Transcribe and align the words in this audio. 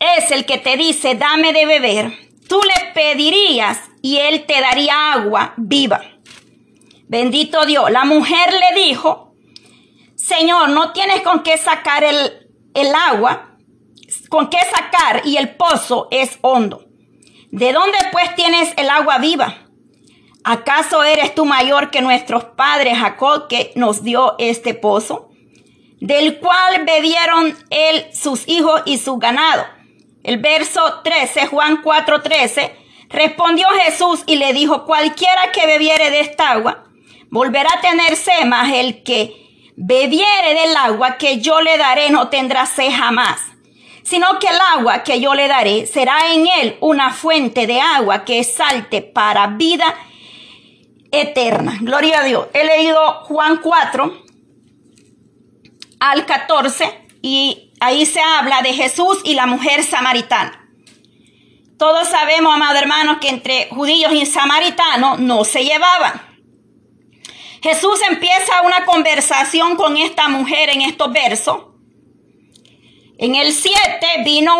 es 0.00 0.30
el 0.30 0.46
que 0.46 0.58
te 0.58 0.76
dice, 0.76 1.14
dame 1.14 1.52
de 1.52 1.66
beber, 1.66 2.12
tú 2.48 2.60
le 2.62 2.92
pedirías 2.92 3.78
y 4.02 4.16
él 4.16 4.46
te 4.46 4.60
daría 4.60 5.12
agua 5.12 5.54
viva. 5.56 6.00
Bendito 7.06 7.66
Dios. 7.66 7.90
La 7.90 8.04
mujer 8.04 8.52
le 8.52 8.80
dijo, 8.80 9.34
Señor, 10.16 10.70
no 10.70 10.92
tienes 10.92 11.20
con 11.22 11.42
qué 11.42 11.58
sacar 11.58 12.02
el, 12.02 12.48
el 12.72 12.94
agua, 12.94 13.56
con 14.28 14.48
qué 14.48 14.58
sacar 14.74 15.22
y 15.24 15.36
el 15.36 15.56
pozo 15.56 16.08
es 16.10 16.38
hondo. 16.40 16.86
¿De 17.50 17.72
dónde 17.72 17.98
pues 18.12 18.34
tienes 18.36 18.72
el 18.76 18.88
agua 18.88 19.18
viva? 19.18 19.66
¿Acaso 20.44 21.02
eres 21.02 21.34
tú 21.34 21.44
mayor 21.44 21.90
que 21.90 22.00
nuestros 22.00 22.44
padres 22.44 22.96
Jacob 22.96 23.48
que 23.48 23.72
nos 23.74 24.02
dio 24.02 24.36
este 24.38 24.72
pozo? 24.72 25.28
Del 26.00 26.38
cual 26.38 26.84
bebieron 26.86 27.54
él, 27.68 28.06
sus 28.14 28.48
hijos 28.48 28.82
y 28.86 28.96
su 28.96 29.18
ganado. 29.18 29.66
El 30.22 30.38
verso 30.38 31.00
13, 31.02 31.46
Juan 31.46 31.82
4, 31.82 32.22
13. 32.22 32.76
Respondió 33.08 33.66
Jesús 33.84 34.22
y 34.26 34.36
le 34.36 34.52
dijo, 34.52 34.84
cualquiera 34.84 35.50
que 35.52 35.66
bebiere 35.66 36.10
de 36.10 36.20
esta 36.20 36.50
agua, 36.50 36.84
volverá 37.30 37.70
a 37.76 37.80
tener 37.80 38.16
sed, 38.16 38.44
mas 38.46 38.72
el 38.74 39.02
que 39.02 39.34
bebiere 39.76 40.54
del 40.54 40.76
agua 40.76 41.16
que 41.16 41.40
yo 41.40 41.60
le 41.60 41.76
daré 41.78 42.10
no 42.10 42.28
tendrá 42.28 42.66
sed 42.66 42.90
jamás 42.90 43.50
sino 44.10 44.40
que 44.40 44.48
el 44.48 44.58
agua 44.76 45.04
que 45.04 45.20
yo 45.20 45.34
le 45.34 45.46
daré 45.46 45.86
será 45.86 46.32
en 46.32 46.44
él 46.46 46.76
una 46.80 47.12
fuente 47.12 47.68
de 47.68 47.80
agua 47.80 48.24
que 48.24 48.42
salte 48.42 49.02
para 49.02 49.46
vida 49.46 49.94
eterna. 51.12 51.78
Gloria 51.80 52.20
a 52.20 52.24
Dios. 52.24 52.48
He 52.52 52.64
leído 52.64 52.98
Juan 53.24 53.58
4 53.62 54.22
al 56.00 56.26
14 56.26 57.08
y 57.22 57.69
ahí 57.80 58.06
se 58.06 58.20
habla 58.20 58.62
de 58.62 58.72
Jesús 58.72 59.20
y 59.24 59.34
la 59.34 59.46
mujer 59.46 59.82
samaritana. 59.82 60.68
Todos 61.78 62.08
sabemos, 62.08 62.54
amados 62.54 62.82
hermanos, 62.82 63.16
que 63.20 63.28
entre 63.28 63.68
judíos 63.70 64.12
y 64.12 64.26
samaritanos 64.26 65.18
no 65.18 65.44
se 65.44 65.64
llevaban. 65.64 66.20
Jesús 67.62 68.00
empieza 68.08 68.62
una 68.64 68.84
conversación 68.84 69.76
con 69.76 69.96
esta 69.96 70.28
mujer 70.28 70.70
en 70.70 70.82
estos 70.82 71.12
versos. 71.12 71.66
En 73.18 73.34
el 73.34 73.52
7 73.52 73.78
vino, 74.24 74.52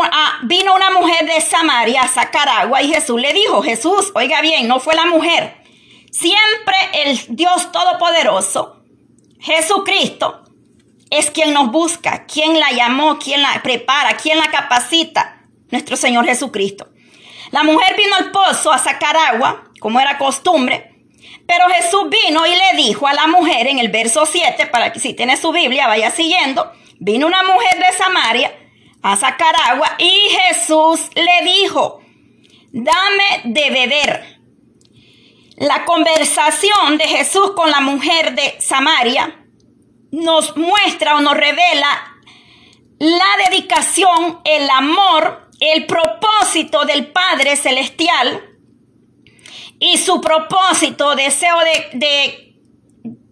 vino 0.43 0.75
una 0.75 0.91
mujer 0.91 1.27
de 1.27 1.41
Samaria 1.41 2.03
a 2.03 2.09
sacar 2.09 2.47
agua 2.49 2.83
y 2.83 2.93
Jesús 2.93 3.19
le 3.19 3.33
dijo, 3.33 3.63
Jesús, 3.63 4.13
oiga 4.15 4.43
bien, 4.43 4.69
no 4.69 4.81
fue 4.81 4.95
la 4.95 5.07
mujer, 5.07 5.61
Siempre 6.11 6.75
el 6.93 7.37
Dios 7.37 7.71
Todopoderoso, 7.71 8.83
Jesucristo, 9.39 10.43
es 11.11 11.31
quien 11.31 11.53
nos 11.53 11.71
busca, 11.71 12.25
quien 12.27 12.59
la 12.59 12.71
llamó, 12.71 13.19
quien 13.19 13.43
la 13.43 13.61
prepara, 13.63 14.17
quien 14.17 14.39
la 14.39 14.51
capacita, 14.51 15.45
nuestro 15.71 15.97
Señor 15.97 16.25
Jesucristo. 16.25 16.89
La 17.51 17.65
mujer 17.65 17.97
vino 17.97 18.15
al 18.15 18.31
pozo 18.31 18.73
a 18.73 18.79
sacar 18.79 19.17
agua, 19.17 19.65
como 19.81 20.01
era 20.01 20.19
costumbre, 20.19 20.91
pero 21.47 21.69
Jesús 21.69 22.03
vino 22.09 22.47
y 22.47 22.51
le 22.51 22.83
dijo 22.83 23.09
a 23.09 23.13
la 23.13 23.27
mujer 23.27 23.67
en 23.67 23.81
el 23.81 23.89
verso 23.89 24.25
7, 24.25 24.67
para 24.67 24.93
que 24.93 25.01
si 25.01 25.15
tiene 25.15 25.37
su 25.37 25.51
Biblia 25.51 25.89
vaya 25.89 26.13
siguiendo, 26.13 26.71
vino 27.01 27.27
una 27.27 27.43
mujer 27.43 27.77
de 27.79 27.97
Samaria 27.97 28.55
a 29.03 29.17
sacar 29.17 29.55
agua 29.69 29.97
y 29.99 30.13
Jesús 30.29 31.11
le 31.17 31.51
dijo, 31.51 32.03
dame 32.71 33.43
de 33.45 33.71
beber. 33.71 34.41
La 35.57 35.85
conversación 35.85 36.99
de 36.99 37.05
Jesús 37.05 37.51
con 37.57 37.71
la 37.71 37.81
mujer 37.81 38.35
de 38.35 38.57
Samaria 38.61 39.40
nos 40.11 40.57
muestra 40.57 41.17
o 41.17 41.21
nos 41.21 41.37
revela 41.37 42.17
la 42.99 43.49
dedicación, 43.49 44.41
el 44.45 44.69
amor, 44.69 45.51
el 45.59 45.87
propósito 45.87 46.85
del 46.85 47.07
Padre 47.09 47.57
Celestial 47.57 48.47
y 49.79 49.97
su 49.97 50.21
propósito, 50.21 51.15
deseo 51.15 51.59
de, 51.61 51.99
de, 51.99 52.55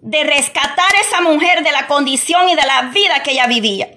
de 0.01 0.25
rescatar 0.25 0.95
a 0.97 1.01
esa 1.07 1.21
mujer 1.21 1.63
de 1.63 1.73
la 1.73 1.87
condición 1.87 2.49
y 2.49 2.55
de 2.55 2.65
la 2.65 2.83
vida 2.83 3.23
que 3.23 3.33
ella 3.33 3.47
vivía. 3.47 3.91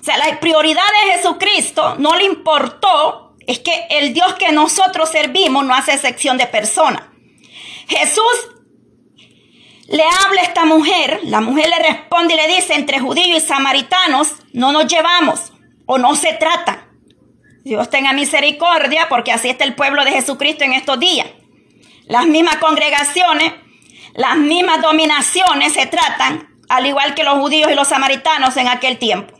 O 0.00 0.04
sea, 0.04 0.18
la 0.18 0.40
prioridad 0.40 0.82
de 1.04 1.12
Jesucristo 1.12 1.94
no 1.98 2.16
le 2.16 2.24
importó, 2.24 3.34
es 3.46 3.60
que 3.60 3.86
el 3.90 4.12
Dios 4.12 4.34
que 4.34 4.50
nosotros 4.50 5.08
servimos 5.08 5.64
no 5.64 5.74
hace 5.74 5.92
excepción 5.92 6.36
de 6.36 6.46
persona. 6.46 7.12
Jesús 7.88 8.48
le 9.88 10.02
habla 10.02 10.42
esta 10.42 10.64
mujer, 10.64 11.20
la 11.24 11.40
mujer 11.40 11.68
le 11.68 11.88
responde 11.90 12.34
y 12.34 12.36
le 12.36 12.56
dice, 12.56 12.74
entre 12.74 12.98
judíos 12.98 13.42
y 13.42 13.46
samaritanos 13.46 14.34
no 14.52 14.72
nos 14.72 14.86
llevamos 14.86 15.52
o 15.86 15.98
no 15.98 16.16
se 16.16 16.32
trata. 16.32 16.88
Dios 17.62 17.88
tenga 17.90 18.12
misericordia 18.12 19.08
porque 19.08 19.32
así 19.32 19.48
está 19.48 19.64
el 19.64 19.74
pueblo 19.74 20.04
de 20.04 20.12
Jesucristo 20.12 20.64
en 20.64 20.72
estos 20.72 20.98
días. 20.98 21.26
Las 22.06 22.26
mismas 22.26 22.56
congregaciones, 22.56 23.52
las 24.14 24.36
mismas 24.36 24.82
dominaciones 24.82 25.72
se 25.72 25.86
tratan, 25.86 26.48
al 26.68 26.86
igual 26.86 27.14
que 27.14 27.24
los 27.24 27.38
judíos 27.38 27.70
y 27.70 27.74
los 27.74 27.88
samaritanos 27.88 28.56
en 28.56 28.68
aquel 28.68 28.98
tiempo. 28.98 29.34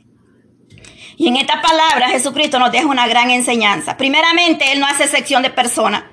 Y 1.17 1.29
en 1.29 1.37
esta 1.37 1.63
palabra 1.63 2.09
Jesucristo 2.09 2.59
nos 2.59 2.71
deja 2.71 2.87
una 2.87 3.09
gran 3.09 3.31
enseñanza. 3.31 3.97
Primeramente, 3.97 4.73
Él 4.73 4.81
no 4.81 4.87
hace 4.87 5.09
sección 5.09 5.43
de 5.43 5.51
personas. 5.51 6.05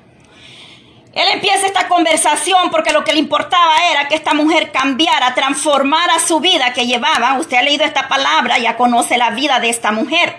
Él 1.14 1.28
empieza 1.32 1.68
esta 1.68 1.88
conversación 1.88 2.72
porque 2.72 2.92
lo 2.92 3.04
que 3.04 3.14
le 3.14 3.20
importaba 3.20 3.76
era 3.92 4.08
que 4.08 4.16
esta 4.16 4.34
mujer 4.34 4.72
cambiara, 4.72 5.36
transformara 5.36 6.20
su 6.20 6.40
vida 6.40 6.74
que 6.74 6.88
llevaba. 6.88 7.38
Usted 7.40 7.58
ha 7.58 7.62
leído 7.62 7.86
esta 7.86 8.08
palabra, 8.08 8.58
ya 8.58 8.76
conoce 8.76 9.18
la 9.18 9.30
vida 9.30 9.60
de 9.60 9.70
esta 9.70 9.92
mujer. 9.92 10.36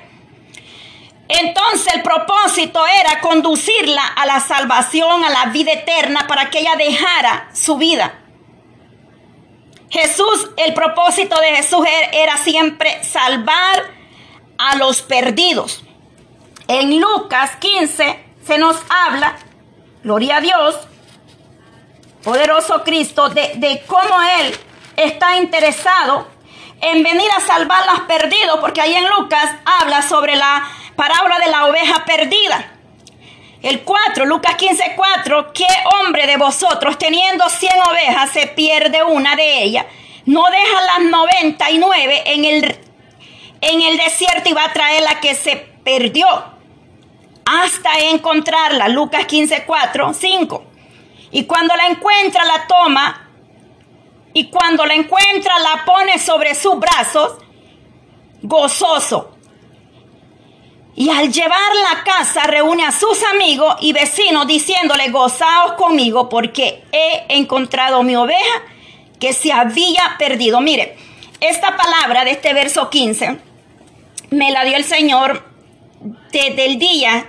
Entonces 1.28 1.94
el 1.94 2.02
propósito 2.02 2.84
era 3.00 3.20
conducirla 3.20 4.02
a 4.04 4.26
la 4.26 4.40
salvación, 4.40 5.24
a 5.24 5.30
la 5.30 5.46
vida 5.46 5.72
eterna, 5.72 6.26
para 6.26 6.50
que 6.50 6.58
ella 6.58 6.74
dejara 6.76 7.48
su 7.52 7.76
vida. 7.76 8.20
Jesús, 9.90 10.50
el 10.56 10.74
propósito 10.74 11.40
de 11.40 11.56
Jesús 11.56 11.86
era 12.12 12.36
siempre 12.36 13.02
salvar 13.04 13.84
a 14.58 14.74
los 14.74 15.02
perdidos. 15.02 15.84
En 16.66 17.00
Lucas 17.00 17.52
15 17.60 18.24
se 18.44 18.58
nos 18.58 18.76
habla 18.90 19.36
gloria 20.04 20.36
a 20.36 20.40
Dios, 20.40 20.76
poderoso 22.22 22.84
Cristo, 22.84 23.30
de, 23.30 23.82
cómo 23.86 24.20
Él 24.40 24.54
está 24.96 25.38
interesado 25.38 26.28
en 26.80 27.02
venir 27.02 27.28
a 27.36 27.40
salvar 27.40 27.84
las 27.86 28.00
perdidos, 28.00 28.60
porque 28.60 28.82
ahí 28.82 28.94
en 28.94 29.08
Lucas 29.08 29.50
habla 29.80 30.02
sobre 30.02 30.36
la 30.36 30.68
parábola 30.94 31.38
de 31.38 31.50
la 31.50 31.66
oveja 31.66 32.04
perdida. 32.04 32.70
El 33.62 33.80
4, 33.80 34.26
Lucas 34.26 34.56
15, 34.56 34.92
4, 34.94 35.52
¿qué 35.54 35.66
hombre 35.96 36.26
de 36.26 36.36
vosotros 36.36 36.98
teniendo 36.98 37.48
100 37.48 37.72
ovejas 37.88 38.30
se 38.30 38.46
pierde 38.48 39.02
una 39.02 39.36
de 39.36 39.62
ellas? 39.62 39.86
No 40.26 40.44
deja 40.50 40.98
las 40.98 41.10
99 41.10 42.22
en 42.26 42.44
el, 42.44 42.78
en 43.62 43.82
el 43.82 43.96
desierto 43.96 44.50
y 44.50 44.52
va 44.52 44.66
a 44.66 44.72
traer 44.74 45.02
la 45.02 45.20
que 45.20 45.34
se 45.34 45.56
perdió 45.82 46.53
hasta 47.44 47.98
encontrarla. 47.98 48.88
Lucas 48.88 49.26
15, 49.26 49.64
4, 49.66 50.14
5. 50.14 50.64
Y 51.32 51.44
cuando 51.44 51.74
la 51.76 51.88
encuentra, 51.88 52.44
la 52.44 52.66
toma. 52.66 53.28
Y 54.32 54.50
cuando 54.50 54.84
la 54.86 54.94
encuentra, 54.94 55.58
la 55.58 55.84
pone 55.84 56.18
sobre 56.18 56.54
sus 56.54 56.78
brazos, 56.78 57.32
gozoso. 58.42 59.30
Y 60.96 61.10
al 61.10 61.32
llevarla 61.32 61.90
a 61.92 62.04
casa, 62.04 62.42
reúne 62.44 62.84
a 62.84 62.92
sus 62.92 63.22
amigos 63.34 63.76
y 63.80 63.92
vecinos 63.92 64.46
diciéndole, 64.46 65.10
gozaos 65.10 65.72
conmigo 65.72 66.28
porque 66.28 66.84
he 66.92 67.24
encontrado 67.36 68.02
mi 68.02 68.14
oveja 68.14 68.62
que 69.18 69.32
se 69.32 69.52
había 69.52 70.16
perdido. 70.18 70.60
Mire, 70.60 70.96
esta 71.40 71.76
palabra 71.76 72.24
de 72.24 72.32
este 72.32 72.52
verso 72.54 72.90
15 72.90 73.38
me 74.30 74.50
la 74.52 74.64
dio 74.64 74.76
el 74.76 74.84
Señor 74.84 75.53
desde 76.32 76.66
el 76.66 76.78
día 76.78 77.26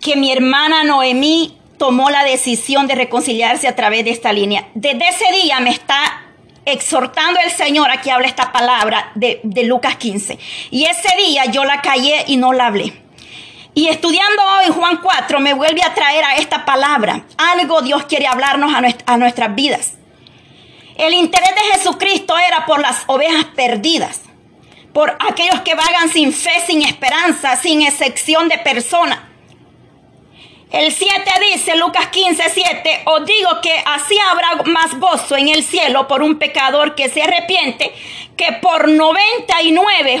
que 0.00 0.16
mi 0.16 0.32
hermana 0.32 0.84
Noemí 0.84 1.56
tomó 1.78 2.10
la 2.10 2.24
decisión 2.24 2.86
de 2.86 2.94
reconciliarse 2.94 3.66
a 3.66 3.74
través 3.74 4.04
de 4.04 4.10
esta 4.10 4.32
línea. 4.32 4.68
Desde 4.74 5.08
ese 5.08 5.24
día 5.42 5.58
me 5.60 5.70
está 5.70 6.22
exhortando 6.64 7.40
el 7.44 7.50
Señor, 7.50 7.90
aquí 7.90 8.10
habla 8.10 8.28
esta 8.28 8.52
palabra 8.52 9.10
de, 9.14 9.40
Lucas 9.64 9.96
15. 9.96 10.38
Y 10.70 10.84
ese 10.84 11.08
día 11.16 11.46
yo 11.46 11.64
la 11.64 11.80
callé 11.82 12.24
y 12.26 12.36
no 12.36 12.52
la 12.52 12.66
hablé. 12.66 12.92
Y 13.74 13.88
estudiando 13.88 14.42
hoy 14.58 14.72
Juan 14.72 14.98
4 15.02 15.40
me 15.40 15.54
vuelve 15.54 15.82
a 15.82 15.94
traer 15.94 16.24
a 16.24 16.36
esta 16.36 16.64
palabra. 16.64 17.24
Algo 17.36 17.80
Dios 17.80 18.04
quiere 18.04 18.26
hablarnos 18.26 18.72
a, 18.74 18.82
a 19.12 19.16
nuestras 19.16 19.54
vidas. 19.54 19.94
El 20.96 21.14
interés 21.14 21.50
de 21.54 21.78
Jesucristo 21.78 22.36
era 22.38 22.66
por 22.66 22.80
las 22.80 23.04
ovejas 23.06 23.46
perdidas, 23.56 24.20
por 24.92 25.16
aquellos 25.20 25.60
que 25.60 25.74
vagan 25.74 26.08
sin 26.08 26.32
fe, 26.32 26.52
sin 26.66 26.82
esperanza, 26.82 27.56
sin 27.56 27.82
excepción 27.82 28.48
de 28.48 28.58
persona. 28.58 29.28
El 30.70 30.90
7 30.90 31.14
dice, 31.52 31.76
Lucas 31.76 32.06
15, 32.08 32.42
7, 32.48 33.02
os 33.04 33.26
digo 33.26 33.60
que 33.62 33.74
así 33.84 34.16
habrá 34.30 34.62
más 34.72 34.98
gozo 34.98 35.36
en 35.36 35.48
el 35.48 35.62
cielo 35.62 36.08
por 36.08 36.22
un 36.22 36.38
pecador 36.38 36.94
que 36.94 37.10
se 37.10 37.22
arrepiente 37.22 37.92
que 38.36 38.52
por 38.62 38.88
99 38.88 40.18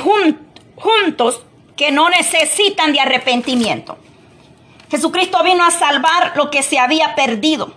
juntos 0.76 1.42
que 1.74 1.90
no 1.90 2.10
necesitan 2.10 2.92
de 2.92 3.00
arrepentimiento. 3.00 3.96
Jesucristo 4.90 5.42
vino 5.42 5.64
a 5.64 5.70
salvar 5.70 6.32
lo 6.36 6.50
que 6.50 6.62
se 6.62 6.78
había 6.78 7.14
perdido. 7.14 7.72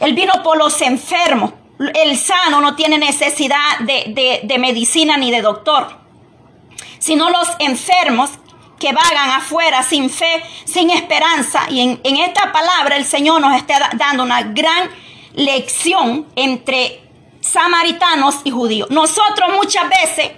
Él 0.00 0.14
vino 0.14 0.42
por 0.42 0.58
los 0.58 0.82
enfermos. 0.82 1.54
El 1.78 2.16
sano 2.16 2.60
no 2.60 2.74
tiene 2.74 2.98
necesidad 2.98 3.80
de, 3.80 4.56
medicina 4.58 5.16
ni 5.16 5.30
de 5.30 5.42
doctor, 5.42 5.88
sino 6.98 7.28
los 7.28 7.48
enfermos 7.58 8.30
que 8.78 8.92
vagan 8.92 9.30
afuera 9.30 9.82
sin 9.82 10.08
fe, 10.08 10.42
sin 10.64 10.90
esperanza. 10.90 11.66
Y 11.70 11.80
en, 11.80 12.00
en 12.02 12.16
esta 12.16 12.52
palabra 12.52 12.96
el 12.96 13.04
Señor 13.04 13.40
nos 13.40 13.56
está 13.56 13.90
dando 13.94 14.22
una 14.22 14.42
gran 14.42 14.90
lección 15.34 16.26
entre 16.34 17.02
samaritanos 17.40 18.36
y 18.44 18.50
judíos. 18.50 18.90
Nosotros 18.90 19.50
muchas 19.54 19.84
veces, 19.88 20.32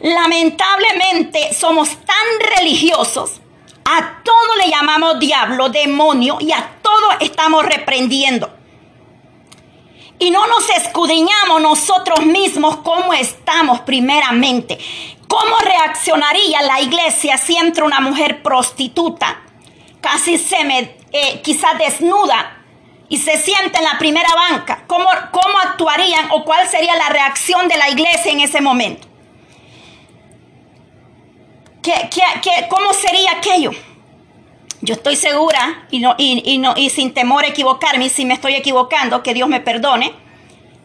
lamentablemente, 0.00 1.54
somos 1.54 1.90
tan 1.90 2.56
religiosos. 2.56 3.40
A 3.84 4.22
todo 4.22 4.56
le 4.62 4.70
llamamos 4.70 5.18
diablo, 5.18 5.68
demonio 5.68 6.38
y 6.40 6.52
a 6.52 6.76
todo 6.82 7.12
estamos 7.20 7.64
reprendiendo. 7.64 8.61
Y 10.22 10.30
no 10.30 10.46
nos 10.46 10.70
escudriñamos 10.70 11.60
nosotros 11.60 12.24
mismos 12.24 12.76
cómo 12.76 13.12
estamos 13.12 13.80
primeramente. 13.80 14.78
¿Cómo 15.26 15.56
reaccionaría 15.58 16.62
la 16.62 16.80
iglesia 16.80 17.36
si 17.38 17.56
entra 17.56 17.84
una 17.84 17.98
mujer 17.98 18.40
prostituta, 18.40 19.42
casi 20.00 20.38
se 20.38 20.62
me, 20.62 20.96
eh, 21.10 21.40
quizás 21.42 21.76
desnuda, 21.76 22.56
y 23.08 23.18
se 23.18 23.36
sienta 23.36 23.80
en 23.80 23.84
la 23.84 23.98
primera 23.98 24.28
banca, 24.32 24.84
¿cómo, 24.86 25.08
¿cómo 25.32 25.58
actuarían 25.58 26.30
o 26.30 26.44
cuál 26.44 26.68
sería 26.68 26.94
la 26.94 27.08
reacción 27.08 27.66
de 27.66 27.76
la 27.76 27.90
iglesia 27.90 28.30
en 28.30 28.40
ese 28.42 28.60
momento? 28.60 29.08
¿Qué, 31.82 32.08
qué, 32.12 32.68
cómo 32.70 32.92
sería 32.92 33.32
aquello? 33.38 33.72
Yo 34.84 34.94
estoy 34.94 35.14
segura 35.14 35.86
y, 35.92 36.00
no, 36.00 36.16
y, 36.18 36.58
no, 36.58 36.74
y 36.76 36.90
sin 36.90 37.14
temor 37.14 37.44
a 37.44 37.48
equivocarme, 37.48 38.08
si 38.08 38.24
me 38.24 38.34
estoy 38.34 38.56
equivocando, 38.56 39.22
que 39.22 39.32
Dios 39.32 39.48
me 39.48 39.60
perdone, 39.60 40.12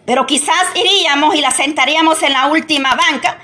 pero 0.05 0.27
quizás 0.27 0.53
iríamos 0.75 1.33
y 1.33 1.41
la 1.41 1.49
sentaríamos 1.49 2.21
en 2.21 2.33
la 2.33 2.45
última 2.45 2.95
banca. 2.95 3.39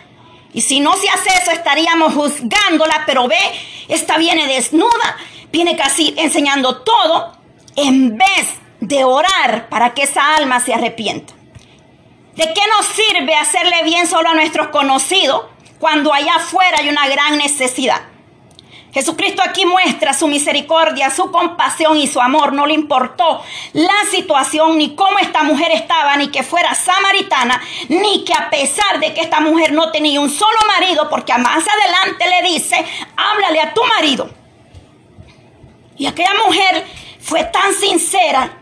Y 0.53 0.61
si 0.61 0.79
no 0.79 0.93
se 0.93 1.09
hace 1.09 1.29
eso, 1.41 1.49
estaríamos 1.49 2.13
juzgándola, 2.13 3.01
pero 3.07 3.27
ve, 3.27 3.35
esta 3.87 4.17
viene 4.19 4.45
desnuda, 4.45 5.17
viene 5.51 5.75
casi 5.75 6.13
enseñando 6.17 6.83
todo, 6.83 7.35
en 7.75 8.15
vez 8.15 8.53
de 8.79 9.03
orar 9.03 9.69
para 9.69 9.95
que 9.95 10.03
esa 10.03 10.35
alma 10.35 10.59
se 10.59 10.75
arrepienta. 10.75 11.33
¿De 12.35 12.43
qué 12.43 12.61
nos 12.77 12.85
sirve 12.85 13.33
hacerle 13.35 13.81
bien 13.85 14.05
solo 14.05 14.29
a 14.29 14.35
nuestros 14.35 14.67
conocidos 14.67 15.45
cuando 15.79 16.13
allá 16.13 16.35
afuera 16.35 16.77
hay 16.79 16.89
una 16.89 17.07
gran 17.07 17.39
necesidad? 17.39 18.12
Jesucristo 18.93 19.41
aquí 19.43 19.65
muestra 19.65 20.13
su 20.13 20.27
misericordia, 20.27 21.09
su 21.09 21.31
compasión 21.31 21.97
y 21.97 22.07
su 22.07 22.21
amor. 22.21 22.53
No 22.53 22.67
le 22.67 22.75
importó 22.75 23.41
la 23.73 23.93
situación, 24.11 24.77
ni 24.77 24.95
cómo 24.95 25.17
esta 25.19 25.43
mujer 25.43 25.71
estaba, 25.71 26.15
ni 26.15 26.27
que 26.29 26.43
fuera 26.43 26.75
samaritana, 26.75 27.59
ni 27.89 28.23
que 28.23 28.33
a 28.33 28.49
pesar 28.49 28.99
de 28.99 29.13
que 29.13 29.21
esta 29.21 29.39
mujer 29.39 29.73
no 29.73 29.91
tenía 29.91 30.21
un 30.21 30.29
solo 30.29 30.59
marido, 30.67 31.09
porque 31.09 31.33
más 31.33 31.63
adelante 31.67 32.25
le 32.29 32.49
dice, 32.49 32.85
háblale 33.15 33.61
a 33.61 33.73
tu 33.73 33.81
marido. 33.83 34.29
Y 35.97 36.05
aquella 36.05 36.33
mujer 36.45 36.85
fue 37.19 37.43
tan 37.45 37.73
sincera 37.73 38.59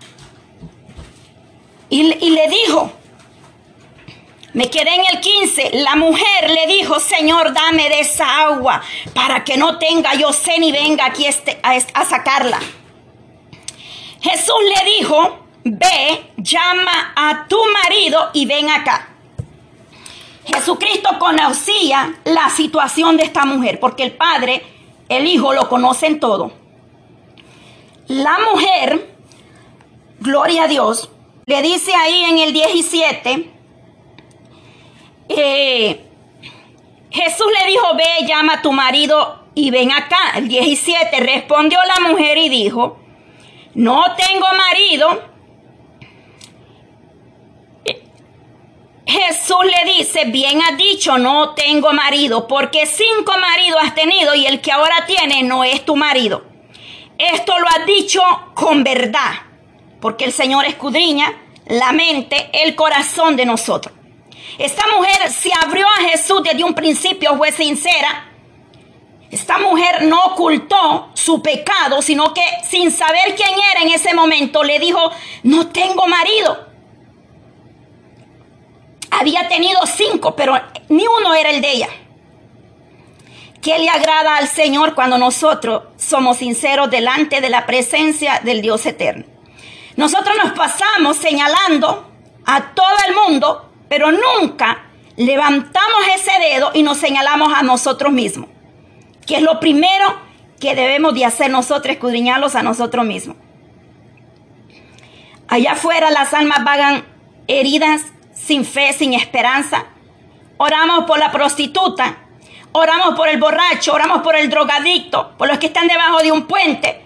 y, 1.91 2.29
le 2.29 2.47
dijo, 2.47 2.89
me 4.53 4.69
quedé 4.69 4.95
en 4.95 5.03
el 5.11 5.21
15. 5.21 5.71
La 5.73 5.95
mujer 5.95 6.49
le 6.49 6.67
dijo, 6.67 6.99
Señor, 6.99 7.53
dame 7.53 7.89
de 7.89 8.01
esa 8.01 8.41
agua 8.41 8.81
para 9.13 9.43
que 9.43 9.57
no 9.57 9.77
tenga 9.77 10.13
yo 10.15 10.33
sé 10.33 10.59
ni 10.59 10.71
venga 10.71 11.05
aquí 11.05 11.25
este, 11.25 11.59
a, 11.63 11.71
a 11.71 12.05
sacarla. 12.05 12.59
Jesús 14.21 14.55
le 14.75 14.91
dijo, 14.97 15.39
ve, 15.63 16.31
llama 16.37 17.13
a 17.15 17.47
tu 17.47 17.57
marido 17.83 18.29
y 18.33 18.45
ven 18.45 18.69
acá. 18.69 19.07
Jesucristo 20.45 21.09
conocía 21.19 22.15
la 22.25 22.49
situación 22.49 23.17
de 23.17 23.23
esta 23.23 23.45
mujer, 23.45 23.79
porque 23.79 24.03
el 24.03 24.11
Padre, 24.13 24.63
el 25.07 25.27
Hijo 25.27 25.53
lo 25.53 25.69
conocen 25.69 26.19
todo. 26.19 26.51
La 28.07 28.37
mujer, 28.51 29.15
gloria 30.19 30.63
a 30.63 30.67
Dios, 30.67 31.09
le 31.45 31.61
dice 31.61 31.93
ahí 31.93 32.23
en 32.23 32.39
el 32.39 32.53
17, 32.53 33.51
eh, 35.37 36.05
Jesús 37.09 37.47
le 37.59 37.67
dijo, 37.67 37.95
ve, 37.95 38.27
llama 38.27 38.53
a 38.53 38.61
tu 38.61 38.71
marido 38.71 39.45
y 39.55 39.71
ven 39.71 39.91
acá. 39.91 40.33
El 40.35 40.47
17 40.47 41.19
respondió 41.19 41.79
la 41.87 42.07
mujer 42.07 42.37
y 42.37 42.49
dijo, 42.49 42.99
no 43.73 44.03
tengo 44.15 44.47
marido. 44.57 45.31
Jesús 49.05 49.65
le 49.65 49.93
dice, 49.93 50.25
bien 50.25 50.61
has 50.61 50.77
dicho, 50.77 51.17
no 51.17 51.53
tengo 51.53 51.91
marido, 51.91 52.47
porque 52.47 52.85
cinco 52.85 53.33
maridos 53.37 53.81
has 53.83 53.93
tenido 53.93 54.33
y 54.35 54.45
el 54.45 54.61
que 54.61 54.71
ahora 54.71 55.05
tiene 55.05 55.43
no 55.43 55.63
es 55.63 55.83
tu 55.83 55.95
marido. 55.97 56.45
Esto 57.17 57.59
lo 57.59 57.67
has 57.67 57.85
dicho 57.85 58.21
con 58.53 58.83
verdad 58.83 59.51
porque 60.01 60.25
el 60.25 60.33
Señor 60.33 60.65
escudriña 60.65 61.31
la 61.67 61.93
mente, 61.93 62.49
el 62.51 62.75
corazón 62.75 63.37
de 63.37 63.45
nosotros. 63.45 63.95
Esta 64.57 64.83
mujer 64.95 65.31
se 65.31 65.51
abrió 65.63 65.85
a 65.87 66.09
Jesús 66.09 66.41
desde 66.43 66.63
un 66.63 66.73
principio, 66.73 67.35
fue 67.37 67.51
sincera. 67.51 68.27
Esta 69.31 69.57
mujer 69.59 70.03
no 70.03 70.25
ocultó 70.25 71.09
su 71.13 71.41
pecado, 71.41 72.01
sino 72.01 72.33
que 72.33 72.43
sin 72.69 72.91
saber 72.91 73.33
quién 73.35 73.57
era 73.71 73.81
en 73.81 73.89
ese 73.89 74.13
momento 74.13 74.63
le 74.63 74.77
dijo, 74.79 75.11
no 75.43 75.67
tengo 75.67 76.05
marido. 76.05 76.67
Había 79.09 79.47
tenido 79.47 79.79
cinco, 79.85 80.35
pero 80.35 80.59
ni 80.89 81.05
uno 81.07 81.33
era 81.33 81.49
el 81.49 81.61
de 81.61 81.71
ella. 81.71 81.89
¿Qué 83.61 83.77
le 83.77 83.89
agrada 83.89 84.37
al 84.37 84.47
Señor 84.47 84.95
cuando 84.95 85.17
nosotros 85.17 85.83
somos 85.95 86.37
sinceros 86.37 86.89
delante 86.89 87.41
de 87.41 87.49
la 87.49 87.65
presencia 87.65 88.41
del 88.43 88.61
Dios 88.61 88.85
eterno? 88.85 89.25
Nosotros 89.95 90.35
nos 90.43 90.53
pasamos 90.53 91.15
señalando 91.17 92.11
a 92.45 92.73
todo 92.73 92.95
el 93.07 93.15
mundo, 93.15 93.70
pero 93.91 94.09
nunca 94.09 94.83
levantamos 95.17 96.01
ese 96.15 96.31
dedo 96.39 96.71
y 96.73 96.81
nos 96.81 96.97
señalamos 96.97 97.53
a 97.53 97.61
nosotros 97.61 98.13
mismos, 98.13 98.47
que 99.27 99.35
es 99.35 99.41
lo 99.41 99.59
primero 99.59 100.15
que 100.61 100.75
debemos 100.75 101.13
de 101.13 101.25
hacer 101.25 101.51
nosotros, 101.51 101.95
escudriñarlos 101.95 102.55
a 102.55 102.63
nosotros 102.63 103.03
mismos. 103.03 103.35
Allá 105.49 105.73
afuera 105.73 106.09
las 106.09 106.33
almas 106.33 106.63
vagan 106.63 107.05
heridas, 107.49 108.03
sin 108.33 108.63
fe, 108.63 108.93
sin 108.93 109.13
esperanza. 109.13 109.87
Oramos 110.55 111.03
por 111.03 111.19
la 111.19 111.33
prostituta, 111.33 112.15
oramos 112.71 113.15
por 113.17 113.27
el 113.27 113.41
borracho, 113.41 113.91
oramos 113.91 114.21
por 114.21 114.37
el 114.37 114.49
drogadicto, 114.49 115.35
por 115.37 115.49
los 115.49 115.57
que 115.57 115.65
están 115.65 115.89
debajo 115.89 116.19
de 116.19 116.31
un 116.31 116.43
puente, 116.43 117.03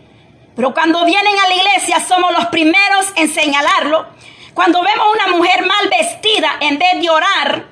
pero 0.55 0.71
cuando 0.71 1.03
vienen 1.03 1.33
a 1.43 1.49
la 1.49 1.55
iglesia 1.55 1.99
somos 2.07 2.31
los 2.31 2.45
primeros 2.45 3.11
en 3.15 3.33
señalarlo. 3.33 4.05
Cuando 4.55 4.81
vemos 4.81 5.05
una 5.13 5.37
mujer 5.37 5.65
mal 5.65 5.89
vestida, 5.89 6.49
en 6.61 6.79
vez 6.79 7.01
de 7.01 7.09
orar, 7.09 7.65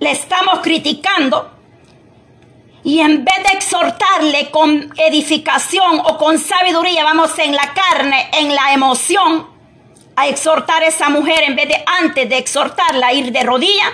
le 0.00 0.10
estamos 0.10 0.60
criticando. 0.60 1.50
Y 2.82 3.00
en 3.00 3.26
vez 3.26 3.34
de 3.46 3.58
exhortarle 3.58 4.50
con 4.50 4.90
edificación 4.96 6.00
o 6.02 6.16
con 6.16 6.38
sabiduría, 6.38 7.04
vamos 7.04 7.38
en 7.38 7.54
la 7.54 7.74
carne, 7.74 8.30
en 8.40 8.54
la 8.54 8.72
emoción, 8.72 9.48
a 10.16 10.26
exhortar 10.26 10.82
a 10.82 10.86
esa 10.86 11.10
mujer 11.10 11.42
en 11.42 11.56
vez 11.56 11.68
de 11.68 11.84
antes 12.00 12.26
de 12.26 12.38
exhortarla, 12.38 13.12
ir 13.12 13.30
de 13.30 13.42
rodilla, 13.42 13.92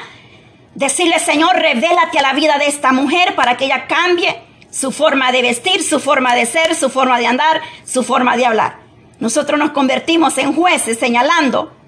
decirle, 0.77 1.19
Señor, 1.19 1.57
revélate 1.57 2.21
a 2.21 2.23
la 2.23 2.33
vida 2.33 2.59
de 2.59 2.69
esta 2.69 2.93
mujer 2.93 3.35
para 3.35 3.57
que 3.57 3.65
ella 3.65 3.89
cambie 3.89 4.41
su 4.71 4.93
forma 4.93 5.33
de 5.33 5.43
vestir, 5.43 5.83
su 5.83 5.99
forma 5.99 6.37
de 6.37 6.47
ser, 6.47 6.77
su 6.77 6.91
forma 6.91 7.19
de 7.19 7.27
andar, 7.27 7.61
su 7.85 8.05
forma 8.05 8.37
de 8.37 8.47
hablar. 8.47 8.79
Nosotros 9.19 9.59
nos 9.59 9.73
convertimos 9.73 10.39
en 10.39 10.55
jueces 10.55 10.97
señalando 10.97 11.80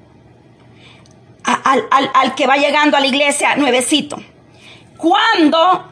al, 1.45 2.35
que 2.35 2.47
va 2.47 2.57
llegando 2.57 2.97
a 2.97 3.01
la 3.01 3.07
iglesia 3.07 3.57
nuevecito. 3.57 4.23
Cuando, 4.97 5.85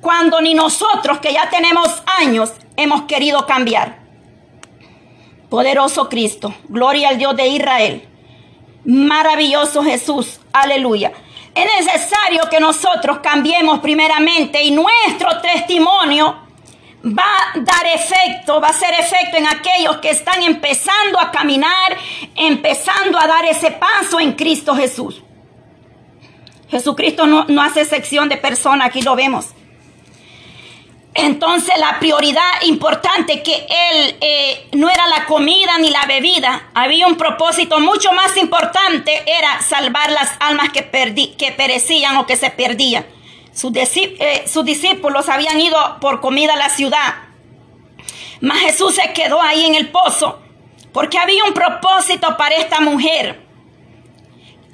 cuando 0.00 0.40
ni 0.40 0.54
nosotros 0.54 1.18
que 1.18 1.32
ya 1.32 1.48
tenemos 1.48 2.02
años 2.20 2.52
hemos 2.76 3.02
querido 3.02 3.46
cambiar. 3.46 3.98
Poderoso 5.48 6.08
Cristo, 6.08 6.54
gloria 6.68 7.10
al 7.10 7.18
Dios 7.18 7.36
de 7.36 7.48
Israel. 7.48 8.08
Maravilloso 8.84 9.82
Jesús, 9.82 10.40
aleluya. 10.52 11.12
Es 11.54 11.86
necesario 11.86 12.42
que 12.50 12.60
nosotros 12.60 13.18
cambiemos 13.20 13.80
primeramente 13.80 14.62
y 14.62 14.70
nuestro 14.70 15.40
testimonio 15.40 16.47
va 17.04 17.22
a 17.22 17.58
dar 17.58 17.86
efecto, 17.86 18.60
va 18.60 18.68
a 18.68 18.72
ser 18.72 18.92
efecto 18.94 19.36
en 19.36 19.46
aquellos 19.46 19.98
que 19.98 20.10
están 20.10 20.42
empezando 20.42 21.18
a 21.20 21.30
caminar, 21.30 21.96
empezando 22.34 23.18
a 23.18 23.26
dar 23.26 23.44
ese 23.44 23.70
paso 23.72 24.18
en 24.20 24.32
Cristo 24.32 24.74
Jesús. 24.74 25.22
Jesucristo 26.70 27.26
no, 27.26 27.46
no 27.48 27.62
hace 27.62 27.84
sección 27.84 28.28
de 28.28 28.36
personas, 28.36 28.88
aquí 28.88 29.02
lo 29.02 29.16
vemos. 29.16 29.54
Entonces 31.14 31.74
la 31.78 31.98
prioridad 31.98 32.62
importante 32.66 33.42
que 33.42 33.54
él 33.54 34.16
eh, 34.20 34.68
no 34.72 34.88
era 34.88 35.06
la 35.08 35.24
comida 35.24 35.78
ni 35.78 35.90
la 35.90 36.04
bebida, 36.06 36.70
había 36.74 37.06
un 37.06 37.16
propósito 37.16 37.80
mucho 37.80 38.12
más 38.12 38.36
importante, 38.36 39.10
era 39.26 39.60
salvar 39.62 40.12
las 40.12 40.30
almas 40.38 40.70
que, 40.70 40.88
que 41.36 41.52
perecían 41.52 42.16
o 42.18 42.26
que 42.26 42.36
se 42.36 42.50
perdían. 42.50 43.04
Sus, 43.58 43.72
eh, 43.74 44.44
sus 44.46 44.64
discípulos 44.64 45.28
habían 45.28 45.60
ido 45.60 45.76
por 46.00 46.20
comida 46.20 46.52
a 46.52 46.56
la 46.56 46.68
ciudad, 46.68 47.14
mas 48.40 48.60
Jesús 48.60 48.94
se 48.94 49.12
quedó 49.12 49.42
ahí 49.42 49.66
en 49.66 49.74
el 49.74 49.88
pozo 49.88 50.40
porque 50.92 51.18
había 51.18 51.42
un 51.42 51.52
propósito 51.52 52.36
para 52.36 52.54
esta 52.54 52.80
mujer. 52.80 53.44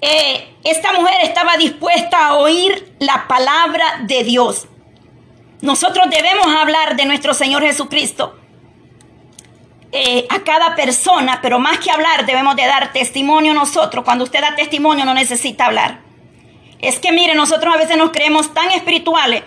Eh, 0.02 0.54
esta 0.64 0.92
mujer 0.92 1.16
estaba 1.22 1.56
dispuesta 1.56 2.26
a 2.26 2.34
oír 2.34 2.94
la 2.98 3.26
palabra 3.26 4.00
de 4.02 4.22
Dios. 4.22 4.66
Nosotros 5.62 6.04
debemos 6.10 6.46
hablar 6.48 6.94
de 6.94 7.06
nuestro 7.06 7.32
Señor 7.32 7.62
Jesucristo 7.62 8.38
eh, 9.92 10.26
a 10.28 10.40
cada 10.40 10.76
persona, 10.76 11.38
pero 11.40 11.58
más 11.58 11.78
que 11.78 11.90
hablar 11.90 12.26
debemos 12.26 12.54
de 12.54 12.66
dar 12.66 12.92
testimonio 12.92 13.54
nosotros. 13.54 14.04
Cuando 14.04 14.24
usted 14.24 14.42
da 14.42 14.54
testimonio 14.54 15.06
no 15.06 15.14
necesita 15.14 15.64
hablar. 15.64 16.03
Es 16.80 16.98
que 16.98 17.12
mire, 17.12 17.34
nosotros 17.34 17.74
a 17.74 17.78
veces 17.78 17.96
nos 17.96 18.10
creemos 18.10 18.52
tan 18.52 18.70
espirituales, 18.72 19.42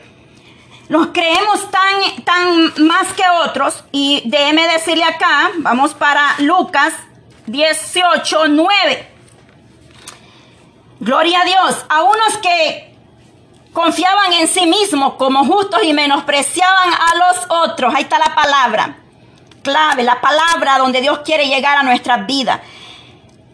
nos 0.89 1.07
creemos 1.07 1.69
tan, 1.69 2.23
tan 2.23 2.87
más 2.87 3.13
que 3.13 3.23
otros. 3.45 3.83
Y 3.91 4.23
déjeme 4.25 4.67
decirle 4.67 5.03
acá, 5.03 5.51
vamos 5.57 5.93
para 5.93 6.35
Lucas 6.39 6.93
18, 7.47 8.47
9. 8.47 9.11
Gloria 10.99 11.41
a 11.41 11.45
Dios. 11.45 11.85
A 11.89 12.03
unos 12.03 12.37
que 12.41 12.95
confiaban 13.73 14.33
en 14.33 14.47
sí 14.47 14.65
mismos 14.65 15.13
como 15.13 15.45
justos 15.45 15.83
y 15.83 15.93
menospreciaban 15.93 16.93
a 16.93 17.15
los 17.15 17.45
otros. 17.69 17.93
Ahí 17.93 18.03
está 18.03 18.17
la 18.17 18.33
palabra 18.33 18.97
clave, 19.67 20.03
la 20.03 20.21
palabra 20.21 20.77
donde 20.77 21.01
Dios 21.01 21.19
quiere 21.25 21.47
llegar 21.47 21.77
a 21.77 21.83
nuestras 21.83 22.25
vidas. 22.25 22.61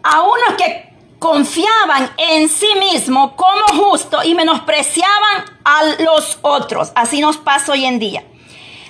A 0.02 0.22
unos 0.22 0.54
que 0.56 0.93
confiaban 1.24 2.10
en 2.18 2.50
sí 2.50 2.68
mismos 2.78 3.32
como 3.32 3.82
justos 3.82 4.26
y 4.26 4.34
menospreciaban 4.34 5.44
a 5.64 5.82
los 6.02 6.38
otros. 6.42 6.92
Así 6.94 7.22
nos 7.22 7.38
pasa 7.38 7.72
hoy 7.72 7.86
en 7.86 7.98
día. 7.98 8.22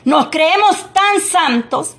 Nos 0.04 0.30
creemos 0.30 0.76
tan 0.92 1.20
santos, 1.20 1.94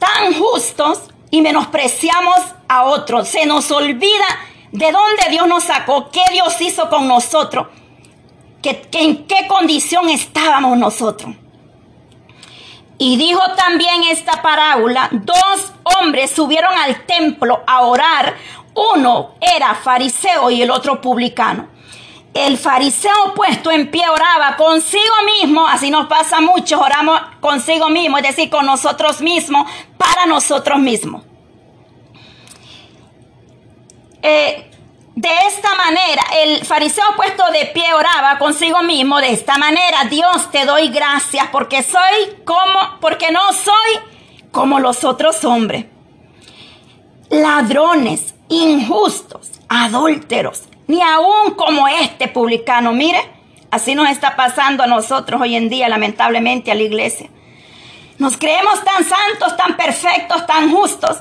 tan 0.00 0.34
justos 0.34 0.98
y 1.30 1.42
menospreciamos 1.42 2.40
a 2.66 2.86
otros. 2.86 3.28
Se 3.28 3.46
nos 3.46 3.70
olvida 3.70 4.26
de 4.72 4.90
dónde 4.90 5.30
Dios 5.30 5.46
nos 5.46 5.62
sacó, 5.62 6.10
qué 6.10 6.24
Dios 6.32 6.60
hizo 6.60 6.90
con 6.90 7.06
nosotros 7.06 7.68
que, 8.60 8.88
en 8.94 9.28
qué 9.28 9.46
condición 9.46 10.08
estábamos 10.08 10.76
nosotros. 10.76 11.36
Y 12.98 13.16
dijo 13.16 13.42
también 13.56 14.02
esta 14.10 14.42
parábola, 14.42 15.08
dos 15.12 15.72
hombres 16.00 16.32
subieron 16.32 16.72
al 16.74 17.06
templo 17.06 17.62
a 17.64 17.82
orar, 17.82 18.34
uno 18.74 19.34
era 19.40 19.74
fariseo 19.74 20.50
y 20.50 20.62
el 20.62 20.70
otro 20.70 21.00
publicano. 21.00 21.68
El 22.32 22.58
fariseo 22.58 23.32
puesto 23.34 23.70
en 23.70 23.90
pie 23.90 24.08
oraba 24.08 24.56
consigo 24.56 25.14
mismo, 25.40 25.66
así 25.68 25.90
nos 25.90 26.06
pasa 26.06 26.40
mucho, 26.40 26.80
oramos 26.80 27.20
consigo 27.40 27.88
mismo, 27.88 28.18
es 28.18 28.24
decir, 28.24 28.50
con 28.50 28.66
nosotros 28.66 29.20
mismos, 29.20 29.70
para 29.96 30.26
nosotros 30.26 30.80
mismos. 30.80 31.22
Eh, 34.20 34.70
de 35.14 35.28
esta 35.46 35.76
manera, 35.76 36.22
el 36.42 36.64
fariseo 36.64 37.04
puesto 37.14 37.44
de 37.52 37.66
pie 37.66 37.94
oraba 37.94 38.36
consigo 38.38 38.82
mismo 38.82 39.20
de 39.20 39.30
esta 39.30 39.56
manera, 39.58 40.06
Dios 40.10 40.50
te 40.50 40.64
doy 40.64 40.88
gracias 40.88 41.46
porque 41.52 41.84
soy 41.84 42.42
como, 42.44 42.98
porque 43.00 43.30
no 43.30 43.52
soy 43.52 44.00
como 44.50 44.80
los 44.80 45.04
otros 45.04 45.44
hombres. 45.44 45.86
Ladrones, 47.30 48.33
injustos, 48.62 49.50
adúlteros, 49.68 50.64
ni 50.86 51.00
aún 51.02 51.54
como 51.56 51.88
este 51.88 52.28
publicano. 52.28 52.92
Mire, 52.92 53.20
así 53.70 53.94
nos 53.94 54.08
está 54.08 54.36
pasando 54.36 54.82
a 54.82 54.86
nosotros 54.86 55.40
hoy 55.40 55.56
en 55.56 55.68
día, 55.68 55.88
lamentablemente, 55.88 56.70
a 56.70 56.74
la 56.74 56.82
iglesia. 56.82 57.28
Nos 58.18 58.36
creemos 58.36 58.82
tan 58.84 59.04
santos, 59.04 59.56
tan 59.56 59.76
perfectos, 59.76 60.46
tan 60.46 60.70
justos 60.70 61.18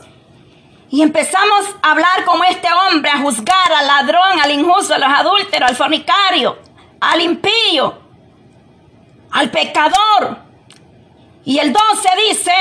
y 0.93 1.01
empezamos 1.01 1.75
a 1.81 1.89
hablar 1.89 2.23
como 2.23 2.43
este 2.43 2.67
hombre, 2.71 3.09
a 3.09 3.17
juzgar 3.17 3.73
al 3.75 3.87
ladrón, 3.87 4.39
al 4.43 4.51
injusto, 4.51 4.93
a 4.93 4.99
los 4.99 5.09
adúlteros, 5.09 5.71
al 5.71 5.75
fornicario, 5.75 6.59
al 6.99 7.19
impío, 7.19 7.97
al 9.31 9.49
pecador. 9.49 10.37
Y 11.45 11.57
el 11.57 11.73
12 11.73 12.09
dice, 12.29 12.51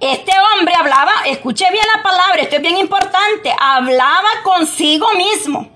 este 0.00 0.32
hombre 0.58 0.74
hablaba, 0.74 1.12
escuché 1.26 1.70
bien 1.70 1.84
la 1.94 2.02
palabra, 2.02 2.42
esto 2.42 2.56
es 2.56 2.62
bien 2.62 2.78
importante, 2.78 3.54
hablaba 3.58 4.28
consigo 4.42 5.06
mismo. 5.14 5.68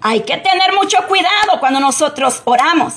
Hay 0.00 0.20
que 0.20 0.36
tener 0.38 0.74
mucho 0.74 0.98
cuidado 1.06 1.60
cuando 1.60 1.80
nosotros 1.80 2.42
oramos. 2.44 2.94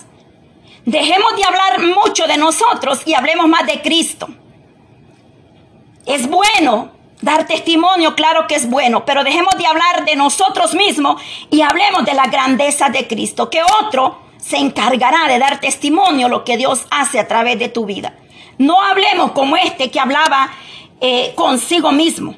Dejemos 0.85 1.35
de 1.35 1.43
hablar 1.43 1.81
mucho 1.81 2.27
de 2.27 2.37
nosotros 2.37 3.01
y 3.05 3.13
hablemos 3.13 3.47
más 3.47 3.65
de 3.65 3.81
Cristo. 3.81 4.27
Es 6.05 6.27
bueno 6.27 6.95
Dar 7.21 7.47
testimonio, 7.47 8.13
claro 8.13 8.45
que 8.45 8.55
es 8.55 8.69
bueno, 8.69 9.05
pero 9.05 9.23
dejemos 9.23 9.55
de 9.57 9.65
hablar 9.65 10.05
de 10.05 10.15
nosotros 10.15 10.75
mismos 10.75 11.21
y 11.49 11.61
hablemos 11.61 12.05
de 12.05 12.13
la 12.13 12.27
grandeza 12.27 12.89
de 12.89 13.07
Cristo, 13.07 13.49
que 13.49 13.61
otro 13.81 14.19
se 14.37 14.57
encargará 14.57 15.27
de 15.27 15.39
dar 15.39 15.59
testimonio 15.59 16.29
lo 16.29 16.43
que 16.43 16.57
Dios 16.57 16.85
hace 16.91 17.19
a 17.19 17.27
través 17.27 17.57
de 17.57 17.69
tu 17.69 17.85
vida. 17.85 18.13
No 18.57 18.79
hablemos 18.81 19.31
como 19.31 19.57
este 19.57 19.89
que 19.89 19.99
hablaba 19.99 20.51
eh, 21.01 21.33
consigo 21.35 21.91
mismo. 21.91 22.35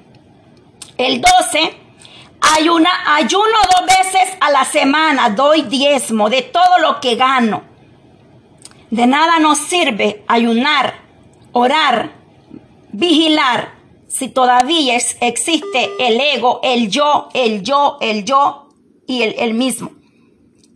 El 0.97 1.21
12, 1.21 1.77
ayuno 2.41 2.89
dos 3.77 3.85
veces 3.85 4.35
a 4.39 4.51
la 4.51 4.65
semana, 4.65 5.29
doy 5.29 5.63
diezmo 5.63 6.29
de 6.29 6.41
todo 6.41 6.79
lo 6.81 6.99
que 6.99 7.15
gano. 7.15 7.63
De 8.89 9.05
nada 9.05 9.39
nos 9.39 9.57
sirve 9.57 10.23
ayunar, 10.27 11.01
orar, 11.51 12.11
vigilar 12.91 13.77
si 14.07 14.29
todavía 14.29 14.95
existe 14.95 15.91
el 15.99 16.19
ego, 16.19 16.59
el 16.63 16.89
yo, 16.89 17.29
el 17.33 17.61
yo, 17.61 17.97
el 18.01 18.23
yo 18.23 18.69
y 19.05 19.21
el, 19.21 19.35
el 19.37 19.53
mismo. 19.53 19.91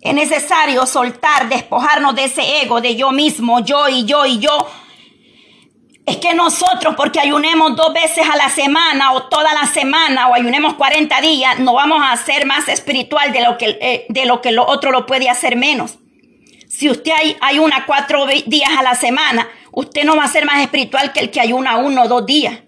Es 0.02 0.14
necesario 0.14 0.86
soltar, 0.86 1.48
despojarnos 1.48 2.16
de 2.16 2.26
ese 2.26 2.62
ego, 2.64 2.82
de 2.82 2.96
yo 2.96 3.12
mismo, 3.12 3.60
yo 3.60 3.88
y 3.88 4.04
yo 4.06 4.26
y 4.26 4.40
yo. 4.40 4.68
Es 6.06 6.18
que 6.18 6.34
nosotros, 6.34 6.96
porque 6.96 7.20
ayunemos 7.20 7.76
dos 7.76 7.94
veces 7.94 8.26
a 8.28 8.36
la 8.36 8.50
semana 8.50 9.14
o 9.14 9.24
toda 9.24 9.54
la 9.54 9.68
semana 9.68 10.28
o 10.28 10.34
ayunemos 10.34 10.74
40 10.74 11.22
días, 11.22 11.60
no 11.60 11.74
vamos 11.74 12.02
a 12.04 12.16
ser 12.18 12.46
más 12.46 12.68
espiritual 12.68 13.32
de 13.32 13.42
lo 13.44 13.58
que, 13.58 13.78
eh, 13.82 14.06
de 14.10 14.26
lo, 14.26 14.42
que 14.42 14.52
lo 14.52 14.66
otro 14.66 14.92
lo 14.92 15.06
puede 15.06 15.30
hacer 15.30 15.56
menos. 15.56 16.00
Si 16.68 16.90
usted 16.90 17.12
hay, 17.12 17.38
ayuna 17.42 17.86
cuatro 17.86 18.26
días 18.46 18.72
a 18.78 18.82
la 18.82 18.96
semana, 18.96 19.48
usted 19.72 20.04
no 20.04 20.16
va 20.16 20.24
a 20.24 20.28
ser 20.28 20.46
más 20.46 20.62
espiritual 20.62 21.12
que 21.14 21.20
el 21.20 21.30
que 21.30 21.42
ayuna 21.42 21.78
uno 21.78 22.04
o 22.04 22.08
dos 22.08 22.26
días. 22.26 22.60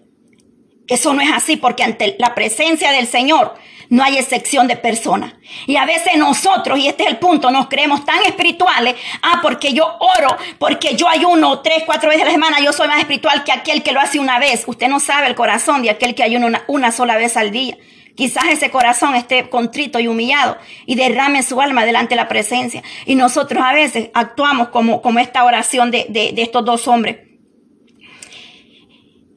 Eso 0.86 1.14
no 1.14 1.20
es 1.20 1.32
así 1.32 1.56
porque 1.56 1.82
ante 1.82 2.16
la 2.18 2.34
presencia 2.34 2.92
del 2.92 3.06
Señor 3.06 3.54
no 3.88 4.02
hay 4.02 4.18
excepción 4.18 4.66
de 4.66 4.76
persona. 4.76 5.38
Y 5.66 5.76
a 5.76 5.84
veces 5.84 6.16
nosotros, 6.16 6.78
y 6.78 6.88
este 6.88 7.04
es 7.04 7.10
el 7.10 7.18
punto, 7.18 7.50
nos 7.50 7.68
creemos 7.68 8.04
tan 8.04 8.22
espirituales, 8.24 8.94
ah, 9.22 9.40
porque 9.42 9.72
yo 9.72 9.86
oro, 9.98 10.36
porque 10.58 10.96
yo 10.96 11.08
ayuno 11.08 11.60
tres, 11.60 11.84
cuatro 11.86 12.08
veces 12.08 12.24
a 12.24 12.26
la 12.26 12.32
semana, 12.32 12.60
yo 12.60 12.72
soy 12.72 12.88
más 12.88 12.98
espiritual 12.98 13.44
que 13.44 13.52
aquel 13.52 13.82
que 13.82 13.92
lo 13.92 14.00
hace 14.00 14.18
una 14.18 14.38
vez. 14.38 14.64
Usted 14.66 14.88
no 14.88 15.00
sabe 15.00 15.26
el 15.26 15.34
corazón 15.34 15.82
de 15.82 15.90
aquel 15.90 16.14
que 16.14 16.22
ayuna 16.22 16.46
una, 16.46 16.64
una 16.66 16.92
sola 16.92 17.16
vez 17.16 17.36
al 17.36 17.50
día. 17.50 17.76
Quizás 18.16 18.44
ese 18.44 18.70
corazón 18.70 19.16
esté 19.16 19.48
contrito 19.48 19.98
y 19.98 20.06
humillado 20.06 20.56
y 20.86 20.94
derrame 20.94 21.42
su 21.42 21.60
alma 21.60 21.84
delante 21.84 22.10
de 22.10 22.20
la 22.20 22.28
presencia. 22.28 22.82
Y 23.06 23.16
nosotros 23.16 23.62
a 23.64 23.72
veces 23.72 24.10
actuamos 24.14 24.68
como, 24.68 25.02
como 25.02 25.18
esta 25.18 25.44
oración 25.44 25.90
de, 25.90 26.06
de, 26.08 26.32
de 26.32 26.42
estos 26.42 26.64
dos 26.64 26.86
hombres. 26.86 27.33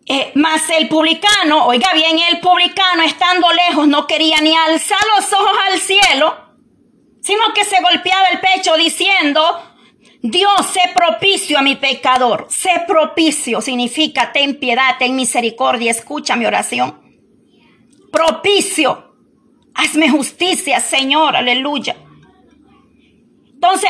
Eh, 0.09 0.31
mas 0.35 0.69
el 0.69 0.87
publicano, 0.87 1.65
oiga 1.65 1.93
bien, 1.93 2.17
el 2.31 2.39
publicano 2.39 3.03
estando 3.03 3.47
lejos 3.51 3.87
no 3.89 4.07
quería 4.07 4.39
ni 4.39 4.55
alzar 4.55 5.01
los 5.15 5.33
ojos 5.33 5.57
al 5.69 5.79
cielo, 5.79 6.33
sino 7.21 7.53
que 7.53 7.65
se 7.65 7.81
golpeaba 7.81 8.27
el 8.31 8.39
pecho 8.39 8.75
diciendo, 8.77 9.41
Dios, 10.21 10.65
sé 10.71 10.79
propicio 10.95 11.59
a 11.59 11.61
mi 11.61 11.75
pecador. 11.75 12.47
Sé 12.49 12.83
propicio 12.87 13.59
significa 13.59 14.31
ten 14.31 14.59
piedad, 14.59 14.97
ten 14.97 15.15
misericordia, 15.15 15.91
escucha 15.91 16.37
mi 16.37 16.45
oración. 16.45 17.01
Propicio. 18.09 19.13
Hazme 19.73 20.09
justicia, 20.09 20.79
Señor, 20.79 21.35
aleluya. 21.35 21.97
Entonces 23.59 23.89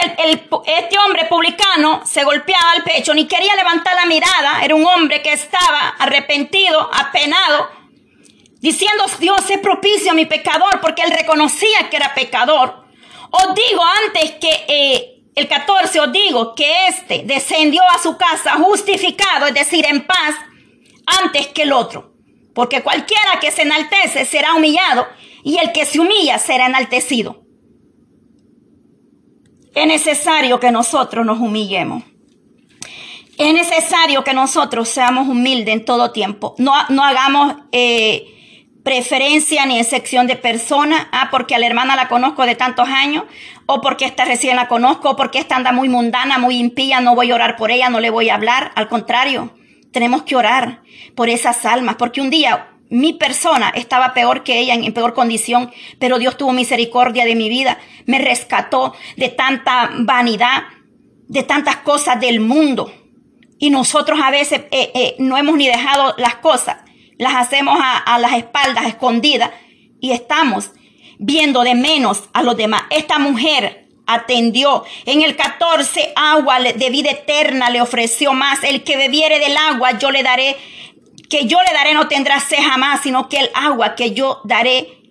este 0.66 0.98
hombre 0.98 1.26
publicano 1.26 2.02
se 2.06 2.24
golpeaba 2.24 2.76
el 2.78 2.84
pecho, 2.84 3.14
ni 3.14 3.28
quería 3.28 3.54
levantar 3.54 3.96
la 3.96 4.06
mirada, 4.06 4.62
era 4.64 4.74
un 4.74 4.86
hombre 4.86 5.22
que 5.22 5.34
estaba 5.34 5.90
arrepentido, 6.00 6.90
apenado, 6.94 7.70
diciendo, 8.62 9.04
Dios 9.20 9.50
es 9.50 9.58
propicio 9.58 10.12
a 10.12 10.14
mi 10.14 10.26
pecador, 10.26 10.80
porque 10.80 11.02
él 11.02 11.12
reconocía 11.12 11.90
que 11.90 11.98
era 11.98 12.14
pecador. 12.14 12.86
Os 13.30 13.56
digo 13.56 13.84
antes 14.06 14.32
que, 14.36 14.66
eh, 14.70 15.14
el 15.36 15.50
14 15.50 16.00
os 16.00 16.12
digo 16.14 16.56
que 16.56 16.88
éste 16.88 17.24
descendió 17.26 17.82
a 17.94 18.02
su 18.02 18.16
casa 18.18 18.54
justificado, 18.54 19.48
es 19.48 19.54
decir, 19.54 19.86
en 19.86 20.08
paz, 20.08 20.36
antes 21.06 21.48
que 21.48 21.64
el 21.64 21.74
otro. 21.74 22.14
Porque 22.56 22.82
cualquiera 22.82 23.38
que 23.42 23.52
se 23.52 23.64
enaltece 23.64 24.24
será 24.24 24.56
humillado 24.56 25.10
y 25.44 25.58
el 25.58 25.74
que 25.74 25.86
se 25.86 26.00
humilla 26.00 26.40
será 26.40 26.68
enaltecido. 26.68 27.47
Es 29.78 29.86
necesario 29.86 30.60
que 30.60 30.72
nosotros 30.72 31.24
nos 31.24 31.38
humillemos. 31.38 32.02
Es 33.38 33.54
necesario 33.54 34.24
que 34.24 34.34
nosotros 34.34 34.90
seamos 34.90 35.28
humildes 35.28 35.76
en 35.76 35.86
todo 35.86 36.12
tiempo. 36.12 36.56
No, 36.58 36.74
no 36.90 37.04
hagamos 37.04 37.58
eh, 37.72 38.26
preferencia 38.84 39.68
ni 39.68 39.78
excepción 39.78 40.26
de 40.26 40.36
persona. 40.36 41.10
Ah, 41.12 41.28
porque 41.30 41.54
a 41.54 41.60
la 41.60 41.68
hermana 41.68 41.96
la 41.96 42.08
conozco 42.08 42.48
de 42.48 42.56
tantos 42.56 42.90
años. 42.90 43.26
O 43.68 43.80
porque 43.80 44.06
esta 44.06 44.26
recién 44.26 44.56
la 44.56 44.68
conozco. 44.68 45.12
O 45.12 45.16
porque 45.16 45.38
esta 45.38 45.56
anda 45.56 45.72
muy 45.72 45.90
mundana, 45.90 46.40
muy 46.40 46.58
impía. 46.58 47.00
No 47.00 47.14
voy 47.14 47.30
a 47.30 47.36
orar 47.36 47.56
por 47.56 47.70
ella, 47.70 47.92
no 47.92 48.00
le 48.00 48.10
voy 48.10 48.32
a 48.32 48.34
hablar. 48.34 48.72
Al 48.74 48.88
contrario, 48.88 49.54
tenemos 49.92 50.24
que 50.24 50.36
orar 50.36 50.82
por 51.14 51.30
esas 51.30 51.68
almas. 51.68 51.98
Porque 51.98 52.20
un 52.20 52.32
día 52.32 52.70
mi 52.90 53.14
persona 53.14 53.70
estaba 53.70 54.14
peor 54.14 54.44
que 54.44 54.60
ella, 54.60 54.74
en, 54.74 54.94
peor 54.94 55.14
condición, 55.14 55.72
pero 56.00 56.20
Dios 56.20 56.38
tuvo 56.38 56.54
misericordia 56.54 57.26
de 57.26 57.36
mi 57.36 57.50
vida, 57.50 57.80
me 58.06 58.20
rescató 58.20 58.94
de 59.16 59.30
tanta 59.30 59.92
vanidad, 60.00 60.64
de 61.28 61.44
tantas 61.44 61.78
cosas 61.78 62.20
del 62.20 62.40
mundo. 62.40 62.92
Y 63.60 63.70
nosotros 63.70 64.20
a 64.24 64.32
veces 64.32 64.62
eh, 64.72 64.92
eh, 64.94 65.16
no 65.20 65.38
hemos 65.38 65.58
ni 65.58 65.68
dejado 65.68 66.14
las 66.18 66.36
cosas, 66.36 66.78
las 67.18 67.36
hacemos 67.36 67.80
a, 67.82 67.98
a 67.98 68.20
las 68.20 68.34
espaldas, 68.34 68.86
escondidas, 68.86 69.52
y 70.00 70.12
estamos 70.12 70.72
viendo 71.20 71.64
de 71.64 71.76
menos 71.76 72.30
a 72.34 72.44
los 72.44 72.56
demás. 72.56 72.84
Esta 72.92 73.18
mujer 73.18 73.88
atendió. 74.08 74.84
En 75.06 75.22
el 75.22 75.36
14, 75.36 76.14
agua 76.16 76.60
de 76.60 76.90
vida 76.90 77.12
eterna 77.12 77.70
le 77.70 77.82
ofreció 77.82 78.34
más. 78.34 78.64
El 78.64 78.84
que 78.84 78.98
bebiere 78.98 79.40
del 79.40 79.56
agua, 79.58 79.98
yo 80.00 80.12
le 80.12 80.24
daré 80.24 80.56
que 81.30 81.46
yo 81.46 81.58
le 81.62 81.74
daré 81.74 81.94
no 81.94 82.08
tendrá 82.08 82.40
sed 82.40 82.58
jamás, 82.58 83.02
sino 83.02 83.30
que 83.30 83.38
el 83.38 83.50
agua 83.54 83.96
que 83.96 84.12
yo 84.12 84.42
daré 84.46 85.02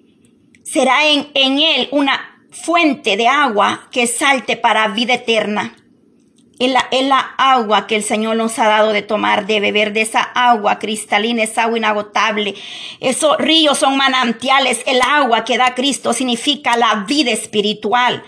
será 0.65 1.07
en, 1.07 1.29
en 1.35 1.59
él 1.59 1.89
una 1.93 2.37
fuente 2.51 3.17
de 3.17 3.29
agua 3.29 3.89
que 3.93 4.07
salte 4.07 4.57
para 4.57 4.89
vida 4.89 5.15
eterna. 5.15 5.77
Es 6.59 6.73
la, 6.73 6.89
es 6.91 7.07
la 7.07 7.19
agua 7.37 7.87
que 7.87 7.97
el 7.97 8.03
Señor 8.03 8.37
nos 8.37 8.59
ha 8.59 8.67
dado 8.67 8.93
de 8.93 9.03
tomar, 9.03 9.47
de 9.47 9.61
beber 9.61 9.93
de 9.93 10.01
esa 10.01 10.23
agua 10.23 10.79
cristalina, 10.79 11.43
esa 11.43 11.65
agua 11.65 11.77
inagotable. 11.77 12.55
Esos 13.01 13.37
ríos 13.37 13.79
son 13.79 13.99
manantiales. 13.99 14.83
El 14.87 15.03
agua 15.03 15.45
que 15.45 15.59
da 15.59 15.75
Cristo 15.75 16.15
significa 16.15 16.79
la 16.79 17.05
vida 17.07 17.31
espiritual. 17.31 18.25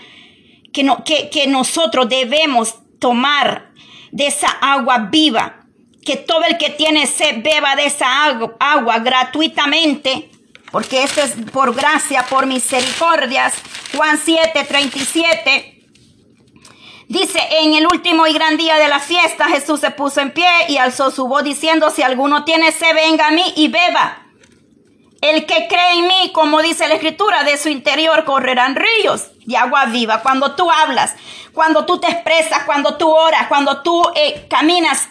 Que, 0.71 0.83
no, 0.83 1.03
que, 1.03 1.31
que 1.31 1.47
nosotros 1.47 2.07
debemos 2.07 2.75
tomar 2.99 3.71
de 4.11 4.27
esa 4.27 4.49
agua 4.61 5.09
viva 5.11 5.58
que 6.05 6.17
todo 6.17 6.43
el 6.45 6.57
que 6.57 6.69
tiene 6.69 7.07
sed 7.07 7.43
beba 7.43 7.75
de 7.75 7.85
esa 7.85 8.25
agua, 8.25 8.99
gratuitamente, 8.99 10.31
porque 10.71 11.03
esto 11.03 11.21
es 11.21 11.31
por 11.51 11.75
gracia, 11.75 12.25
por 12.29 12.45
misericordias. 12.45 13.53
Juan 13.95 14.19
7, 14.23 14.65
37. 14.67 15.75
Dice, 17.07 17.39
en 17.61 17.73
el 17.73 17.87
último 17.91 18.27
y 18.27 18.33
gran 18.33 18.55
día 18.55 18.77
de 18.77 18.87
la 18.87 18.99
fiesta, 18.99 19.47
Jesús 19.47 19.79
se 19.79 19.89
puso 19.89 20.21
en 20.21 20.31
pie 20.31 20.47
y 20.67 20.77
alzó 20.77 21.09
su 21.09 21.27
voz 21.27 21.43
diciendo, 21.43 21.89
si 21.89 22.03
alguno 22.03 22.45
tiene 22.45 22.71
sed, 22.71 22.93
venga 22.93 23.27
a 23.27 23.31
mí 23.31 23.43
y 23.55 23.67
beba. 23.67 24.27
El 25.21 25.45
que 25.45 25.67
cree 25.67 25.97
en 25.97 26.07
mí, 26.07 26.31
como 26.33 26.61
dice 26.61 26.87
la 26.87 26.93
escritura, 26.93 27.43
de 27.43 27.57
su 27.57 27.67
interior 27.69 28.23
correrán 28.23 28.75
ríos 28.75 29.31
de 29.45 29.57
agua 29.57 29.85
viva. 29.87 30.21
Cuando 30.21 30.55
tú 30.55 30.69
hablas, 30.71 31.15
cuando 31.51 31.85
tú 31.85 31.99
te 31.99 32.07
expresas, 32.07 32.63
cuando 32.63 32.95
tú 32.95 33.09
oras, 33.09 33.47
cuando 33.47 33.81
tú 33.81 34.01
eh, 34.15 34.47
caminas 34.49 35.09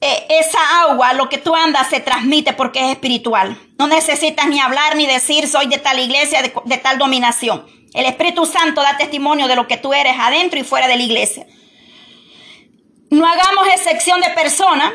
eh, 0.00 0.26
esa 0.30 0.82
agua, 0.82 1.12
lo 1.12 1.28
que 1.28 1.38
tú 1.38 1.54
andas, 1.54 1.88
se 1.88 2.00
transmite 2.00 2.52
porque 2.54 2.80
es 2.80 2.90
espiritual. 2.90 3.58
No 3.78 3.86
necesitas 3.86 4.46
ni 4.48 4.58
hablar 4.60 4.96
ni 4.96 5.06
decir 5.06 5.46
soy 5.46 5.66
de 5.66 5.78
tal 5.78 5.98
iglesia, 5.98 6.42
de, 6.42 6.52
de 6.64 6.78
tal 6.78 6.98
dominación. 6.98 7.66
El 7.92 8.06
Espíritu 8.06 8.46
Santo 8.46 8.82
da 8.82 8.96
testimonio 8.96 9.48
de 9.48 9.56
lo 9.56 9.66
que 9.66 9.76
tú 9.76 9.92
eres 9.92 10.14
adentro 10.18 10.58
y 10.58 10.64
fuera 10.64 10.88
de 10.88 10.96
la 10.96 11.02
iglesia. 11.02 11.46
No 13.10 13.26
hagamos 13.26 13.66
excepción 13.74 14.20
de 14.20 14.30
persona, 14.30 14.92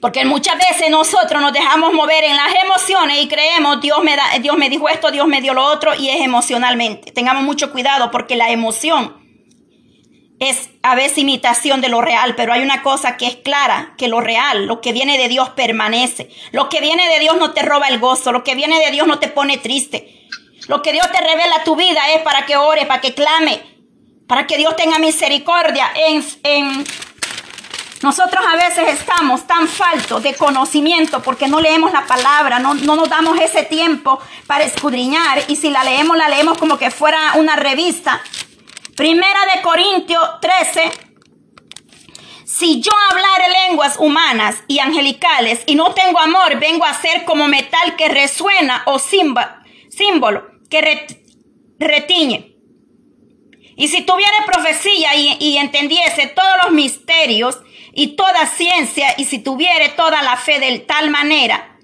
porque 0.00 0.26
muchas 0.26 0.58
veces 0.58 0.90
nosotros 0.90 1.40
nos 1.40 1.54
dejamos 1.54 1.94
mover 1.94 2.24
en 2.24 2.36
las 2.36 2.54
emociones 2.62 3.22
y 3.22 3.26
creemos 3.26 3.80
Dios 3.80 4.04
me 4.04 4.14
da, 4.14 4.24
Dios 4.38 4.58
me 4.58 4.68
dijo 4.68 4.88
esto, 4.90 5.10
Dios 5.10 5.26
me 5.26 5.40
dio 5.40 5.54
lo 5.54 5.64
otro 5.64 5.94
y 5.94 6.10
es 6.10 6.20
emocionalmente. 6.20 7.10
Tengamos 7.10 7.42
mucho 7.42 7.72
cuidado 7.72 8.10
porque 8.10 8.36
la 8.36 8.50
emoción 8.50 9.23
es 10.40 10.70
a 10.82 10.94
veces 10.94 11.18
imitación 11.18 11.80
de 11.80 11.88
lo 11.88 12.00
real, 12.00 12.34
pero 12.34 12.52
hay 12.52 12.62
una 12.62 12.82
cosa 12.82 13.16
que 13.16 13.26
es 13.26 13.36
clara, 13.36 13.94
que 13.96 14.08
lo 14.08 14.20
real, 14.20 14.66
lo 14.66 14.80
que 14.80 14.92
viene 14.92 15.16
de 15.16 15.28
Dios 15.28 15.50
permanece. 15.50 16.28
Lo 16.50 16.68
que 16.68 16.80
viene 16.80 17.08
de 17.08 17.20
Dios 17.20 17.36
no 17.38 17.52
te 17.52 17.62
roba 17.62 17.88
el 17.88 17.98
gozo, 17.98 18.32
lo 18.32 18.42
que 18.42 18.54
viene 18.54 18.78
de 18.84 18.90
Dios 18.90 19.06
no 19.06 19.18
te 19.18 19.28
pone 19.28 19.58
triste. 19.58 20.28
Lo 20.66 20.82
que 20.82 20.92
Dios 20.92 21.10
te 21.12 21.20
revela 21.20 21.56
a 21.56 21.64
tu 21.64 21.76
vida 21.76 22.00
es 22.14 22.22
para 22.22 22.46
que 22.46 22.56
ore, 22.56 22.86
para 22.86 23.00
que 23.00 23.14
clame, 23.14 23.62
para 24.26 24.46
que 24.46 24.56
Dios 24.56 24.74
tenga 24.76 24.98
misericordia. 24.98 25.90
En, 25.94 26.84
nosotros 28.02 28.44
a 28.46 28.56
veces 28.56 29.00
estamos 29.00 29.46
tan 29.46 29.66
faltos 29.66 30.22
de 30.22 30.34
conocimiento 30.34 31.22
porque 31.22 31.48
no 31.48 31.60
leemos 31.60 31.92
la 31.92 32.06
palabra, 32.06 32.58
no, 32.58 32.74
no 32.74 32.96
nos 32.96 33.08
damos 33.08 33.38
ese 33.40 33.62
tiempo 33.62 34.18
para 34.46 34.64
escudriñar 34.64 35.42
y 35.48 35.56
si 35.56 35.70
la 35.70 35.84
leemos, 35.84 36.16
la 36.16 36.28
leemos 36.28 36.58
como 36.58 36.76
que 36.76 36.90
fuera 36.90 37.32
una 37.36 37.56
revista 37.56 38.20
Primera 38.96 39.40
de 39.52 39.62
Corintios 39.62 40.40
13. 40.40 40.90
Si 42.46 42.80
yo 42.80 42.92
hablare 43.10 43.68
lenguas 43.68 43.96
humanas 43.98 44.62
y 44.68 44.78
angelicales 44.78 45.64
y 45.66 45.74
no 45.74 45.92
tengo 45.94 46.20
amor, 46.20 46.60
vengo 46.60 46.84
a 46.84 46.94
ser 46.94 47.24
como 47.24 47.48
metal 47.48 47.96
que 47.96 48.08
resuena 48.08 48.84
o 48.86 49.00
símbolo 49.00 50.46
que 50.70 51.08
retiñe. 51.80 52.54
Y 53.76 53.88
si 53.88 54.02
tuviera 54.02 54.46
profecía 54.46 55.16
y, 55.16 55.56
entendiese 55.56 56.28
todos 56.28 56.56
los 56.64 56.72
misterios 56.72 57.58
y 57.92 58.14
toda 58.14 58.46
ciencia, 58.46 59.14
y 59.18 59.24
si 59.24 59.40
tuviere 59.40 59.88
toda 59.88 60.22
la 60.22 60.36
fe 60.36 60.60
de 60.60 60.78
tal 60.80 61.10
manera 61.10 61.78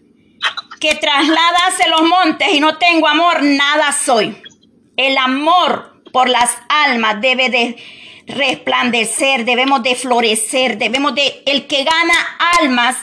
que 0.80 0.94
trasladase 0.94 1.88
los 1.88 2.02
montes 2.02 2.52
y 2.52 2.60
no 2.60 2.78
tengo 2.78 3.08
amor, 3.08 3.42
nada 3.42 3.90
soy. 3.92 4.40
El 4.96 5.18
amor 5.18 5.89
por 6.12 6.28
las 6.28 6.50
almas 6.68 7.20
debe 7.20 7.48
de 7.50 7.76
resplandecer, 8.26 9.44
debemos 9.44 9.82
de 9.82 9.94
florecer, 9.94 10.78
debemos 10.78 11.14
de, 11.14 11.42
el 11.46 11.66
que 11.66 11.84
gana 11.84 12.14
almas 12.60 12.96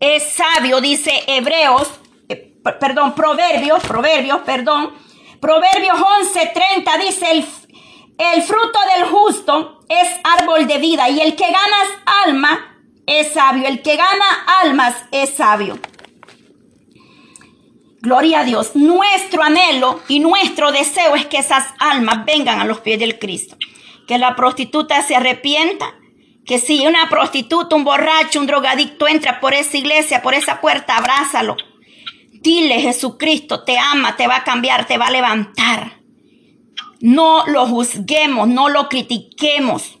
es 0.00 0.22
sabio, 0.22 0.80
dice 0.80 1.12
Hebreos, 1.26 1.88
eh, 2.28 2.52
perdón, 2.78 3.14
Proverbios, 3.14 3.82
Proverbios, 3.84 4.40
perdón, 4.42 4.92
Proverbios 5.40 5.98
11:30 5.98 6.98
dice, 6.98 7.30
el, 7.30 7.46
el 8.18 8.42
fruto 8.42 8.78
del 8.94 9.06
justo 9.08 9.80
es 9.88 10.08
árbol 10.24 10.66
de 10.66 10.78
vida 10.78 11.08
y 11.08 11.20
el 11.20 11.36
que 11.36 11.46
gana 11.46 11.76
alma 12.26 12.82
es 13.06 13.32
sabio, 13.32 13.68
el 13.68 13.82
que 13.82 13.96
gana 13.96 14.46
almas 14.62 14.94
es 15.12 15.30
sabio. 15.34 15.78
Gloria 18.06 18.38
a 18.38 18.44
Dios. 18.44 18.76
Nuestro 18.76 19.42
anhelo 19.42 20.00
y 20.06 20.20
nuestro 20.20 20.70
deseo 20.70 21.16
es 21.16 21.26
que 21.26 21.38
esas 21.38 21.66
almas 21.80 22.24
vengan 22.24 22.60
a 22.60 22.64
los 22.64 22.78
pies 22.78 23.00
del 23.00 23.18
Cristo. 23.18 23.56
Que 24.06 24.16
la 24.16 24.36
prostituta 24.36 25.02
se 25.02 25.16
arrepienta. 25.16 25.92
Que 26.44 26.60
si 26.60 26.86
una 26.86 27.08
prostituta, 27.08 27.74
un 27.74 27.82
borracho, 27.82 28.38
un 28.38 28.46
drogadicto 28.46 29.08
entra 29.08 29.40
por 29.40 29.54
esa 29.54 29.76
iglesia, 29.76 30.22
por 30.22 30.34
esa 30.34 30.60
puerta, 30.60 30.96
abrázalo. 30.96 31.56
Dile, 32.34 32.80
Jesucristo 32.80 33.64
te 33.64 33.76
ama, 33.76 34.14
te 34.14 34.28
va 34.28 34.36
a 34.36 34.44
cambiar, 34.44 34.86
te 34.86 34.98
va 34.98 35.06
a 35.06 35.10
levantar. 35.10 36.00
No 37.00 37.44
lo 37.48 37.66
juzguemos, 37.66 38.46
no 38.46 38.68
lo 38.68 38.88
critiquemos. 38.88 39.95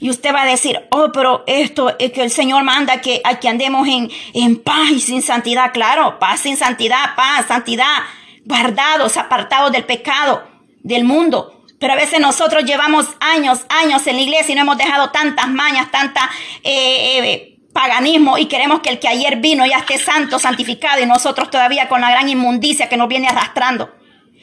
Y 0.00 0.08
usted 0.08 0.34
va 0.34 0.42
a 0.42 0.46
decir, 0.46 0.80
oh, 0.90 1.10
pero 1.12 1.44
esto 1.46 1.94
es 1.98 2.12
que 2.12 2.22
el 2.22 2.30
Señor 2.30 2.64
manda 2.64 3.02
que, 3.02 3.22
que 3.40 3.48
andemos 3.48 3.86
en, 3.86 4.10
en 4.32 4.56
paz 4.56 4.90
y 4.90 5.00
sin 5.00 5.20
santidad. 5.20 5.72
Claro, 5.72 6.18
paz 6.18 6.40
sin 6.40 6.56
santidad, 6.56 7.14
paz, 7.14 7.46
santidad, 7.46 7.98
guardados, 8.46 9.18
apartados 9.18 9.70
del 9.72 9.84
pecado, 9.84 10.42
del 10.82 11.04
mundo. 11.04 11.64
Pero 11.78 11.92
a 11.92 11.96
veces 11.96 12.18
nosotros 12.18 12.64
llevamos 12.64 13.06
años, 13.20 13.66
años 13.68 14.06
en 14.06 14.16
la 14.16 14.22
iglesia 14.22 14.52
y 14.52 14.54
no 14.54 14.62
hemos 14.62 14.78
dejado 14.78 15.10
tantas 15.10 15.48
mañas, 15.48 15.90
tanta 15.90 16.30
eh, 16.62 17.18
eh, 17.18 17.58
paganismo 17.72 18.38
y 18.38 18.46
queremos 18.46 18.80
que 18.80 18.90
el 18.90 18.98
que 18.98 19.08
ayer 19.08 19.36
vino 19.36 19.66
ya 19.66 19.78
esté 19.78 19.98
santo, 19.98 20.38
santificado 20.38 21.02
y 21.02 21.06
nosotros 21.06 21.50
todavía 21.50 21.88
con 21.88 22.00
la 22.00 22.10
gran 22.10 22.28
inmundicia 22.28 22.88
que 22.88 22.96
nos 22.96 23.08
viene 23.08 23.28
arrastrando. 23.28 23.99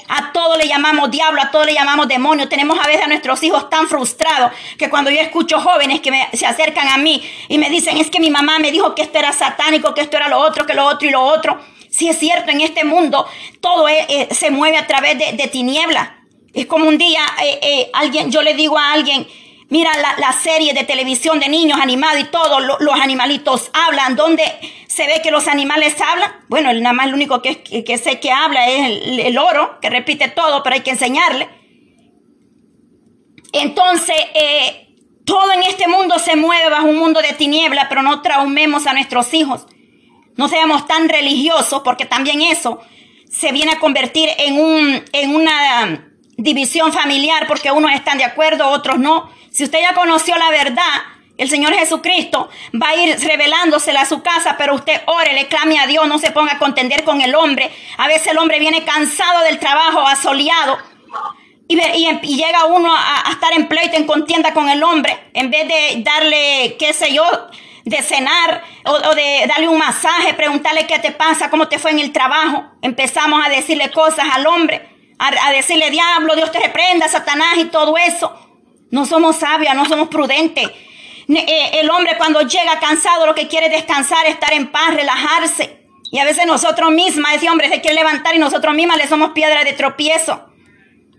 A 0.07 0.31
todo 0.31 0.57
le 0.57 0.67
llamamos 0.67 1.11
diablo, 1.11 1.41
a 1.41 1.51
todo 1.51 1.65
le 1.65 1.73
llamamos 1.73 2.07
demonio. 2.07 2.47
Tenemos 2.47 2.79
a 2.79 2.87
veces 2.87 3.03
a 3.03 3.07
nuestros 3.07 3.41
hijos 3.43 3.69
tan 3.69 3.87
frustrados 3.87 4.51
que 4.77 4.89
cuando 4.89 5.11
yo 5.11 5.19
escucho 5.19 5.59
jóvenes 5.59 5.99
que 6.01 6.11
se 6.33 6.45
acercan 6.45 6.87
a 6.87 6.97
mí 6.97 7.21
y 7.49 7.57
me 7.57 7.69
dicen, 7.69 7.97
es 7.97 8.09
que 8.09 8.19
mi 8.19 8.29
mamá 8.29 8.59
me 8.59 8.71
dijo 8.71 8.95
que 8.95 9.01
esto 9.01 9.19
era 9.19 9.33
satánico, 9.33 9.93
que 9.93 10.01
esto 10.01 10.17
era 10.17 10.27
lo 10.29 10.39
otro, 10.39 10.65
que 10.65 10.73
lo 10.73 10.85
otro 10.85 11.07
y 11.07 11.11
lo 11.11 11.21
otro. 11.21 11.59
Si 11.89 12.07
es 12.07 12.19
cierto, 12.19 12.51
en 12.51 12.61
este 12.61 12.83
mundo 12.83 13.27
todo 13.59 13.85
se 14.31 14.51
mueve 14.51 14.77
a 14.77 14.87
través 14.87 15.17
de, 15.17 15.33
de 15.33 15.47
tinieblas. 15.47 16.09
Es 16.53 16.65
como 16.65 16.87
un 16.87 16.97
día, 16.97 17.21
eh, 17.43 17.59
eh, 17.61 17.89
alguien, 17.93 18.31
yo 18.31 18.41
le 18.41 18.55
digo 18.55 18.77
a 18.77 18.93
alguien, 18.93 19.27
mira 19.69 19.91
la, 20.17 20.33
serie 20.33 20.73
de 20.73 20.83
televisión 20.83 21.39
de 21.39 21.49
niños 21.49 21.79
animados 21.81 22.19
y 22.21 22.25
todo, 22.25 22.59
los 22.59 22.99
animalitos 22.99 23.69
hablan, 23.73 24.15
¿dónde 24.15 24.43
se 24.87 25.05
ve 25.07 25.21
que 25.21 25.31
los 25.31 25.47
animales 25.47 25.95
hablan? 26.01 26.31
Bueno, 26.47 26.73
nada 26.73 26.93
más 26.93 27.07
lo 27.07 27.15
único 27.15 27.41
que, 27.41 27.63
que, 27.63 27.97
sé 27.97 28.19
que 28.19 28.31
habla 28.31 28.67
es 28.69 28.85
el, 28.85 29.19
el, 29.19 29.37
oro, 29.37 29.79
que 29.81 29.89
repite 29.89 30.29
todo, 30.29 30.63
pero 30.63 30.75
hay 30.75 30.81
que 30.81 30.91
enseñarle. 30.91 31.49
Entonces, 33.53 34.15
eh, 34.33 34.87
todo 35.25 35.51
en 35.51 35.63
este 35.63 35.87
mundo 35.87 36.19
se 36.19 36.35
mueve 36.35 36.69
bajo 36.69 36.87
un 36.87 36.97
mundo 36.97 37.21
de 37.21 37.33
tiniebla, 37.33 37.89
pero 37.89 38.01
no 38.01 38.21
traumemos 38.21 38.87
a 38.87 38.93
nuestros 38.93 39.33
hijos. 39.33 39.65
No 40.35 40.47
seamos 40.47 40.87
tan 40.87 41.09
religiosos, 41.09 41.81
porque 41.83 42.05
también 42.05 42.41
eso 42.41 42.79
se 43.29 43.51
viene 43.51 43.73
a 43.73 43.79
convertir 43.79 44.29
en, 44.37 44.59
un, 44.59 45.03
en 45.11 45.35
una 45.35 46.13
división 46.37 46.93
familiar, 46.93 47.47
porque 47.47 47.71
unos 47.71 47.91
están 47.91 48.17
de 48.17 48.23
acuerdo, 48.23 48.69
otros 48.69 48.99
no. 48.99 49.29
Si 49.51 49.63
usted 49.63 49.79
ya 49.81 49.93
conoció 49.93 50.37
la 50.37 50.49
verdad, 50.49 51.03
el 51.37 51.49
Señor 51.49 51.73
Jesucristo 51.73 52.49
va 52.81 52.89
a 52.89 52.95
ir 52.95 53.19
revelándosela 53.19 54.01
a 54.01 54.05
su 54.05 54.21
casa, 54.21 54.55
pero 54.57 54.75
usted 54.75 55.01
ore, 55.05 55.33
le 55.33 55.47
clame 55.47 55.79
a 55.79 55.87
Dios, 55.87 56.07
no 56.07 56.17
se 56.17 56.31
ponga 56.31 56.53
a 56.53 56.59
contender 56.59 57.03
con 57.03 57.21
el 57.21 57.35
hombre. 57.35 57.71
A 57.97 58.07
veces 58.07 58.27
el 58.27 58.37
hombre 58.37 58.59
viene 58.59 58.83
cansado 58.83 59.43
del 59.43 59.59
trabajo, 59.59 60.07
asoleado, 60.07 60.77
y, 61.67 61.79
y, 61.79 62.37
llega 62.37 62.65
uno 62.65 62.93
a, 62.95 63.29
estar 63.31 63.51
en 63.53 63.67
pleito, 63.67 63.97
en 63.97 64.05
contienda 64.05 64.53
con 64.53 64.69
el 64.69 64.81
hombre, 64.83 65.19
en 65.33 65.51
vez 65.51 65.67
de 65.67 66.01
darle, 66.01 66.77
qué 66.79 66.93
sé 66.93 67.13
yo, 67.13 67.25
de 67.83 68.01
cenar 68.01 68.63
o, 68.85 69.15
de 69.15 69.45
darle 69.47 69.67
un 69.67 69.77
masaje, 69.77 70.33
preguntarle 70.33 70.87
qué 70.87 70.99
te 70.99 71.11
pasa, 71.11 71.49
cómo 71.49 71.67
te 71.67 71.77
fue 71.77 71.91
en 71.91 71.99
el 71.99 72.11
trabajo. 72.11 72.65
Empezamos 72.81 73.45
a 73.45 73.49
decirle 73.49 73.91
cosas 73.91 74.25
al 74.33 74.47
hombre, 74.47 74.96
a, 75.19 75.51
decirle 75.51 75.89
diablo, 75.89 76.35
Dios 76.35 76.51
te 76.51 76.59
reprenda, 76.59 77.07
Satanás 77.07 77.57
y 77.57 77.65
todo 77.65 77.97
eso. 77.97 78.33
No 78.91 79.05
somos 79.05 79.37
sabios, 79.37 79.75
no 79.75 79.85
somos 79.85 80.09
prudentes. 80.09 80.69
Eh, 81.27 81.71
el 81.79 81.89
hombre 81.89 82.15
cuando 82.17 82.41
llega 82.41 82.79
cansado 82.79 83.25
lo 83.25 83.35
que 83.35 83.47
quiere 83.47 83.67
es 83.67 83.73
descansar, 83.73 84.25
estar 84.25 84.53
en 84.53 84.71
paz, 84.71 84.93
relajarse. 84.93 85.85
Y 86.11 86.19
a 86.19 86.25
veces 86.25 86.45
nosotros 86.45 86.91
mismas, 86.91 87.35
ese 87.35 87.49
hombre 87.49 87.69
se 87.69 87.81
quiere 87.81 87.95
levantar 87.95 88.33
y 88.35 88.39
nosotros 88.39 88.73
mismas 88.73 88.97
le 88.97 89.07
somos 89.07 89.31
piedra 89.31 89.63
de 89.63 89.73
tropiezo. 89.73 90.45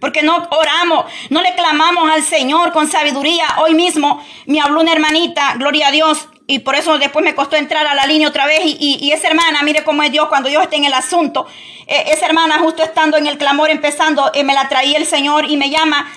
Porque 0.00 0.22
no 0.22 0.48
oramos, 0.50 1.06
no 1.28 1.42
le 1.42 1.54
clamamos 1.54 2.11
al 2.11 2.22
Señor 2.22 2.72
con 2.72 2.88
sabiduría. 2.88 3.44
Hoy 3.58 3.74
mismo 3.74 4.24
me 4.46 4.61
habló 4.61 4.80
una 4.80 4.92
hermanita, 4.92 5.54
gloria 5.56 5.88
a 5.88 5.90
Dios, 5.90 6.28
y 6.50 6.61
por 6.61 6.74
eso 6.74 6.96
después 6.98 7.22
me 7.22 7.34
costó 7.34 7.56
entrar 7.56 7.87
a 7.87 7.94
la 7.94 8.06
línea 8.06 8.26
otra 8.26 8.46
vez. 8.46 8.61
Y, 8.64 9.12
esa 9.12 9.28
hermana, 9.28 9.62
mire 9.62 9.84
cómo 9.84 10.02
es 10.02 10.11
Dios 10.11 10.28
cuando 10.28 10.48
Dios 10.48 10.62
está 10.62 10.76
en 10.76 10.84
el 10.84 10.94
asunto. 10.94 11.46
E, 11.87 12.11
esa 12.11 12.24
hermana, 12.24 12.58
justo 12.58 12.82
estando 12.82 13.18
en 13.18 13.26
el 13.26 13.37
clamor, 13.37 13.68
empezando, 13.68 14.30
eh, 14.32 14.44
me 14.44 14.54
la 14.54 14.66
traía 14.66 14.96
el 14.96 15.04
Señor 15.04 15.50
y 15.50 15.58
me 15.58 15.68
llama. 15.68 16.11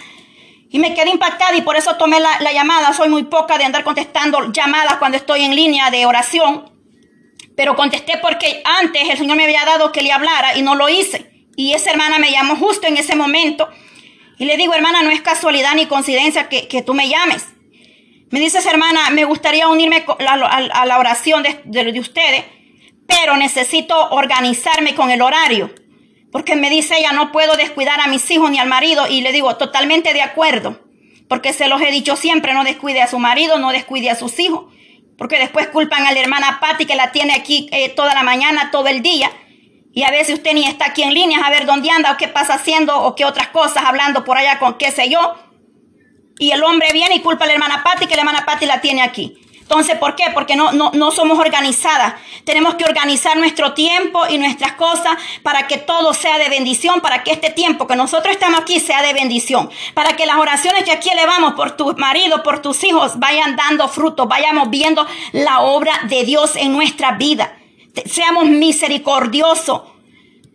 Y 0.69 0.79
me 0.79 0.93
quedé 0.93 1.09
impactada 1.09 1.53
y 1.57 1.61
por 1.61 1.75
eso 1.75 1.97
tomé 1.97 2.21
la, 2.21 2.39
la 2.39 2.53
llamada. 2.53 2.93
Soy 2.93 3.09
muy 3.09 3.23
poca 3.23 3.57
de 3.57 3.65
andar 3.65 3.83
contestando 3.83 4.53
llamadas 4.53 4.95
cuando 4.95 5.17
estoy 5.17 5.43
en 5.43 5.53
línea 5.53 5.91
de 5.91 6.05
oración. 6.05 6.71
Pero 7.57 7.75
contesté 7.75 8.17
porque 8.21 8.63
antes 8.63 9.09
el 9.09 9.17
Señor 9.17 9.35
me 9.35 9.43
había 9.43 9.65
dado 9.65 9.91
que 9.91 10.01
le 10.01 10.13
hablara 10.13 10.57
y 10.57 10.61
no 10.61 10.75
lo 10.75 10.87
hice. 10.87 11.29
Y 11.57 11.73
esa 11.73 11.91
hermana 11.91 12.19
me 12.19 12.31
llamó 12.31 12.55
justo 12.55 12.87
en 12.87 12.95
ese 12.95 13.15
momento. 13.15 13.67
Y 14.37 14.45
le 14.45 14.57
digo, 14.57 14.73
hermana, 14.73 15.03
no 15.03 15.11
es 15.11 15.21
casualidad 15.21 15.75
ni 15.75 15.85
coincidencia 15.87 16.47
que, 16.47 16.83
tú 16.83 16.93
me 16.93 17.09
llames. 17.09 17.45
Me 18.31 18.39
dice 18.39 18.59
esa 18.59 18.71
hermana, 18.71 19.09
me 19.11 19.25
gustaría 19.25 19.67
unirme 19.67 20.05
a, 20.27 20.85
la 20.85 20.97
oración 20.97 21.43
de, 21.43 21.61
de, 21.65 21.99
ustedes, 21.99 22.45
pero 23.05 23.35
necesito 23.35 24.09
organizarme 24.11 24.95
con 24.95 25.11
el 25.11 25.21
horario. 25.21 25.69
Porque 26.31 26.55
me 26.55 26.69
dice 26.69 26.95
ella, 26.97 27.11
no 27.11 27.33
puedo 27.33 27.57
descuidar 27.57 27.99
a 27.99 28.07
mis 28.07 28.31
hijos 28.31 28.49
ni 28.49 28.57
al 28.57 28.69
marido. 28.69 29.05
Y 29.07 29.19
le 29.19 29.33
digo, 29.33 29.57
totalmente 29.57 30.13
de 30.13 30.21
acuerdo. 30.21 30.79
Porque 31.27 31.51
se 31.51 31.67
los 31.67 31.81
he 31.81 31.91
dicho 31.91 32.15
siempre, 32.15 32.53
no 32.53 32.63
descuide 32.63 33.01
a 33.01 33.07
su 33.07 33.19
marido, 33.19 33.59
no 33.59 33.71
descuide 33.71 34.09
a 34.09 34.15
sus 34.15 34.39
hijos. 34.39 34.73
Porque 35.17 35.37
después 35.37 35.67
culpan 35.67 36.07
a 36.07 36.13
la 36.13 36.19
hermana 36.21 36.59
Patti 36.61 36.85
que 36.85 36.95
la 36.95 37.11
tiene 37.11 37.33
aquí 37.33 37.67
eh, 37.73 37.89
toda 37.89 38.13
la 38.13 38.23
mañana, 38.23 38.71
todo 38.71 38.87
el 38.87 39.01
día. 39.01 39.29
Y 39.93 40.03
a 40.03 40.11
veces 40.11 40.35
usted 40.35 40.53
ni 40.53 40.65
está 40.65 40.85
aquí 40.85 41.03
en 41.03 41.13
línea 41.13 41.39
a 41.39 41.49
ver 41.49 41.65
dónde 41.65 41.91
anda 41.91 42.13
o 42.13 42.17
qué 42.17 42.29
pasa 42.29 42.53
haciendo 42.53 42.97
o 42.97 43.13
qué 43.13 43.25
otras 43.25 43.49
cosas, 43.49 43.83
hablando 43.83 44.23
por 44.23 44.37
allá 44.37 44.57
con 44.57 44.77
qué 44.77 44.89
sé 44.89 45.09
yo. 45.09 45.35
Y 46.39 46.51
el 46.51 46.63
hombre 46.63 46.89
viene 46.93 47.15
y 47.15 47.19
culpa 47.19 47.45
a 47.45 47.47
la 47.47 47.53
hermana 47.53 47.83
Patti 47.83 48.07
que 48.07 48.15
la 48.15 48.21
hermana 48.21 48.45
Patti 48.45 48.65
la 48.65 48.81
tiene 48.81 49.01
aquí. 49.01 49.37
Entonces, 49.61 49.97
¿por 49.97 50.15
qué? 50.15 50.25
Porque 50.33 50.57
no, 50.57 50.73
no, 50.73 50.91
no 50.93 51.11
somos 51.11 51.39
organizadas. 51.39 52.15
Tenemos 52.43 52.75
que 52.75 52.83
organizar 52.83 53.37
nuestro 53.37 53.73
tiempo 53.73 54.23
y 54.29 54.37
nuestras 54.37 54.73
cosas 54.73 55.15
para 55.43 55.67
que 55.67 55.77
todo 55.77 56.13
sea 56.13 56.37
de 56.39 56.49
bendición, 56.49 56.99
para 56.99 57.23
que 57.23 57.31
este 57.31 57.51
tiempo 57.51 57.87
que 57.87 57.95
nosotros 57.95 58.33
estamos 58.33 58.59
aquí 58.59 58.81
sea 58.81 59.01
de 59.01 59.13
bendición, 59.13 59.69
para 59.93 60.17
que 60.17 60.25
las 60.25 60.35
oraciones 60.35 60.83
que 60.83 60.91
aquí 60.91 61.09
elevamos 61.09 61.53
por 61.53 61.77
tu 61.77 61.95
marido, 61.95 62.43
por 62.43 62.61
tus 62.61 62.83
hijos, 62.83 63.17
vayan 63.17 63.55
dando 63.55 63.87
fruto, 63.87 64.27
vayamos 64.27 64.69
viendo 64.69 65.07
la 65.31 65.61
obra 65.61 66.01
de 66.09 66.25
Dios 66.25 66.57
en 66.57 66.73
nuestra 66.73 67.13
vida 67.13 67.55
seamos 68.05 68.45
misericordiosos. 68.45 69.81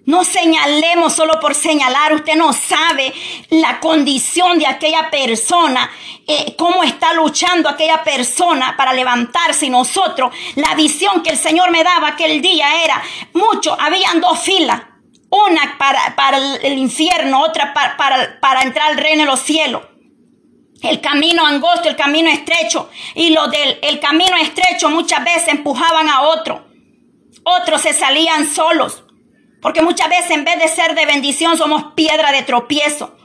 No 0.06 0.24
señalemos 0.24 1.14
solo 1.14 1.38
por 1.40 1.54
señalar. 1.54 2.14
Usted 2.14 2.36
no 2.36 2.52
sabe 2.52 3.12
la 3.50 3.80
condición 3.80 4.58
de 4.58 4.66
aquella 4.66 5.10
persona, 5.10 5.90
eh, 6.28 6.54
cómo 6.56 6.84
está 6.84 7.12
luchando 7.12 7.68
aquella 7.68 8.04
persona 8.04 8.76
para 8.76 8.92
levantarse. 8.92 9.66
Y 9.66 9.70
nosotros, 9.70 10.32
la 10.54 10.74
visión 10.76 11.22
que 11.24 11.30
el 11.30 11.36
Señor 11.36 11.72
me 11.72 11.82
daba 11.82 12.08
aquel 12.08 12.40
día 12.40 12.84
era 12.84 13.02
mucho. 13.34 13.76
Habían 13.78 14.20
dos 14.20 14.38
filas. 14.38 14.80
Una 15.28 15.76
para, 15.76 16.14
para 16.14 16.38
el 16.38 16.78
infierno, 16.78 17.42
otra 17.42 17.74
para, 17.74 17.96
para, 17.96 18.38
para 18.40 18.62
entrar 18.62 18.92
al 18.92 18.96
reino 18.96 19.24
de 19.24 19.30
los 19.30 19.40
cielos. 19.40 19.82
El 20.82 21.00
camino 21.00 21.44
angosto, 21.44 21.88
el 21.88 21.96
camino 21.96 22.30
estrecho. 22.30 22.88
Y 23.16 23.30
lo 23.30 23.48
del 23.48 23.80
el 23.82 23.98
camino 23.98 24.36
estrecho 24.36 24.88
muchas 24.88 25.24
veces 25.24 25.48
empujaban 25.48 26.08
a 26.08 26.22
otro. 26.22 26.64
Otros 27.42 27.82
se 27.82 27.92
salían 27.92 28.46
solos. 28.46 29.02
Porque 29.66 29.82
muchas 29.82 30.08
veces 30.08 30.30
en 30.30 30.44
vez 30.44 30.60
de 30.60 30.68
ser 30.68 30.94
de 30.94 31.06
bendición 31.06 31.58
somos 31.58 31.92
piedra 31.94 32.30
de 32.30 32.42
tropiezo. 32.42 33.16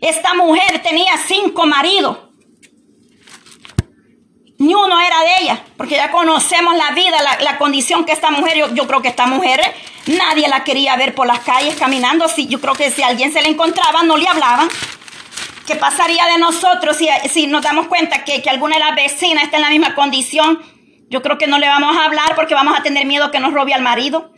Esta 0.00 0.32
mujer 0.32 0.80
tenía 0.82 1.12
cinco 1.26 1.66
maridos. 1.66 2.20
Ni 4.56 4.74
uno 4.74 4.98
era 4.98 5.20
de 5.20 5.42
ella, 5.42 5.62
porque 5.76 5.96
ya 5.96 6.10
conocemos 6.10 6.74
la 6.74 6.92
vida, 6.92 7.18
la, 7.38 7.58
condición 7.58 8.06
que 8.06 8.12
esta 8.12 8.30
mujer, 8.30 8.56
yo, 8.56 8.74
yo, 8.74 8.86
creo 8.86 9.02
que 9.02 9.08
esta 9.08 9.26
mujer 9.26 9.60
nadie 10.06 10.48
la 10.48 10.64
quería 10.64 10.96
ver 10.96 11.14
por 11.14 11.26
las 11.26 11.40
calles 11.40 11.74
caminando. 11.74 12.28
Si, 12.28 12.46
yo 12.46 12.62
creo 12.62 12.72
que 12.72 12.90
si 12.90 13.02
alguien 13.02 13.30
se 13.30 13.42
le 13.42 13.50
encontraba, 13.50 14.04
no 14.04 14.16
le 14.16 14.26
hablaban. 14.26 14.70
¿Qué 15.66 15.76
pasaría 15.76 16.24
de 16.28 16.38
nosotros 16.38 16.96
si, 16.96 17.10
si 17.28 17.46
nos 17.46 17.60
damos 17.60 17.88
cuenta 17.88 18.24
que, 18.24 18.40
que 18.40 18.48
alguna 18.48 18.76
de 18.76 18.84
las 18.84 18.96
vecinas 18.96 19.44
está 19.44 19.58
en 19.58 19.64
la 19.64 19.68
misma 19.68 19.94
condición? 19.94 20.62
Yo 21.10 21.20
creo 21.20 21.36
que 21.36 21.46
no 21.46 21.58
le 21.58 21.68
vamos 21.68 21.94
a 21.94 22.06
hablar 22.06 22.34
porque 22.36 22.54
vamos 22.54 22.74
a 22.74 22.82
tener 22.82 23.04
miedo 23.04 23.30
que 23.30 23.38
nos 23.38 23.52
robe 23.52 23.74
al 23.74 23.82
marido. 23.82 24.33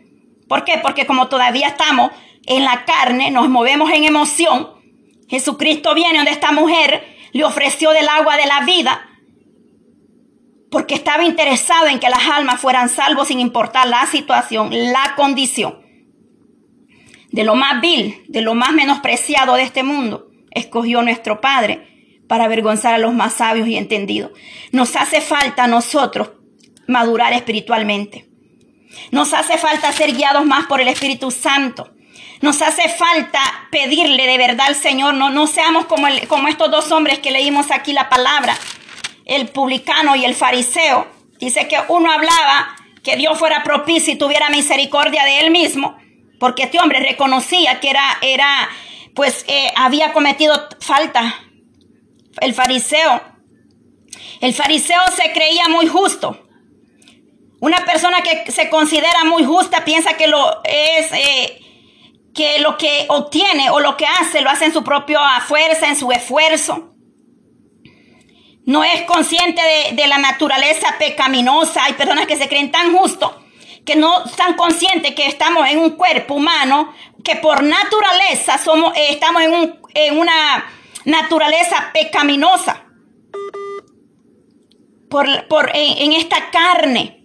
¿Por 0.49 0.65
qué? 0.65 0.79
Porque 0.83 1.07
como 1.07 1.29
todavía 1.29 1.69
estamos 1.69 2.11
en 2.47 2.65
la 2.65 2.85
carne, 2.85 3.31
nos 3.31 3.49
movemos 3.49 3.91
en 3.91 4.05
emoción. 4.05 4.69
Jesucristo 5.29 5.95
viene 5.95 6.19
donde 6.19 6.31
esta 6.31 6.53
mujer 6.53 7.05
le 7.33 7.45
ofreció 7.45 7.91
del 7.91 8.09
agua 8.09 8.37
de 8.37 8.47
la 8.47 8.61
vida 8.61 9.11
porque 10.71 10.95
estaba 10.95 11.25
interesado 11.25 11.87
en 11.89 11.99
que 11.99 12.09
las 12.09 12.29
almas 12.29 12.61
fueran 12.61 12.89
salvos 12.89 13.29
sin 13.29 13.41
importar 13.41 13.89
la 13.89 14.07
situación, 14.07 14.71
la 14.93 15.15
condición. 15.17 15.81
De 17.31 17.45
lo 17.45 17.55
más 17.55 17.81
vil, 17.81 18.25
de 18.29 18.41
lo 18.41 18.55
más 18.55 18.73
menospreciado 18.73 19.55
de 19.55 19.63
este 19.63 19.83
mundo, 19.83 20.31
escogió 20.51 21.03
nuestro 21.03 21.41
Padre 21.41 22.23
para 22.29 22.45
avergonzar 22.45 22.95
a 22.95 22.99
los 22.99 23.15
más 23.15 23.35
sabios 23.35 23.69
y 23.69 23.77
entendidos. 23.77 24.33
Nos 24.73 24.97
hace 24.97 25.21
falta 25.21 25.65
a 25.65 25.69
nosotros 25.69 26.33
madurar 26.87 27.33
espiritualmente. 27.33 28.29
Nos 29.11 29.33
hace 29.35 29.59
falta 29.59 29.93
ser 29.93 30.13
guiados 30.15 30.45
más 30.45 30.67
por 30.67 30.81
el 30.81 30.89
Espíritu 30.89 31.31
Santo. 31.31 31.93
Nos 32.41 32.61
hace 32.63 32.89
falta 32.89 33.41
pedirle 33.71 34.27
de 34.27 34.39
verdad 34.39 34.67
al 34.69 34.75
Señor. 34.75 35.15
No, 35.15 35.31
no 35.31 35.47
seamos 35.47 35.87
como, 35.87 36.07
como 36.29 36.49
estos 36.49 36.71
dos 36.71 36.93
hombres 36.93 37.19
que 37.21 37.31
leímos 37.31 37.71
aquí 37.71 37.93
la 37.93 38.09
palabra, 38.09 38.57
el 39.25 39.49
publicano 39.49 40.17
y 40.17 40.25
el 40.25 40.35
fariseo. 40.35 41.07
Dice 41.39 41.69
que 41.69 41.79
uno 41.89 42.11
hablaba 42.11 42.77
que 43.03 43.17
Dios 43.17 43.39
fuera 43.39 43.63
propicio 43.63 44.13
y 44.13 44.17
tuviera 44.17 44.51
misericordia 44.51 45.25
de 45.25 45.41
él 45.41 45.51
mismo, 45.51 45.97
porque 46.41 46.65
este 46.65 46.81
hombre 46.81 47.01
reconocía 47.01 47.81
que 47.81 47.91
era, 47.91 48.19
era 48.21 48.69
pues 49.15 49.45
eh, 49.49 49.73
había 49.77 50.13
cometido 50.13 50.69
falta. 50.81 51.43
El 52.41 52.53
fariseo, 52.53 53.23
el 54.41 54.53
fariseo 54.53 55.01
se 55.15 55.33
creía 55.33 55.69
muy 55.69 55.87
justo. 55.87 56.46
Una 57.61 57.85
persona 57.85 58.23
que 58.23 58.51
se 58.53 58.69
considera 58.69 59.25
muy 59.25 59.45
justa 59.45 59.85
piensa 59.85 60.17
que 60.17 60.27
lo 60.27 60.63
es 60.65 61.11
eh, 61.13 61.63
que 62.35 62.59
lo 62.61 62.77
que 62.77 63.07
obtiene 63.09 63.71
o 63.71 63.81
lo 63.81 63.97
que 63.97 64.07
hace 64.07 64.43
lo 64.43 64.51
hace 64.51 64.67
en 64.67 64.73
su 64.73 64.85
propia 64.85 65.19
fuerza, 65.41 65.89
en 65.89 65.97
su 65.97 66.13
esfuerzo. 66.13 66.93
No 68.67 68.85
es 68.85 69.03
consciente 69.03 69.63
de, 69.93 70.07
la 70.07 70.19
naturaleza 70.19 70.97
pecaminosa. 70.99 71.85
Hay 71.85 71.95
personas 71.95 72.27
que 72.27 72.37
se 72.37 72.49
creen 72.49 72.71
tan 72.71 72.93
justos 72.95 73.33
que 73.87 73.95
no 73.95 74.25
están 74.25 74.55
conscientes 74.55 75.15
que 75.15 75.27
estamos 75.27 75.69
en 75.69 75.79
un 75.79 75.91
cuerpo 75.91 76.35
humano, 76.35 76.93
que 77.23 77.37
por 77.37 77.63
naturaleza 77.63 78.59
somos, 78.59 78.95
eh, 78.97 79.07
estamos 79.11 79.43
en 79.43 79.55
un, 79.55 79.81
en 79.95 80.19
una 80.19 80.67
naturaleza 81.05 81.91
pecaminosa. 81.95 82.83
Por 85.09 85.71
en 85.73 86.13
esta 86.13 86.51
carne. 86.51 87.16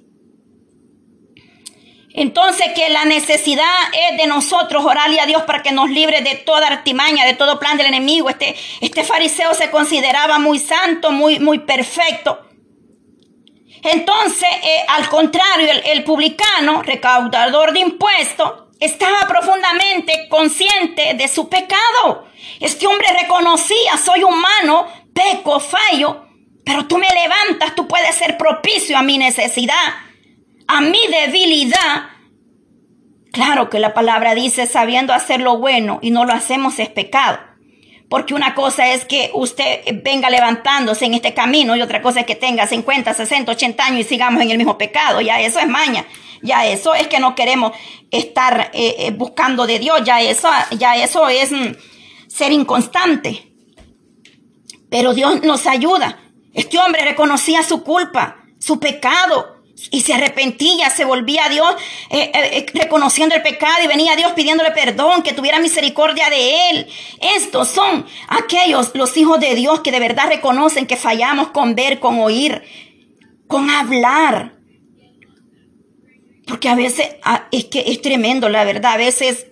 Entonces 2.14 2.68
que 2.76 2.90
la 2.90 3.06
necesidad 3.06 3.66
es 4.10 4.18
de 4.18 4.28
nosotros 4.28 4.84
orarle 4.84 5.20
a 5.22 5.26
Dios 5.26 5.44
para 5.44 5.64
que 5.64 5.72
nos 5.72 5.90
libre 5.90 6.22
de 6.22 6.36
toda 6.36 6.68
artimaña, 6.68 7.26
de 7.26 7.36
todo 7.36 7.60
plan 7.60 7.78
del 7.78 7.88
enemigo. 7.88 8.30
Este, 8.30 8.56
este 8.82 9.04
fariseo 9.04 9.54
se 9.54 9.72
consideraba 9.72 10.38
muy 10.38 10.60
santo, 10.60 11.12
muy, 11.12 11.40
muy 11.40 11.60
perfecto. 11.60 12.48
Entonces, 13.84 14.50
eh, 14.64 14.86
al 14.90 15.08
contrario, 15.10 15.70
el, 15.86 16.04
publicano, 16.04 16.84
recaudador 16.84 17.74
de 17.74 17.80
impuestos, 17.80 18.66
estaba 18.80 19.28
profundamente 19.28 20.28
consciente 20.30 21.14
de 21.16 21.28
su 21.28 21.50
pecado. 21.50 22.28
Este 22.60 22.88
hombre 22.88 23.08
reconocía, 23.22 23.98
soy 23.98 24.24
humano, 24.24 24.88
peco, 25.14 25.60
fallo, 25.60 26.26
pero 26.66 26.88
tú 26.88 26.98
me 26.98 27.08
levantas, 27.10 27.74
tú 27.74 27.88
puedes 27.88 28.16
ser 28.16 28.38
propicio 28.38 28.98
a 28.98 29.02
mi 29.02 29.18
necesidad 29.18 30.11
a 30.72 30.80
mi 30.80 31.00
debilidad, 31.08 32.10
claro 33.34 33.70
que 33.70 33.80
la 33.80 33.94
palabra 33.94 34.34
dice 34.34 34.66
sabiendo 34.68 35.12
hacer 35.12 35.42
lo 35.42 35.58
bueno 35.58 36.00
y 36.02 36.12
no 36.12 36.24
lo 36.24 36.32
hacemos 36.32 36.80
es 36.80 36.90
pecado. 36.90 37.40
Porque 38.10 38.34
una 38.34 38.56
cosa 38.56 38.92
es 38.92 39.06
que 39.06 39.32
usted 39.34 39.82
venga 40.04 40.30
levantándose 40.30 41.06
en 41.06 41.14
este 41.14 41.34
camino 41.34 41.76
y 41.76 41.82
otra 41.82 42.02
cosa 42.02 42.22
es 42.22 42.26
que 42.26 42.36
tenga 42.36 42.68
50, 42.68 43.14
60, 43.14 43.52
80 43.52 43.86
años 43.86 44.00
y 44.02 44.04
sigamos 44.04 44.42
en 44.42 44.52
el 44.52 44.58
mismo 44.58 44.78
pecado. 44.78 45.22
Ya 45.22 45.40
eso 45.42 45.60
es 45.60 45.68
maña. 45.68 46.06
Ya 46.42 46.66
eso 46.66 46.94
es 46.94 47.08
que 47.08 47.20
no 47.20 47.36
queremos 47.36 47.72
estar 48.10 48.72
eh, 48.74 48.96
eh, 49.00 49.12
buscando 49.12 49.66
de 49.66 49.80
Dios. 49.80 50.02
Ya 50.04 50.22
eso, 50.22 50.50
ya 50.78 50.96
eso 50.96 51.30
es 51.30 51.52
mm, 51.52 51.76
ser 52.28 52.52
inconstante. 52.52 53.54
Pero 54.90 55.14
Dios 55.14 55.42
nos 55.44 55.66
ayuda. 55.68 56.20
Este 56.54 56.80
hombre 56.80 57.06
reconocía 57.06 57.64
su 57.64 57.82
culpa, 57.82 58.44
su 58.60 58.78
pecado 58.78 59.61
y 59.90 60.02
se 60.02 60.14
arrepentía, 60.14 60.90
se 60.90 61.06
volvía 61.06 61.46
a 61.46 61.50
Dios 61.50 61.76
eh, 62.10 62.32
eh, 62.34 62.58
eh, 62.58 62.66
reconociendo 62.74 63.36
el 63.36 63.42
pecado 63.42 63.84
y 63.84 63.88
venía 63.88 64.14
a 64.14 64.16
Dios 64.16 64.34
pidiéndole 64.34 64.72
perdón, 64.72 65.24
que 65.24 65.34
tuviera 65.34 65.60
misericordia 65.60 66.30
de 66.30 66.70
él. 66.70 66.88
Estos 67.38 67.70
son 67.70 68.06
aquellos, 68.28 68.92
los 68.94 69.16
hijos 69.18 69.40
de 69.40 69.56
Dios 69.56 69.82
que 69.82 69.92
de 69.92 70.00
verdad 70.00 70.28
reconocen 70.28 70.86
que 70.86 70.98
fallamos 70.98 71.50
con 71.50 71.76
ver, 71.76 72.00
con 72.00 72.20
oír, 72.20 72.62
con 73.48 73.70
hablar. 73.70 74.58
Porque 76.48 76.70
a 76.70 76.76
veces 76.76 77.16
ah, 77.24 77.48
es 77.52 77.66
que 77.66 77.84
es 77.88 78.02
tremendo, 78.02 78.50
la 78.50 78.64
verdad, 78.64 78.94
a 78.94 78.98
veces 78.98 79.48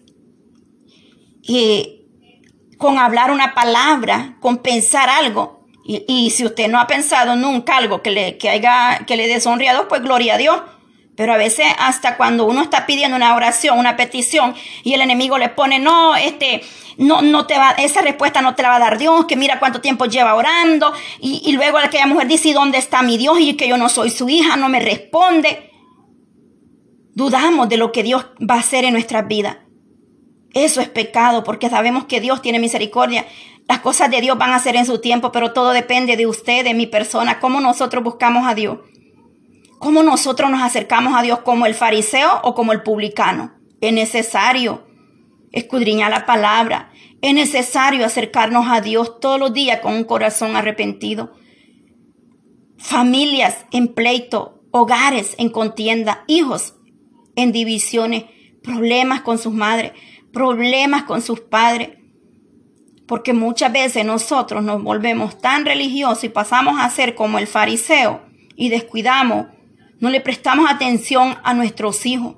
con 2.77 2.99
hablar 2.99 3.31
una 3.31 3.55
palabra, 3.55 4.37
con 4.39 4.59
pensar 4.59 5.09
algo, 5.09 5.59
y, 5.91 6.30
si 6.30 6.45
usted 6.45 6.67
no 6.67 6.80
ha 6.80 6.86
pensado 6.86 7.36
nunca 7.36 7.78
algo 7.78 8.04
que 8.04 8.12
le, 8.12 8.38
que 8.38 8.47
haya, 8.47 9.06
que 9.08 9.17
le 9.17 9.28
deshonre 9.28 9.69
a 9.69 9.73
Dios, 9.73 9.86
pues 9.89 10.04
gloria 10.04 10.36
a 10.36 10.38
Dios. 10.38 10.62
Pero 11.15 11.34
a 11.34 11.38
veces 11.38 11.65
hasta 11.80 12.15
cuando 12.15 12.45
uno 12.45 12.62
está 12.62 12.86
pidiendo 12.86 13.17
una 13.17 13.36
oración, 13.36 13.80
una 13.80 13.97
petición, 13.97 14.54
y 14.84 14.93
el 14.93 15.02
enemigo 15.02 15.39
le 15.39 15.49
pone, 15.49 15.80
no, 15.80 16.15
este, 16.15 16.62
no, 16.97 17.23
no 17.23 17.47
te 17.47 17.58
va, 17.58 17.71
esa 17.71 18.02
respuesta 18.04 18.39
no 18.43 18.54
te 18.54 18.62
la 18.62 18.69
va 18.69 18.75
a 18.75 18.80
dar 18.80 18.97
Dios, 18.99 19.25
que 19.25 19.36
mira 19.36 19.58
cuánto 19.58 19.82
tiempo 19.82 20.06
lleva 20.06 20.36
orando, 20.36 20.93
y, 21.19 21.41
y 21.43 21.54
luego 21.54 21.80
aquella 21.80 22.06
mujer 22.06 22.28
dice, 22.28 22.49
¿y 22.49 22.54
dónde 22.54 22.78
está 22.78 23.02
mi 23.02 23.17
Dios? 23.17 23.39
Y 23.39 23.56
que 23.56 23.67
yo 23.67 23.75
no 23.75 23.89
soy 23.89 24.12
su 24.12 24.30
hija, 24.30 24.58
no 24.58 24.69
me 24.69 24.80
responde. 24.80 25.71
Dudamos 27.15 27.67
de 27.67 27.78
lo 27.78 27.91
que 27.91 28.04
Dios 28.04 28.28
va 28.39 28.56
a 28.56 28.60
hacer 28.60 28.86
en 28.86 28.93
nuestras 28.93 29.28
vidas. 29.28 29.58
Eso 30.54 30.82
es 30.82 30.89
pecado 30.89 31.43
porque 31.43 31.69
sabemos 31.69 32.06
que 32.06 32.21
Dios 32.21 32.43
tiene 32.43 32.60
misericordia. 32.60 33.25
Las 33.69 33.82
cosas 33.82 34.10
de 34.10 34.19
Dios 34.19 34.36
van 34.36 34.51
a 34.51 34.58
ser 34.58 34.75
en 34.75 34.88
su 34.88 34.99
tiempo, 34.99 35.32
pero 35.32 35.53
todo 35.53 35.69
depende 35.69 36.17
de 36.17 36.25
usted, 36.25 36.63
de 36.63 36.73
mi 36.73 36.88
persona, 36.88 37.39
cómo 37.39 37.62
nosotros 37.62 38.03
buscamos 38.03 38.47
a 38.47 38.55
Dios. 38.55 38.79
Cómo 39.77 40.01
nosotros 40.01 40.49
nos 40.49 40.63
acercamos 40.63 41.13
a 41.15 41.21
Dios 41.21 41.41
como 41.41 41.67
el 41.67 41.75
fariseo 41.75 42.41
o 42.41 42.55
como 42.55 42.73
el 42.73 42.82
publicano. 42.82 43.53
Es 43.79 43.93
necesario 43.93 44.88
escudriñar 45.51 46.10
la 46.10 46.25
palabra. 46.25 46.91
Es 47.21 47.36
necesario 47.36 48.03
acercarnos 48.03 48.65
a 48.67 48.82
Dios 48.82 49.19
todos 49.19 49.39
los 49.39 49.53
días 49.53 49.82
con 49.82 49.93
un 49.93 50.03
corazón 50.03 50.55
arrepentido. 50.55 51.36
Familias 52.79 53.67
en 53.71 53.93
pleito, 53.93 54.63
hogares 54.71 55.36
en 55.38 55.49
contienda, 55.49 56.23
hijos 56.25 56.73
en 57.36 57.51
divisiones, 57.51 58.23
problemas 58.63 59.21
con 59.21 59.38
sus 59.38 59.53
madres, 59.53 59.91
problemas 60.34 61.03
con 61.03 61.21
sus 61.21 61.39
padres. 61.39 61.98
Porque 63.10 63.34
muchas 63.34 63.74
veces 63.74 64.06
nosotros 64.06 64.63
nos 64.63 64.84
volvemos 64.84 65.39
tan 65.39 65.65
religiosos 65.65 66.24
y 66.26 66.30
pasamos 66.30 66.80
a 66.80 66.88
ser 66.91 67.15
como 67.15 67.39
el 67.39 67.48
fariseo 67.48 68.22
y 68.56 68.69
descuidamos, 68.69 69.48
no 70.00 70.12
le 70.12 70.22
prestamos 70.22 70.69
atención 70.69 71.36
a 71.43 71.56
nuestros 71.56 72.06
hijos 72.06 72.36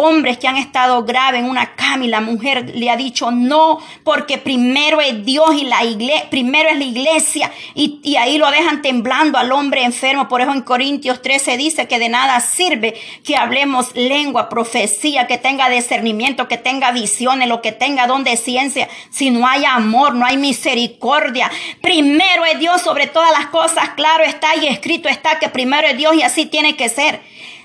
hombres 0.00 0.38
que 0.38 0.48
han 0.48 0.56
estado 0.56 1.04
graves 1.04 1.40
en 1.40 1.48
una 1.48 1.74
cama 1.74 2.04
y 2.04 2.08
la 2.08 2.20
mujer 2.20 2.72
le 2.74 2.88
ha 2.88 2.96
dicho 2.96 3.30
no, 3.30 3.78
porque 4.02 4.38
primero 4.38 5.00
es 5.00 5.24
Dios 5.24 5.50
y 5.54 5.64
la 5.64 5.84
iglesia, 5.84 6.30
primero 6.30 6.70
es 6.70 6.78
la 6.78 6.84
iglesia 6.84 7.52
y, 7.74 8.00
y, 8.02 8.16
ahí 8.16 8.38
lo 8.38 8.50
dejan 8.50 8.80
temblando 8.80 9.38
al 9.38 9.52
hombre 9.52 9.84
enfermo. 9.84 10.28
Por 10.28 10.40
eso 10.40 10.52
en 10.52 10.62
Corintios 10.62 11.20
13 11.20 11.56
dice 11.56 11.86
que 11.86 11.98
de 11.98 12.08
nada 12.08 12.40
sirve 12.40 12.94
que 13.24 13.36
hablemos 13.36 13.94
lengua, 13.94 14.48
profecía, 14.48 15.26
que 15.26 15.36
tenga 15.36 15.68
discernimiento, 15.68 16.48
que 16.48 16.56
tenga 16.56 16.92
visiones, 16.92 17.48
lo 17.48 17.60
que 17.60 17.72
tenga 17.72 18.06
don 18.06 18.24
de 18.24 18.36
ciencia, 18.36 18.88
si 19.10 19.30
no 19.30 19.46
hay 19.46 19.64
amor, 19.64 20.14
no 20.14 20.24
hay 20.24 20.38
misericordia. 20.38 21.50
Primero 21.82 22.44
es 22.46 22.58
Dios 22.58 22.80
sobre 22.82 23.06
todas 23.06 23.32
las 23.32 23.48
cosas, 23.48 23.90
claro 23.90 24.24
está 24.24 24.56
y 24.56 24.66
escrito 24.66 25.08
está 25.08 25.38
que 25.38 25.48
primero 25.48 25.86
es 25.86 25.96
Dios 25.96 26.14
y 26.14 26.22
así 26.22 26.46
tiene 26.46 26.76
que 26.76 26.88
ser. 26.88 27.20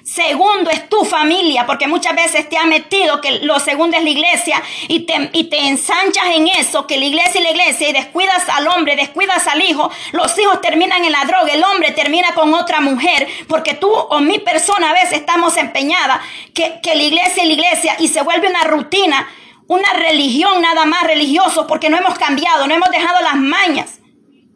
Segundo 0.06 0.70
es 0.70 0.88
tu 0.88 1.04
familia, 1.04 1.66
porque 1.66 1.88
muchas 1.88 2.16
veces 2.16 2.48
te 2.48 2.60
ha 2.60 2.66
metido 2.66 3.20
que 3.22 3.40
lo 3.40 3.60
segundo 3.60 3.98
es 3.98 4.04
la 4.04 4.10
iglesia 4.12 4.62
y 4.88 5.00
te, 5.00 5.32
y 5.34 5.46
te 5.46 5.68
ensanchas 5.68 6.28
en 6.36 6.48
eso, 6.48 6.86
que 6.86 7.00
la 7.00 7.06
iglesia 7.06 7.42
y 7.42 7.44
la 7.44 7.50
iglesia, 7.50 7.90
y 7.90 7.94
descuidas 7.94 8.48
al 8.50 8.68
hombre, 8.68 8.96
descuidas 8.96 9.48
al 9.48 9.64
hijo, 9.64 9.90
los 10.12 10.38
hijos 10.38 10.62
terminan 10.62 11.04
en 11.04 11.12
la 11.12 11.26
droga, 11.26 11.52
el 11.52 11.64
hombre 11.64 11.90
termina 11.90 12.36
con 12.36 12.54
otra 12.54 12.82
mujer, 12.82 13.28
porque 13.48 13.74
tú 13.74 13.92
o 13.92 14.20
mi 14.20 14.38
persona 14.38 14.92
a 14.92 14.94
veces 14.94 15.14
estamos 15.14 15.58
empeñadas 15.58 16.22
que, 16.54 16.80
que 16.84 16.94
la 16.94 17.02
iglesia 17.02 17.44
y 17.44 17.48
la 17.48 17.54
iglesia 17.54 17.96
y 17.98 18.08
se 18.08 18.22
vuelve 18.22 18.48
una 18.48 18.62
rutina, 18.62 19.28
una 19.66 19.92
religión 19.94 20.62
nada 20.62 20.86
más 20.86 21.02
religioso, 21.02 21.66
porque 21.66 21.90
no 21.90 21.98
hemos 21.98 22.16
cambiado, 22.20 22.68
no 22.68 22.76
hemos 22.76 22.92
dejado 22.92 23.24
las 23.24 23.38
mañas. 23.38 24.02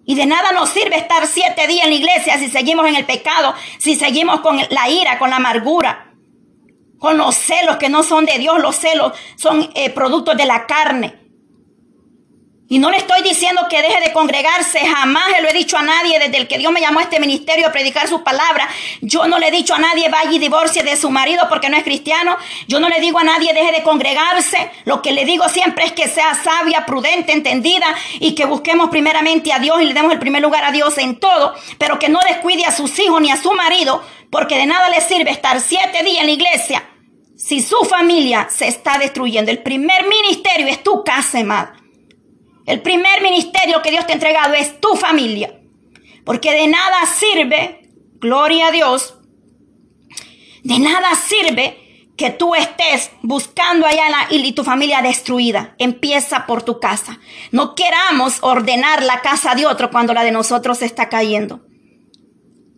Y 0.09 0.15
de 0.15 0.25
nada 0.25 0.51
nos 0.53 0.69
sirve 0.69 0.97
estar 0.97 1.27
siete 1.27 1.67
días 1.67 1.83
en 1.85 1.91
la 1.91 1.95
iglesia 1.95 2.39
si 2.39 2.49
seguimos 2.49 2.87
en 2.87 2.95
el 2.95 3.05
pecado, 3.05 3.53
si 3.77 3.93
seguimos 3.93 4.39
con 4.39 4.57
la 4.57 4.89
ira, 4.89 5.19
con 5.19 5.29
la 5.29 5.35
amargura, 5.35 6.15
con 6.97 7.15
los 7.15 7.35
celos 7.35 7.77
que 7.77 7.89
no 7.89 8.01
son 8.01 8.25
de 8.25 8.39
Dios. 8.39 8.59
Los 8.59 8.75
celos 8.75 9.13
son 9.35 9.69
eh, 9.75 9.91
productos 9.91 10.35
de 10.35 10.47
la 10.47 10.65
carne. 10.65 11.18
Y 12.71 12.77
no 12.77 12.91
le 12.91 12.97
estoy 12.97 13.23
diciendo 13.23 13.65
que 13.67 13.81
deje 13.81 13.99
de 13.99 14.13
congregarse, 14.13 14.85
jamás 14.85 15.33
se 15.35 15.41
lo 15.41 15.49
he 15.49 15.53
dicho 15.53 15.75
a 15.75 15.81
nadie 15.81 16.19
desde 16.19 16.37
el 16.37 16.47
que 16.47 16.59
Dios 16.59 16.71
me 16.71 16.79
llamó 16.79 16.99
a 16.99 17.03
este 17.03 17.19
ministerio 17.19 17.65
a 17.65 17.71
predicar 17.71 18.07
su 18.07 18.23
palabra. 18.23 18.69
Yo 19.01 19.27
no 19.27 19.39
le 19.39 19.47
he 19.47 19.51
dicho 19.51 19.73
a 19.73 19.79
nadie 19.79 20.07
vaya 20.09 20.31
y 20.31 20.37
divorcie 20.37 20.83
de 20.83 20.95
su 20.95 21.09
marido 21.09 21.47
porque 21.49 21.67
no 21.69 21.77
es 21.77 21.83
cristiano. 21.83 22.37
Yo 22.67 22.79
no 22.79 22.87
le 22.87 22.99
digo 22.99 23.17
a 23.17 23.23
nadie 23.23 23.55
deje 23.55 23.71
de 23.71 23.81
congregarse. 23.81 24.69
Lo 24.85 25.01
que 25.01 25.13
le 25.13 25.25
digo 25.25 25.49
siempre 25.49 25.85
es 25.85 25.93
que 25.93 26.07
sea 26.07 26.35
sabia, 26.35 26.85
prudente, 26.85 27.31
entendida 27.31 27.87
y 28.19 28.35
que 28.35 28.45
busquemos 28.45 28.89
primeramente 28.89 29.51
a 29.51 29.57
Dios 29.57 29.81
y 29.81 29.85
le 29.85 29.95
demos 29.95 30.13
el 30.13 30.19
primer 30.19 30.43
lugar 30.43 30.63
a 30.63 30.71
Dios 30.71 30.95
en 30.99 31.19
todo, 31.19 31.55
pero 31.79 31.97
que 31.97 32.09
no 32.09 32.19
descuide 32.27 32.65
a 32.65 32.71
sus 32.71 32.99
hijos 32.99 33.19
ni 33.19 33.31
a 33.31 33.41
su 33.41 33.51
marido 33.53 34.03
porque 34.29 34.57
de 34.57 34.67
nada 34.67 34.89
le 34.89 35.01
sirve 35.01 35.31
estar 35.31 35.59
siete 35.59 36.03
días 36.03 36.21
en 36.21 36.27
la 36.27 36.33
iglesia 36.33 36.83
si 37.35 37.61
su 37.61 37.77
familia 37.85 38.47
se 38.51 38.67
está 38.67 38.99
destruyendo. 38.99 39.49
El 39.49 39.63
primer 39.63 40.05
ministerio 40.07 40.67
es 40.67 40.83
tu 40.83 41.03
casa. 41.03 41.39
El 42.69 42.83
primer 42.83 43.23
ministerio 43.23 43.81
que 43.81 43.89
Dios 43.89 44.05
te 44.05 44.11
ha 44.11 44.15
entregado 44.15 44.53
es 44.53 44.79
tu 44.79 44.95
familia. 44.95 45.59
Porque 46.23 46.51
de 46.51 46.67
nada 46.67 47.03
sirve, 47.07 47.89
gloria 48.19 48.67
a 48.67 48.71
Dios, 48.71 49.15
de 50.63 50.77
nada 50.77 51.15
sirve 51.15 52.05
que 52.15 52.29
tú 52.29 52.53
estés 52.53 53.09
buscando 53.23 53.87
allá 53.87 54.27
y 54.29 54.51
tu 54.51 54.63
familia 54.63 55.01
destruida. 55.01 55.73
Empieza 55.79 56.45
por 56.45 56.61
tu 56.61 56.79
casa. 56.79 57.17
No 57.51 57.73
queramos 57.73 58.37
ordenar 58.41 59.01
la 59.01 59.21
casa 59.21 59.55
de 59.55 59.65
otro 59.65 59.89
cuando 59.89 60.13
la 60.13 60.23
de 60.23 60.31
nosotros 60.31 60.83
está 60.83 61.09
cayendo. 61.09 61.61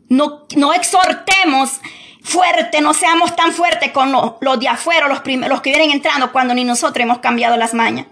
No, 0.08 0.48
no 0.56 0.74
exhortemos 0.74 1.82
fuerte, 2.24 2.80
no 2.80 2.94
seamos 2.94 3.36
tan 3.36 3.52
fuertes 3.52 3.92
con 3.92 4.14
los, 4.14 4.58
de 4.58 4.70
afuera, 4.70 5.10
los, 5.10 5.22
los 5.26 5.62
que 5.62 5.72
vienen 5.72 5.92
entrando 5.92 6.32
cuando 6.32 6.54
ni 6.54 6.64
nosotros 6.64 7.04
hemos 7.04 7.20
cambiado 7.20 7.58
las 7.58 7.74
mañas 7.74 8.08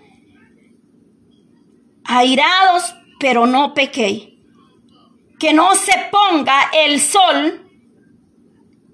airados, 2.10 2.95
pero 3.19 3.45
no 3.45 3.74
pequéis. 3.74 4.30
Que 5.39 5.54
no 5.54 5.76
se 5.76 5.93
ponga 6.12 6.69
el 6.74 7.00
sol 7.00 7.69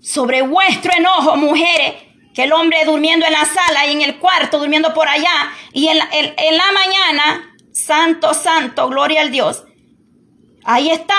sobre 0.01 0.43
vuestro 0.43 0.91
enojo, 0.95 1.38
mujeres, 1.38 1.95
que 2.36 2.43
el 2.43 2.54
hombre 2.54 2.84
durmiendo 2.86 3.25
en 3.25 3.32
la 3.32 3.45
sala 3.45 3.88
y 3.88 3.93
en 3.93 4.01
el 4.01 4.19
cuarto, 4.19 4.60
durmiendo 4.60 4.93
por 4.93 5.08
allá, 5.08 5.51
y 5.73 5.88
en 5.88 5.97
la, 5.97 6.71
mañana 6.73 7.56
Santo, 7.71 8.34
santo, 8.34 8.89
gloria 8.89 9.21
al 9.21 9.32
Dios. 9.32 9.63
Ahí 10.63 10.89
está, 10.91 11.15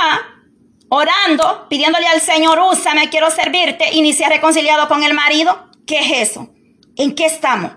orando, 0.89 1.67
pidiéndole 1.69 2.07
al 2.07 2.21
Señor, 2.21 2.59
úsame, 2.71 3.09
quiero 3.09 3.31
servirte, 3.31 3.93
y 3.93 4.03
ni 4.03 4.13
se 4.13 4.25
ha 4.25 4.29
reconciliado 4.29 4.87
con 4.87 5.03
el 5.03 5.15
marido. 5.15 5.71
¿Qué 5.87 5.99
es 5.99 6.31
eso? 6.31 6.51
¿En 6.97 7.15
qué 7.15 7.27
estamos? 7.27 7.73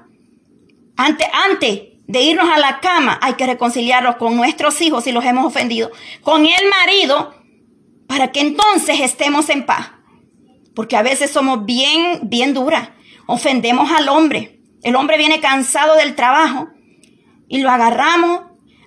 Antes, 0.98 1.28
antes 1.50 1.89
de 2.10 2.24
irnos 2.24 2.50
a 2.50 2.58
la 2.58 2.80
cama, 2.80 3.20
hay 3.22 3.36
que 3.36 3.46
reconciliarnos 3.46 4.16
con 4.16 4.36
nuestros 4.36 4.82
hijos 4.82 5.04
si 5.04 5.12
los 5.12 5.24
hemos 5.24 5.46
ofendido, 5.46 5.92
con 6.24 6.44
el 6.44 6.68
marido, 6.68 7.36
para 8.08 8.32
que 8.32 8.40
entonces 8.40 9.00
estemos 9.02 9.48
en 9.50 9.68
paz. 9.68 9.92
Porque 10.74 10.98
a 10.98 11.04
veces 11.04 11.30
somos 11.30 11.66
bien, 11.66 12.22
bien 12.24 12.56
duras. 12.56 12.90
Ofendemos 13.28 13.92
al 13.92 14.10
hombre. 14.10 14.60
El 14.82 14.96
hombre 14.96 15.20
viene 15.20 15.40
cansado 15.40 15.96
del 15.98 16.16
trabajo 16.16 16.70
y 17.48 17.60
lo 17.60 17.70
agarramos. 17.70 18.42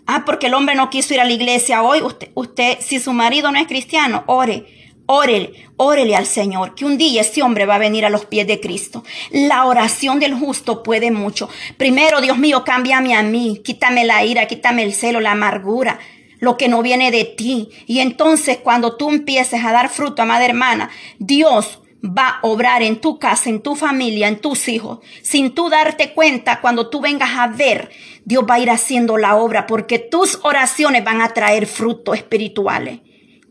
Ah, 0.05 0.25
porque 0.27 0.49
el 0.49 0.55
hombre 0.55 0.75
no 0.75 0.91
quiso 0.91 1.15
ir 1.15 1.21
a 1.21 1.25
la 1.25 1.31
iglesia 1.31 1.85
hoy. 1.85 2.03
Usted, 2.03 2.33
usted 2.35 2.79
si 2.81 2.99
su 2.99 3.13
marido 3.13 3.53
no 3.53 3.59
es 3.61 3.69
cristiano, 3.69 4.25
ore 4.27 4.82
Órele, 5.15 5.53
órele 5.77 6.17
al 6.17 6.25
Señor, 6.25 6.75
que 6.75 6.87
un 6.87 6.97
día 6.97 7.21
ese 7.21 7.43
hombre 7.43 7.67
va 7.67 7.75
a 7.75 7.79
venir 7.79 8.07
a 8.07 8.09
los 8.09 8.25
pies 8.25 8.47
de 8.47 8.61
Cristo. 8.61 9.05
La 9.31 9.67
oración 9.67 10.19
del 10.19 10.33
justo 10.33 10.83
puede 10.83 11.11
mucho. 11.11 11.51
Primero, 11.77 12.23
Dios 12.23 12.39
mío, 12.39 12.65
cámbiame 12.65 13.15
a 13.15 13.23
mí, 13.23 13.61
quítame 13.63 14.07
la 14.07 14.25
ira, 14.25 14.47
quítame 14.47 14.85
el 14.85 14.95
celo, 14.95 15.21
la 15.21 15.33
amargura, 15.33 15.99
lo 16.39 16.57
que 16.57 16.69
no 16.69 16.81
viene 16.81 17.11
de 17.11 17.27
ti. 17.27 17.69
Y 17.87 17.99
entonces 17.99 18.57
cuando 18.63 18.97
tú 18.97 19.11
empieces 19.11 19.63
a 19.63 19.73
dar 19.73 19.91
fruto, 19.91 20.23
amada 20.23 20.47
hermana, 20.47 20.89
Dios 21.19 21.83
va 22.03 22.29
a 22.29 22.47
obrar 22.47 22.83
en 22.83 22.99
tu 22.99 23.19
casa, 23.19 23.51
en 23.51 23.61
tu 23.61 23.77
familia, 23.77 24.29
en 24.29 24.41
tus 24.41 24.67
hijos, 24.67 25.01
sin 25.21 25.51
tú 25.51 25.69
darte 25.69 26.15
cuenta, 26.15 26.63
cuando 26.63 26.89
tú 26.89 27.03
vengas 27.03 27.33
a 27.37 27.49
ver, 27.49 27.91
Dios 28.25 28.47
va 28.49 28.55
a 28.55 28.61
ir 28.61 28.71
haciendo 28.71 29.19
la 29.19 29.37
obra, 29.37 29.67
porque 29.67 29.99
tus 29.99 30.41
oraciones 30.43 31.05
van 31.05 31.21
a 31.21 31.35
traer 31.35 31.67
frutos 31.67 32.17
espirituales. 32.17 33.01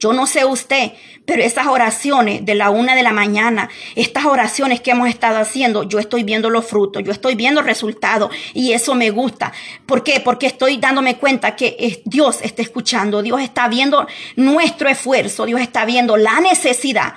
Yo 0.01 0.13
no 0.13 0.25
sé 0.25 0.45
usted, 0.45 0.93
pero 1.27 1.43
esas 1.43 1.67
oraciones 1.67 2.43
de 2.43 2.55
la 2.55 2.71
una 2.71 2.95
de 2.95 3.03
la 3.03 3.13
mañana, 3.13 3.69
estas 3.95 4.25
oraciones 4.25 4.81
que 4.81 4.89
hemos 4.89 5.07
estado 5.07 5.37
haciendo, 5.37 5.83
yo 5.83 5.99
estoy 5.99 6.23
viendo 6.23 6.49
los 6.49 6.65
frutos, 6.65 7.03
yo 7.03 7.11
estoy 7.11 7.35
viendo 7.35 7.61
resultados 7.61 8.33
y 8.55 8.73
eso 8.73 8.95
me 8.95 9.11
gusta. 9.11 9.53
¿Por 9.85 10.03
qué? 10.03 10.19
Porque 10.19 10.47
estoy 10.47 10.77
dándome 10.77 11.17
cuenta 11.17 11.55
que 11.55 12.01
Dios 12.03 12.39
está 12.41 12.63
escuchando, 12.63 13.21
Dios 13.21 13.41
está 13.41 13.67
viendo 13.67 14.07
nuestro 14.35 14.89
esfuerzo, 14.89 15.45
Dios 15.45 15.61
está 15.61 15.85
viendo 15.85 16.17
la 16.17 16.41
necesidad, 16.41 17.13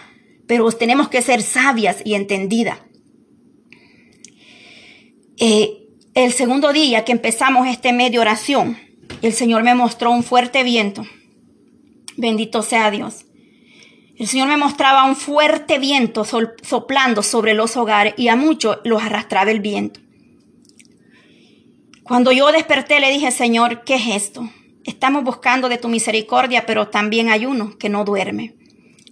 pero 0.46 0.70
tenemos 0.70 1.08
que 1.08 1.22
ser 1.22 1.40
sabias 1.40 2.02
y 2.04 2.12
entendidas. 2.12 2.80
Eh, 5.38 5.88
el 6.12 6.34
segundo 6.34 6.70
día 6.74 7.06
que 7.06 7.12
empezamos 7.12 7.66
este 7.66 7.94
medio 7.94 8.20
oración, 8.20 8.78
el 9.22 9.32
Señor 9.32 9.62
me 9.62 9.74
mostró 9.74 10.10
un 10.10 10.22
fuerte 10.22 10.62
viento 10.64 11.06
Bendito 12.16 12.62
sea 12.62 12.90
Dios. 12.90 13.26
El 14.16 14.28
Señor 14.28 14.48
me 14.48 14.56
mostraba 14.56 15.04
un 15.04 15.16
fuerte 15.16 15.78
viento 15.78 16.24
soplando 16.24 17.22
sobre 17.22 17.54
los 17.54 17.76
hogares 17.76 18.14
y 18.16 18.28
a 18.28 18.36
muchos 18.36 18.78
los 18.84 19.02
arrastraba 19.02 19.50
el 19.50 19.60
viento. 19.60 20.00
Cuando 22.04 22.30
yo 22.30 22.52
desperté 22.52 23.00
le 23.00 23.10
dije, 23.10 23.30
Señor, 23.32 23.82
¿qué 23.82 23.96
es 23.96 24.08
esto? 24.08 24.48
Estamos 24.84 25.24
buscando 25.24 25.68
de 25.68 25.78
tu 25.78 25.88
misericordia, 25.88 26.64
pero 26.66 26.88
también 26.88 27.28
hay 27.28 27.46
uno 27.46 27.76
que 27.76 27.88
no 27.88 28.04
duerme. 28.04 28.54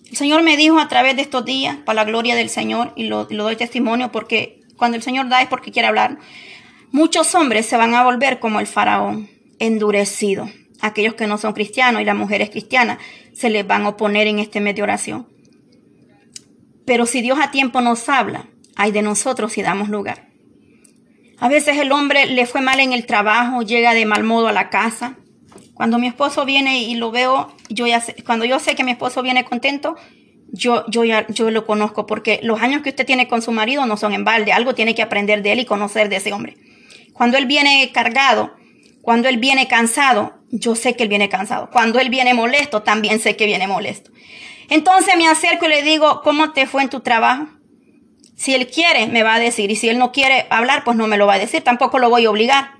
El 0.09 0.17
Señor 0.17 0.43
me 0.43 0.57
dijo 0.57 0.79
a 0.79 0.89
través 0.89 1.17
de 1.17 1.23
estos 1.23 1.45
días, 1.45 1.79
para 1.85 1.97
la 1.97 2.05
gloria 2.05 2.37
del 2.37 2.51
Señor, 2.51 2.93
y 2.95 3.05
lo, 3.05 3.25
doy 3.25 3.57
testimonio 3.57 4.13
porque 4.13 4.61
cuando 4.77 4.97
el 4.97 5.03
Señor 5.03 5.29
da 5.29 5.43
es 5.43 5.49
porque 5.49 5.73
quiere 5.73 5.89
hablar, 5.89 6.19
muchos 6.93 7.35
hombres 7.35 7.67
se 7.67 7.79
van 7.79 7.95
a 7.95 8.05
volver 8.05 8.39
como 8.39 8.61
el 8.61 8.67
faraón, 8.67 9.31
endurecido 9.59 10.49
aquellos 10.83 11.15
que 11.15 11.27
no 11.27 11.39
son 11.39 11.55
cristianos 11.55 12.03
y 12.03 12.05
las 12.05 12.17
mujeres 12.17 12.51
cristianas 12.51 12.99
se 13.33 13.49
les 13.49 13.67
van 13.67 13.87
a 13.87 13.91
oponer 13.91 14.27
en 14.27 14.39
este 14.39 14.61
medio 14.61 14.77
de 14.77 14.83
oración. 14.83 15.29
Pero 16.85 17.07
si 17.07 17.23
Dios 17.23 17.39
a 17.41 17.51
tiempo 17.51 17.81
nos 17.81 18.09
habla, 18.09 18.49
hay 18.77 18.93
de 18.93 19.03
nosotros 19.03 19.53
si 19.53 19.63
damos 19.63 19.89
lugar. 19.89 20.29
A 21.39 21.49
veces 21.49 21.79
el 21.79 21.93
hombre 21.93 22.27
le 22.27 22.47
fue 22.47 22.61
mal 22.61 22.81
en 22.81 22.93
el 22.93 23.07
trabajo, 23.07 23.63
llega 23.63 23.95
de 23.95 24.05
mal 24.05 24.25
modo 24.25 24.49
a 24.49 24.53
la 24.53 24.71
casa. 24.71 25.17
Cuando 25.75 25.99
mi 25.99 26.09
esposo 26.09 26.45
viene 26.45 26.83
y 26.83 26.95
lo 26.97 27.11
veo, 27.11 27.53
yo 27.69 27.87
ya 27.87 28.01
sé, 28.01 28.15
cuando 28.25 28.45
yo 28.45 28.59
sé 28.59 28.75
que 28.75 28.85
mi 28.85 28.93
esposo 28.93 29.23
viene 29.23 29.45
contento, 29.45 29.97
yo, 30.53 30.85
yo 30.89 31.05
ya 31.05 31.27
yo 31.29 31.51
lo 31.51 31.65
conozco 31.65 32.07
porque 32.07 32.41
los 32.43 32.61
años 32.61 32.83
que 32.83 32.91
usted 32.91 33.07
tiene 33.07 33.27
con 33.27 33.41
su 33.41 33.53
marido 33.53 33.87
no 33.87 33.97
son 33.97 34.13
en 34.13 34.25
balde, 34.25 34.53
algo 34.53 34.75
tiene 34.75 34.95
que 34.95 35.03
aprender 35.03 35.43
de 35.43 35.53
él 35.53 35.61
y 35.61 35.65
conocer 35.65 36.09
de 36.09 36.17
ese 36.17 36.33
hombre. 36.33 36.57
Cuando 37.13 37.39
él 37.39 37.47
viene 37.47 37.91
cargado, 37.93 38.53
cuando 39.01 39.29
él 39.29 39.39
viene 39.39 39.67
cansado, 39.67 40.42
yo 40.53 40.77
sé 40.77 40.95
que 40.95 41.03
él 41.03 41.09
viene 41.09 41.31
cansado. 41.31 41.71
Cuando 41.71 41.99
él 41.99 42.11
viene 42.11 42.35
molesto, 42.35 42.83
también 42.83 43.19
sé 43.19 43.37
que 43.37 43.47
viene 43.47 43.67
molesto. 43.67 44.11
Entonces 44.69 45.17
me 45.17 45.27
acerco 45.27 45.65
y 45.65 45.71
le 45.71 45.83
digo, 45.83 46.21
¿cómo 46.23 46.53
te 46.53 46.67
fue 46.67 46.83
en 46.83 46.91
tu 46.91 47.01
trabajo? 47.01 47.49
Si 48.37 48.55
él 48.55 48.67
quiere, 48.69 49.07
me 49.07 49.23
va 49.23 49.35
a 49.35 49.41
decir. 49.41 49.71
Y 49.71 49.77
si 49.77 49.89
él 49.89 49.99
no 49.99 50.13
quiere 50.13 50.47
hablar, 50.51 50.85
pues 50.85 50.97
no 50.97 51.07
me 51.07 51.17
lo 51.17 51.27
va 51.27 51.35
a 51.35 51.39
decir. 51.39 51.63
Tampoco 51.63 51.99
lo 51.99 52.11
voy 52.11 52.27
a 52.27 52.31
obligar. 52.31 52.73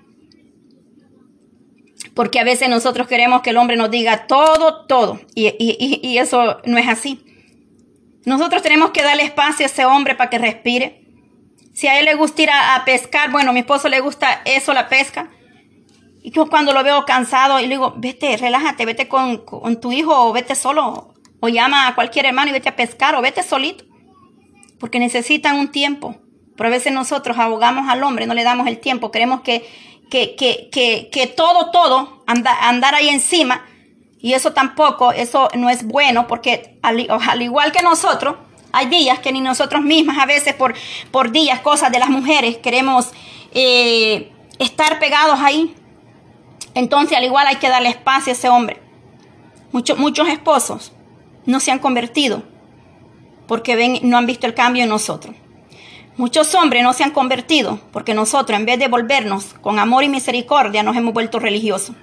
Porque 2.15 2.41
a 2.41 2.45
veces 2.45 2.69
nosotros 2.69 3.09
queremos 3.09 3.41
que 3.41 3.51
el 3.51 3.57
hombre 3.57 3.77
nos 3.77 3.91
diga 3.91 4.27
todo, 4.27 4.85
todo. 4.85 5.21
Y, 5.35 6.19
eso 6.19 6.59
no 6.67 6.77
es 6.77 6.89
así. 6.89 7.25
Nosotros 8.27 8.61
tenemos 8.63 8.91
que 8.91 9.03
darle 9.03 9.23
espacio 9.23 9.65
a 9.65 9.69
ese 9.69 9.87
hombre 9.87 10.15
para 10.15 10.29
que 10.29 10.39
respire. 10.39 11.07
Si 11.73 11.87
a 11.87 11.99
él 11.99 12.05
le 12.05 12.15
gusta 12.15 12.43
ir 12.43 12.51
a 12.51 12.83
pescar, 12.85 13.31
bueno, 13.31 13.51
a 13.51 13.53
mi 13.55 13.61
esposo 13.61 13.89
le 13.89 14.01
gusta 14.01 14.43
eso, 14.45 14.75
la 14.75 14.91
pesca 14.91 15.31
y 15.31 15.42
yo 16.31 16.49
cuando 16.49 16.73
lo 16.73 16.85
veo 16.85 17.05
cansado 17.05 17.59
y 17.59 17.63
le 17.63 17.71
digo, 17.71 17.95
vete, 17.97 18.37
relájate, 18.37 18.87
vete 18.87 19.09
con, 19.09 19.45
tu 19.81 19.93
hijo 19.93 20.29
o 20.29 20.33
vete 20.33 20.55
solo. 20.55 21.15
O 21.41 21.49
llama 21.49 21.89
a 21.89 21.95
cualquier 21.97 22.27
hermano 22.27 22.51
y 22.51 22.53
vete 22.53 22.69
a 22.69 22.77
pescar 22.77 23.17
o 23.17 23.23
vete 23.23 23.43
solito. 23.43 23.85
Porque 24.79 25.01
necesitan 25.01 25.59
un 25.59 25.73
tiempo. 25.73 26.17
Pero 26.57 26.69
a 26.69 26.71
veces 26.71 26.93
nosotros 26.93 27.39
abogamos 27.39 27.89
al 27.89 28.03
hombre, 28.05 28.27
no 28.27 28.35
le 28.35 28.45
damos 28.45 28.69
el 28.69 28.79
tiempo. 28.79 29.11
Queremos 29.11 29.41
que, 29.41 29.69
que, 30.11 30.37
que, 30.37 30.69
que, 30.71 31.09
que 31.11 31.27
todo, 31.27 31.71
todo, 31.73 32.23
andar 32.27 32.95
ahí 32.95 33.09
encima. 33.09 33.65
Y 34.21 34.35
eso 34.35 34.53
tampoco, 34.53 35.11
eso 35.11 35.49
no 35.55 35.69
es 35.69 35.85
bueno 35.85 36.29
porque 36.29 36.79
al, 36.83 37.05
al, 37.09 37.43
igual 37.43 37.73
que 37.73 37.83
nosotros, 37.83 38.37
hay 38.71 38.87
días 38.87 39.19
que 39.19 39.33
ni 39.33 39.41
nosotros 39.41 39.83
mismas 39.83 40.19
a 40.19 40.27
veces 40.27 40.55
por, 40.55 40.75
por 41.11 41.33
días, 41.33 41.61
cosas 41.61 41.91
de 41.91 41.99
las 41.99 42.09
mujeres, 42.09 42.59
queremos 42.59 43.11
eh, 43.53 44.31
estar 44.61 45.01
pegados 45.01 45.41
ahí 45.41 45.75
entonces, 46.75 47.17
al 47.17 47.25
igual 47.25 47.47
hay 47.47 47.57
que 47.57 47.69
darle 47.69 47.91
espacio 47.91 48.33
a 48.33 48.37
ese 48.37 48.49
hombre. 48.49 48.81
Muchos, 49.73 50.29
esposos 50.29 50.93
no 51.47 51.61
se 51.61 51.71
han 51.71 51.79
convertido 51.79 52.43
porque 53.47 53.75
ven, 53.75 53.99
no 54.03 54.19
han 54.19 54.27
visto 54.27 54.47
el 54.47 54.55
cambio 54.55 54.83
en 54.83 54.89
nosotros. 54.89 55.35
Muchos 56.17 56.55
hombres 56.55 56.83
no 56.83 56.93
se 56.93 57.05
han 57.05 57.11
convertido 57.11 57.81
porque 57.91 58.15
nosotros, 58.15 58.59
en 58.59 58.67
vez 58.67 58.79
de 58.79 58.89
volvernos 58.89 59.55
con 59.61 59.79
amor 59.79 60.05
y 60.05 60.09
misericordia, 60.09 60.83
nos 60.83 60.97
hemos 60.97 61.15
vuelto 61.15 61.39
religiosos. 61.39 61.97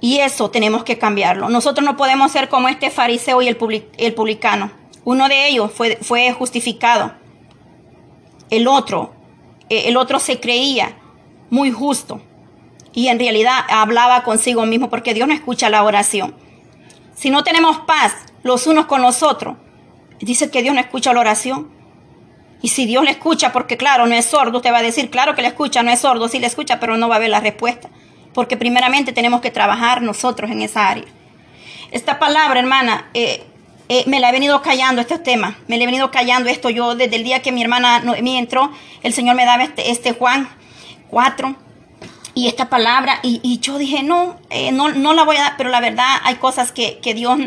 Y 0.00 0.18
eso 0.18 0.50
tenemos 0.50 0.82
que 0.82 0.98
cambiarlo. 0.98 1.48
Nosotros 1.48 1.84
no 1.84 1.96
podemos 1.96 2.32
ser 2.32 2.48
como 2.48 2.68
este 2.68 2.90
fariseo 2.90 3.40
y 3.40 3.48
el, 3.48 3.56
el 3.96 4.14
publicano. 4.14 4.72
Uno 5.04 5.28
de 5.28 5.48
ellos 5.48 5.70
fue, 5.72 5.98
fue 6.02 6.32
justificado. 6.32 7.12
El 8.50 8.66
otro, 8.66 9.14
eh, 9.68 9.84
el 9.86 9.96
otro 9.96 10.18
se 10.18 10.40
creía 10.40 10.96
muy 11.50 11.70
justo 11.70 12.20
y 12.92 13.08
en 13.08 13.18
realidad 13.18 13.64
hablaba 13.68 14.22
consigo 14.22 14.66
mismo 14.66 14.90
porque 14.90 15.14
Dios 15.14 15.26
no 15.26 15.34
escucha 15.34 15.70
la 15.70 15.82
oración. 15.82 16.34
Si 17.14 17.30
no 17.30 17.44
tenemos 17.44 17.78
paz 17.80 18.14
los 18.42 18.66
unos 18.66 18.86
con 18.86 19.02
los 19.02 19.22
otros, 19.22 19.56
dice 20.20 20.50
que 20.50 20.62
Dios 20.62 20.74
no 20.74 20.80
escucha 20.80 21.12
la 21.12 21.20
oración. 21.20 21.70
Y 22.60 22.68
si 22.68 22.86
Dios 22.86 23.04
le 23.04 23.10
escucha, 23.10 23.52
porque 23.52 23.76
claro, 23.76 24.06
no 24.06 24.14
es 24.14 24.26
sordo, 24.26 24.58
usted 24.58 24.72
va 24.72 24.78
a 24.78 24.82
decir, 24.82 25.10
claro 25.10 25.34
que 25.34 25.42
le 25.42 25.48
escucha, 25.48 25.82
no 25.82 25.90
es 25.90 26.00
sordo, 26.00 26.28
sí 26.28 26.38
le 26.38 26.46
escucha, 26.46 26.78
pero 26.78 26.96
no 26.96 27.08
va 27.08 27.16
a 27.16 27.18
ver 27.18 27.30
la 27.30 27.40
respuesta. 27.40 27.88
Porque 28.34 28.56
primeramente 28.56 29.12
tenemos 29.12 29.40
que 29.40 29.50
trabajar 29.50 30.00
nosotros 30.00 30.50
en 30.50 30.62
esa 30.62 30.88
área. 30.88 31.04
Esta 31.90 32.18
palabra, 32.18 32.60
hermana, 32.60 33.10
eh, 33.14 33.44
eh, 33.88 34.04
me 34.06 34.20
la 34.20 34.28
he 34.28 34.32
venido 34.32 34.62
callando 34.62 35.00
este 35.00 35.18
tema, 35.18 35.58
me 35.66 35.76
la 35.76 35.82
he 35.82 35.86
venido 35.86 36.10
callando 36.10 36.48
esto. 36.48 36.70
Yo 36.70 36.94
desde 36.94 37.16
el 37.16 37.24
día 37.24 37.42
que 37.42 37.52
mi 37.52 37.62
hermana 37.62 38.02
me 38.22 38.38
entró, 38.38 38.70
el 39.02 39.12
Señor 39.12 39.34
me 39.34 39.44
daba 39.44 39.64
este, 39.64 39.90
este 39.90 40.12
Juan 40.12 40.48
4, 41.10 41.54
y 42.34 42.48
esta 42.48 42.68
palabra 42.68 43.20
y, 43.22 43.58
yo 43.60 43.78
dije, 43.78 44.02
no, 44.02 44.36
eh, 44.50 44.72
no, 44.72 44.88
no 44.88 45.12
la 45.12 45.24
voy 45.24 45.36
a 45.36 45.42
dar, 45.42 45.54
pero 45.56 45.70
la 45.70 45.80
verdad 45.80 46.06
hay 46.24 46.36
cosas 46.36 46.72
que, 46.72 46.98
Dios 47.14 47.38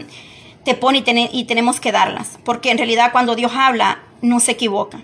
te 0.63 0.75
pone 0.75 1.03
y, 1.05 1.29
y, 1.31 1.43
tenemos 1.45 1.79
que 1.79 1.91
darlas, 1.91 2.39
porque 2.43 2.71
en 2.71 2.77
realidad 2.77 3.11
cuando 3.11 3.35
Dios 3.35 3.51
habla 3.55 3.99
no 4.21 4.39
se 4.39 4.51
equivoca. 4.51 4.99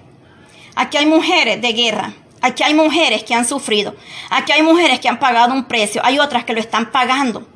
Aquí 0.75 0.97
hay 0.97 1.05
mujeres 1.05 1.61
de 1.61 1.73
guerra, 1.73 2.13
aquí 2.41 2.63
hay 2.63 2.73
mujeres 2.73 3.23
que 3.23 3.33
han 3.33 3.47
sufrido, 3.47 3.95
aquí 4.29 4.51
hay 4.51 4.61
mujeres 4.61 4.99
que 4.99 5.09
han 5.09 5.19
pagado 5.19 5.53
un 5.53 5.65
precio, 5.65 6.01
hay 6.03 6.19
otras 6.19 6.45
que 6.45 6.53
lo 6.53 6.59
están 6.59 6.91
pagando. 6.91 7.47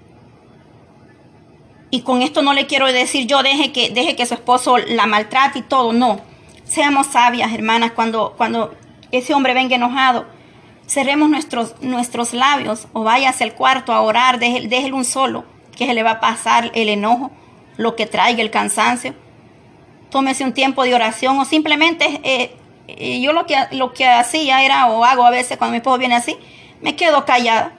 Y 1.91 2.01
con 2.01 2.21
esto 2.21 2.41
no 2.41 2.53
le 2.53 2.65
quiero 2.65 2.91
decir 2.91 3.27
yo 3.27 3.43
deje 3.43 3.71
que, 3.71 3.89
deje 3.91 4.15
que 4.15 4.25
su 4.25 4.33
esposo 4.33 4.77
la 4.77 5.05
maltrate 5.05 5.59
y 5.59 5.61
todo, 5.61 5.93
no. 5.93 6.19
Seamos 6.63 7.07
sabias, 7.07 7.53
hermanas, 7.53 7.91
cuando, 7.91 8.33
cuando 8.35 8.75
ese 9.11 9.33
hombre 9.33 9.53
venga 9.53 9.75
enojado, 9.75 10.25
cerremos 10.87 11.29
nuestros, 11.29 11.75
nuestros 11.81 12.33
labios 12.33 12.87
o 12.93 13.03
váyase 13.03 13.43
al 13.43 13.53
cuarto 13.53 13.93
a 13.93 14.01
orar, 14.01 14.39
déjelo, 14.39 14.69
déjelo 14.69 14.97
un 14.97 15.05
solo, 15.05 15.45
que 15.75 15.85
se 15.85 15.93
le 15.93 16.03
va 16.03 16.11
a 16.11 16.19
pasar 16.19 16.71
el 16.73 16.89
enojo, 16.89 17.31
lo 17.77 17.95
que 17.95 18.05
traiga 18.05 18.41
el 18.41 18.51
cansancio. 18.51 19.13
Tómese 20.09 20.43
un 20.43 20.53
tiempo 20.53 20.83
de 20.83 20.95
oración 20.95 21.37
o 21.39 21.45
simplemente 21.45 22.21
eh, 22.23 22.55
eh, 22.87 23.19
yo 23.19 23.33
lo 23.33 23.45
que, 23.45 23.55
lo 23.71 23.93
que 23.93 24.05
hacía 24.05 24.63
era, 24.63 24.87
o 24.87 25.03
hago 25.03 25.25
a 25.25 25.31
veces 25.31 25.57
cuando 25.57 25.71
mi 25.71 25.77
esposo 25.77 25.97
viene 25.97 26.15
así, 26.15 26.37
me 26.81 26.95
quedo 26.95 27.25
callada. 27.25 27.73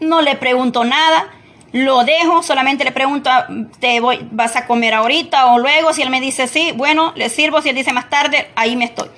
No 0.00 0.20
le 0.20 0.34
pregunto 0.34 0.84
nada, 0.84 1.30
lo 1.72 2.04
dejo, 2.04 2.42
solamente 2.42 2.84
le 2.84 2.92
pregunto, 2.92 3.30
¿te 3.78 4.00
voy, 4.00 4.26
vas 4.30 4.56
a 4.56 4.66
comer 4.66 4.94
ahorita 4.94 5.52
o 5.52 5.58
luego? 5.58 5.92
Si 5.92 6.02
él 6.02 6.10
me 6.10 6.20
dice 6.20 6.48
sí, 6.48 6.72
bueno, 6.74 7.12
le 7.14 7.28
sirvo. 7.28 7.62
Si 7.62 7.68
él 7.68 7.76
dice 7.76 7.92
más 7.92 8.10
tarde, 8.10 8.50
ahí 8.56 8.76
me 8.76 8.84
estoy. 8.84 9.08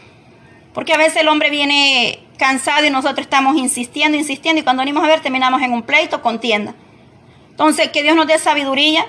Porque 0.72 0.92
a 0.92 0.98
veces 0.98 1.22
el 1.22 1.28
hombre 1.28 1.50
viene 1.50 2.20
cansado 2.38 2.84
y 2.84 2.90
nosotros 2.90 3.26
estamos 3.26 3.56
insistiendo, 3.56 4.18
insistiendo 4.18 4.60
y 4.60 4.64
cuando 4.64 4.82
venimos 4.82 5.04
a 5.04 5.06
ver 5.06 5.20
terminamos 5.20 5.62
en 5.62 5.72
un 5.72 5.82
pleito, 5.82 6.22
contienda. 6.22 6.74
Entonces, 7.50 7.90
que 7.90 8.02
Dios 8.02 8.16
nos 8.16 8.26
dé 8.26 8.38
sabiduría. 8.38 9.06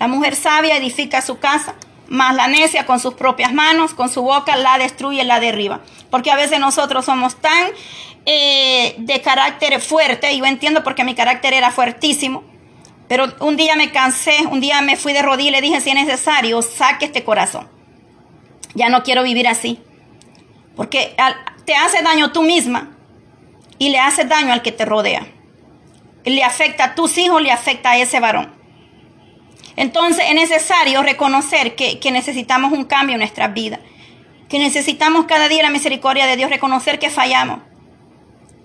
La 0.00 0.08
mujer 0.08 0.34
sabia 0.34 0.76
edifica 0.76 1.22
su 1.22 1.38
casa, 1.38 1.76
más 2.08 2.34
la 2.34 2.48
necia 2.48 2.84
con 2.84 2.98
sus 2.98 3.14
propias 3.14 3.52
manos, 3.52 3.94
con 3.94 4.08
su 4.08 4.22
boca 4.22 4.56
la 4.56 4.76
destruye, 4.78 5.22
la 5.22 5.38
derriba. 5.38 5.80
Porque 6.10 6.32
a 6.32 6.36
veces 6.36 6.58
nosotros 6.58 7.04
somos 7.04 7.36
tan 7.36 7.68
eh, 8.26 8.96
de 8.98 9.20
carácter 9.20 9.80
fuerte, 9.80 10.36
yo 10.36 10.44
entiendo 10.44 10.82
porque 10.82 11.04
mi 11.04 11.14
carácter 11.14 11.54
era 11.54 11.70
fuertísimo, 11.70 12.42
pero 13.06 13.26
un 13.40 13.56
día 13.56 13.76
me 13.76 13.92
cansé, 13.92 14.38
un 14.50 14.60
día 14.60 14.80
me 14.80 14.96
fui 14.96 15.12
de 15.12 15.22
rodillas 15.22 15.48
y 15.48 15.52
le 15.52 15.60
dije, 15.60 15.80
si 15.80 15.90
es 15.90 15.94
necesario, 15.94 16.60
saque 16.62 17.04
este 17.04 17.22
corazón. 17.22 17.68
Ya 18.74 18.88
no 18.88 19.02
quiero 19.02 19.22
vivir 19.22 19.46
así. 19.46 19.78
Porque 20.74 21.14
te 21.64 21.74
hace 21.74 22.02
daño 22.02 22.32
tú 22.32 22.42
misma 22.42 22.96
y 23.78 23.90
le 23.90 23.98
hace 23.98 24.24
daño 24.24 24.52
al 24.52 24.62
que 24.62 24.72
te 24.72 24.84
rodea. 24.84 25.26
Le 26.24 26.42
afecta 26.42 26.84
a 26.84 26.94
tus 26.94 27.18
hijos, 27.18 27.42
le 27.42 27.50
afecta 27.50 27.90
a 27.90 27.98
ese 27.98 28.20
varón. 28.20 28.52
Entonces 29.76 30.24
es 30.28 30.34
necesario 30.34 31.02
reconocer 31.02 31.74
que, 31.74 31.98
que 31.98 32.12
necesitamos 32.12 32.72
un 32.72 32.84
cambio 32.84 33.14
en 33.14 33.20
nuestra 33.20 33.48
vida. 33.48 33.80
Que 34.48 34.58
necesitamos 34.58 35.24
cada 35.26 35.48
día 35.48 35.62
la 35.62 35.70
misericordia 35.70 36.26
de 36.26 36.36
Dios, 36.36 36.50
reconocer 36.50 36.98
que 36.98 37.10
fallamos. 37.10 37.60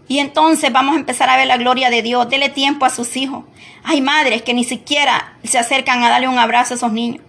Y 0.08 0.20
entonces 0.20 0.72
vamos 0.72 0.96
a 0.96 1.00
empezar 1.00 1.30
a 1.30 1.38
ver 1.38 1.48
la 1.48 1.58
gloria 1.58 1.90
de 1.90 2.02
Dios. 2.02 2.30
Dele 2.30 2.50
tiempo 2.50 2.86
a 2.86 2.90
sus 2.90 3.16
hijos. 3.16 3.46
Hay 3.84 4.02
madres 4.02 4.42
que 4.42 4.54
ni 4.54 4.64
siquiera 4.64 5.38
se 5.44 5.58
acercan 5.58 6.04
a 6.04 6.10
darle 6.10 6.28
un 6.28 6.40
abrazo 6.40 6.74
a 6.74 6.78
esos 6.78 6.92
niños. 6.92 7.24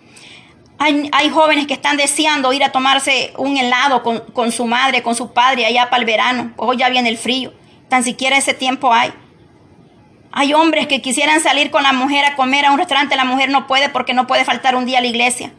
Hay, 0.83 1.29
jóvenes 1.29 1.67
que 1.67 1.75
están 1.75 1.99
deseando 1.99 2.55
ir 2.55 2.65
a 2.65 2.73
tomarse 2.73 3.35
un 3.37 3.59
helado 3.59 4.03
con, 4.03 4.51
su 4.51 4.67
madre, 4.67 5.03
con 5.03 5.15
su 5.15 5.35
padre 5.35 5.67
allá 5.67 5.91
para 5.91 6.01
el 6.01 6.07
verano. 6.07 6.53
Hoy 6.57 6.79
ya 6.79 6.89
viene 6.89 7.11
el 7.11 7.19
frío. 7.19 7.53
Tan 7.91 8.03
siquiera 8.03 8.39
ese 8.39 8.55
tiempo 8.55 8.91
hay. 8.91 9.13
Hay 10.33 10.55
hombres 10.55 10.87
que 10.87 11.03
quisieran 11.03 11.43
salir 11.43 11.71
con 11.71 11.83
la 11.83 11.93
mujer 11.93 12.25
a 12.25 12.35
comer 12.35 12.65
a 12.65 12.73
un 12.73 12.79
restaurante. 12.79 13.15
La 13.15 13.27
mujer 13.27 13.51
no 13.51 13.67
puede 13.67 13.91
porque 13.91 14.15
no 14.15 14.27
puede 14.27 14.47
faltar 14.47 14.75
un 14.75 14.87
día 14.87 14.99
a 14.99 15.01
la 15.03 15.09
iglesia. 15.09 15.53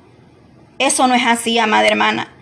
Eso 0.80 1.06
no 1.06 1.14
es 1.14 1.28
así, 1.28 1.60
amada 1.60 1.86
hermana. 1.86 2.34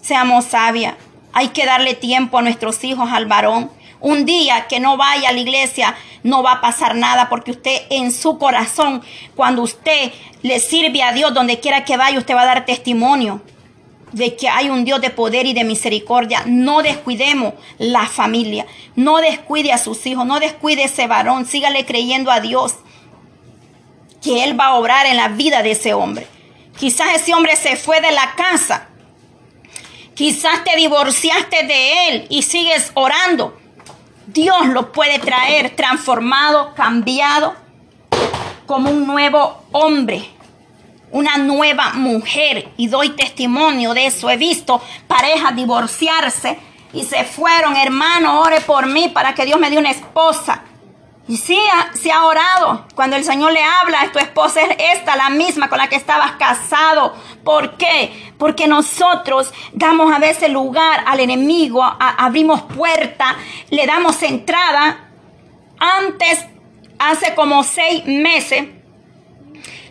Seamos 0.00 0.46
sabias. 0.46 0.94
Hay 1.34 1.48
que 1.48 1.66
darle 1.66 1.92
tiempo 1.92 2.38
a 2.38 2.42
nuestros 2.42 2.82
hijos, 2.84 3.10
al 3.12 3.26
varón. 3.26 3.70
Un 4.04 4.26
día 4.26 4.66
que 4.68 4.80
no 4.80 4.98
vaya 4.98 5.30
a 5.30 5.32
la 5.32 5.40
iglesia 5.40 5.96
no 6.24 6.42
va 6.42 6.52
a 6.52 6.60
pasar 6.60 6.94
nada 6.94 7.30
porque 7.30 7.52
usted 7.52 7.84
en 7.88 8.12
su 8.12 8.36
corazón, 8.36 9.02
cuando 9.34 9.62
usted 9.62 10.12
le 10.42 10.60
sirve 10.60 11.02
a 11.02 11.14
Dios 11.14 11.32
donde 11.32 11.58
quiera 11.58 11.86
que 11.86 11.96
vaya, 11.96 12.18
usted 12.18 12.34
va 12.34 12.42
a 12.42 12.46
dar 12.46 12.66
testimonio 12.66 13.40
de 14.12 14.36
que 14.36 14.50
hay 14.50 14.68
un 14.68 14.84
Dios 14.84 15.00
de 15.00 15.08
poder 15.08 15.46
y 15.46 15.54
de 15.54 15.64
misericordia. 15.64 16.42
No 16.44 16.82
descuidemos 16.82 17.54
la 17.78 18.06
familia, 18.06 18.66
no 18.94 19.22
descuide 19.22 19.72
a 19.72 19.78
sus 19.78 20.04
hijos, 20.04 20.26
no 20.26 20.38
descuide 20.38 20.82
a 20.82 20.84
ese 20.84 21.06
varón, 21.06 21.46
sígale 21.46 21.86
creyendo 21.86 22.30
a 22.30 22.40
Dios 22.40 22.74
que 24.22 24.44
Él 24.44 24.60
va 24.60 24.66
a 24.66 24.74
obrar 24.74 25.06
en 25.06 25.16
la 25.16 25.28
vida 25.28 25.62
de 25.62 25.70
ese 25.70 25.94
hombre. 25.94 26.26
Quizás 26.78 27.14
ese 27.14 27.32
hombre 27.32 27.56
se 27.56 27.76
fue 27.76 28.02
de 28.02 28.12
la 28.12 28.34
casa, 28.34 28.86
quizás 30.14 30.62
te 30.62 30.76
divorciaste 30.76 31.66
de 31.66 32.08
Él 32.10 32.26
y 32.28 32.42
sigues 32.42 32.90
orando. 32.92 33.63
Dios 34.26 34.66
lo 34.68 34.92
puede 34.92 35.18
traer 35.18 35.76
transformado, 35.76 36.74
cambiado, 36.74 37.54
como 38.66 38.90
un 38.90 39.06
nuevo 39.06 39.64
hombre, 39.72 40.24
una 41.10 41.36
nueva 41.36 41.92
mujer. 41.94 42.68
Y 42.76 42.88
doy 42.88 43.10
testimonio 43.10 43.94
de 43.94 44.06
eso. 44.06 44.30
He 44.30 44.36
visto 44.36 44.80
parejas 45.06 45.54
divorciarse 45.54 46.58
y 46.92 47.02
se 47.04 47.24
fueron, 47.24 47.76
hermano, 47.76 48.40
ore 48.40 48.60
por 48.60 48.86
mí 48.86 49.08
para 49.08 49.34
que 49.34 49.44
Dios 49.44 49.58
me 49.58 49.70
dé 49.70 49.78
una 49.78 49.90
esposa. 49.90 50.62
Y 51.26 51.38
sí, 51.38 51.58
se 51.94 52.12
ha 52.12 52.26
orado. 52.26 52.84
Cuando 52.94 53.16
el 53.16 53.24
Señor 53.24 53.52
le 53.52 53.62
habla, 53.62 54.12
tu 54.12 54.18
esposa 54.18 54.60
es 54.60 54.76
esta, 54.98 55.16
la 55.16 55.30
misma 55.30 55.70
con 55.70 55.78
la 55.78 55.88
que 55.88 55.96
estabas 55.96 56.32
casado. 56.32 57.14
¿Por 57.42 57.78
qué? 57.78 58.34
Porque 58.38 58.66
nosotros 58.68 59.52
damos 59.72 60.12
a 60.14 60.18
veces 60.18 60.50
lugar 60.50 61.02
al 61.06 61.20
enemigo, 61.20 61.82
abrimos 61.82 62.62
puerta, 62.62 63.36
le 63.70 63.86
damos 63.86 64.22
entrada. 64.22 65.08
Antes, 65.78 66.44
hace 66.98 67.34
como 67.34 67.62
seis 67.64 68.04
meses, 68.04 68.66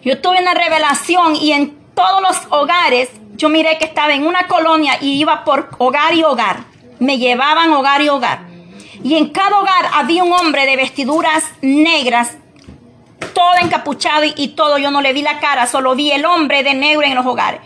yo 0.03 0.21
tuve 0.21 0.39
una 0.39 0.53
revelación 0.53 1.35
y 1.35 1.53
en 1.53 1.93
todos 1.95 2.21
los 2.21 2.37
hogares, 2.51 3.09
yo 3.35 3.49
miré 3.49 3.79
que 3.79 3.85
estaba 3.85 4.13
en 4.13 4.27
una 4.27 4.47
colonia 4.47 4.97
y 5.01 5.19
iba 5.19 5.43
por 5.43 5.71
hogar 5.79 6.13
y 6.13 6.23
hogar. 6.23 6.65
Me 6.99 7.17
llevaban 7.17 7.73
hogar 7.73 8.03
y 8.03 8.09
hogar 8.09 8.52
y 9.03 9.15
en 9.15 9.29
cada 9.29 9.59
hogar 9.59 9.89
había 9.93 10.23
un 10.23 10.31
hombre 10.31 10.65
de 10.65 10.77
vestiduras 10.77 11.43
negras, 11.61 12.37
todo 13.33 13.55
encapuchado 13.61 14.23
y, 14.35 14.47
todo. 14.49 14.77
Yo 14.77 14.91
no 14.91 15.01
le 15.01 15.11
vi 15.11 15.21
la 15.21 15.39
cara, 15.39 15.67
solo 15.67 15.93
vi 15.93 16.11
el 16.11 16.25
hombre 16.25 16.63
de 16.63 16.73
negro 16.73 17.03
en 17.03 17.15
los 17.15 17.25
hogares. 17.25 17.59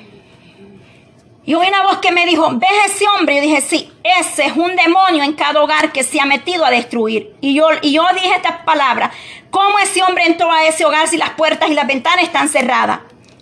Y 1.46 1.54
oí 1.54 1.68
una 1.68 1.84
voz 1.84 2.00
que 2.00 2.12
me 2.12 2.26
dijo, 2.26 2.50
¿ves 2.54 2.70
ese 2.88 3.06
hombre? 3.08 3.38
Y 3.38 3.42
dije, 3.42 3.62
sí, 3.62 3.90
ese 4.04 4.48
es 4.48 4.58
un 4.58 4.76
demonio 4.76 5.24
en 5.24 5.34
cada 5.34 5.62
hogar 5.62 5.94
que 5.94 6.04
se 6.04 6.20
ha 6.20 6.26
metido 6.26 6.66
a 6.66 6.72
destruir. 6.72 7.36
Y 7.40 7.54
yo, 7.54 7.68
y 7.82 7.94
yo 7.94 8.04
dije 8.16 8.36
estas 8.36 8.64
palabras, 8.64 9.12
¿cómo 9.50 9.80
ese 9.80 10.04
hombre 10.04 10.26
entró 10.26 10.52
a 10.52 10.66
ese 10.66 10.84
hogar 10.84 11.08
si 11.08 11.16
las 11.16 11.30
puertas 11.32 11.70
y 11.70 11.74
las 11.74 11.88
ventanas 11.88 12.24
están 12.24 12.50
cerradas? 12.50 13.00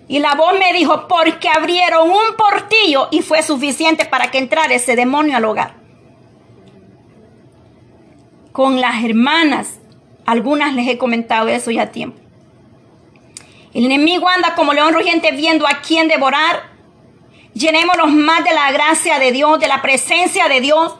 Y 0.08 0.20
la 0.20 0.36
voz 0.36 0.54
me 0.60 0.72
dijo, 0.74 1.08
porque 1.08 1.50
abrieron 1.50 2.12
un 2.12 2.36
portillo 2.38 3.08
y 3.10 3.22
fue 3.22 3.42
suficiente 3.42 4.06
para 4.06 4.30
que 4.30 4.38
entrara 4.38 4.76
ese 4.76 4.96
demonio 4.96 5.38
al 5.38 5.46
hogar 5.46 5.85
con 8.56 8.80
las 8.80 9.04
hermanas. 9.04 9.80
Algunas 10.26 10.74
les 10.74 10.88
he 10.88 10.98
comentado 10.98 11.50
eso 11.50 11.72
ya 11.72 11.84
a 11.84 11.88
tiempo. 11.88 12.18
El 13.74 13.84
enemigo 13.84 14.30
anda 14.30 14.56
como 14.56 14.72
león 14.72 14.94
rugiente 14.94 15.34
viendo 15.34 15.68
a 15.68 15.82
quién 15.86 16.08
devorar. 16.08 16.64
Llenémonos 17.54 18.14
más 18.14 18.46
de 18.46 18.54
la 18.54 18.72
gracia 18.72 19.20
de 19.20 19.34
Dios, 19.34 19.60
de 19.60 19.68
la 19.68 19.82
presencia 19.82 20.48
de 20.48 20.62
Dios. 20.62 20.96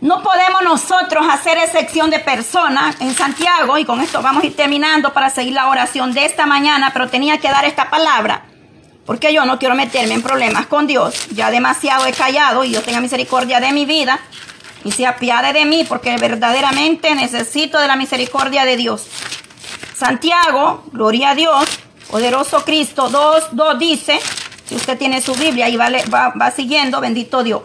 No 0.00 0.20
podemos 0.20 0.62
nosotros 0.64 1.24
hacer 1.30 1.58
excepción 1.58 2.10
de 2.10 2.18
personas 2.18 3.00
en 3.00 3.14
Santiago, 3.14 3.78
y 3.78 3.84
con 3.84 4.00
esto 4.00 4.20
vamos 4.20 4.42
a 4.42 4.46
ir 4.46 4.56
terminando 4.56 5.12
para 5.12 5.30
seguir 5.30 5.54
la 5.54 5.68
oración 5.68 6.12
de 6.12 6.26
esta 6.26 6.44
mañana, 6.44 6.90
pero 6.92 7.08
tenía 7.08 7.38
que 7.38 7.48
dar 7.48 7.64
esta 7.64 7.88
palabra, 7.88 8.46
porque 9.06 9.32
yo 9.32 9.46
no 9.46 9.60
quiero 9.60 9.76
meterme 9.76 10.14
en 10.14 10.22
problemas 10.22 10.66
con 10.66 10.88
Dios. 10.88 11.28
Ya 11.28 11.52
demasiado 11.52 12.04
he 12.04 12.12
callado 12.12 12.64
y 12.64 12.70
Dios 12.70 12.82
tenga 12.82 13.00
misericordia 13.00 13.60
de 13.60 13.70
mi 13.70 13.86
vida 13.86 14.20
y 14.86 14.92
se 14.92 15.04
apiade 15.04 15.52
de 15.52 15.64
mí 15.64 15.84
porque 15.88 16.16
verdaderamente 16.16 17.12
necesito 17.16 17.80
de 17.80 17.88
la 17.88 17.96
misericordia 17.96 18.64
de 18.64 18.76
Dios. 18.76 19.04
Santiago, 19.96 20.84
gloria 20.92 21.30
a 21.30 21.34
Dios, 21.34 21.64
poderoso 22.08 22.64
Cristo, 22.64 23.08
2, 23.08 23.48
2 23.50 23.78
dice, 23.80 24.20
si 24.64 24.76
usted 24.76 24.96
tiene 24.96 25.20
su 25.20 25.34
Biblia 25.34 25.68
y 25.68 25.76
va, 25.76 25.88
va, 26.14 26.32
va 26.40 26.50
siguiendo, 26.52 27.00
bendito 27.00 27.42
Dios. 27.42 27.62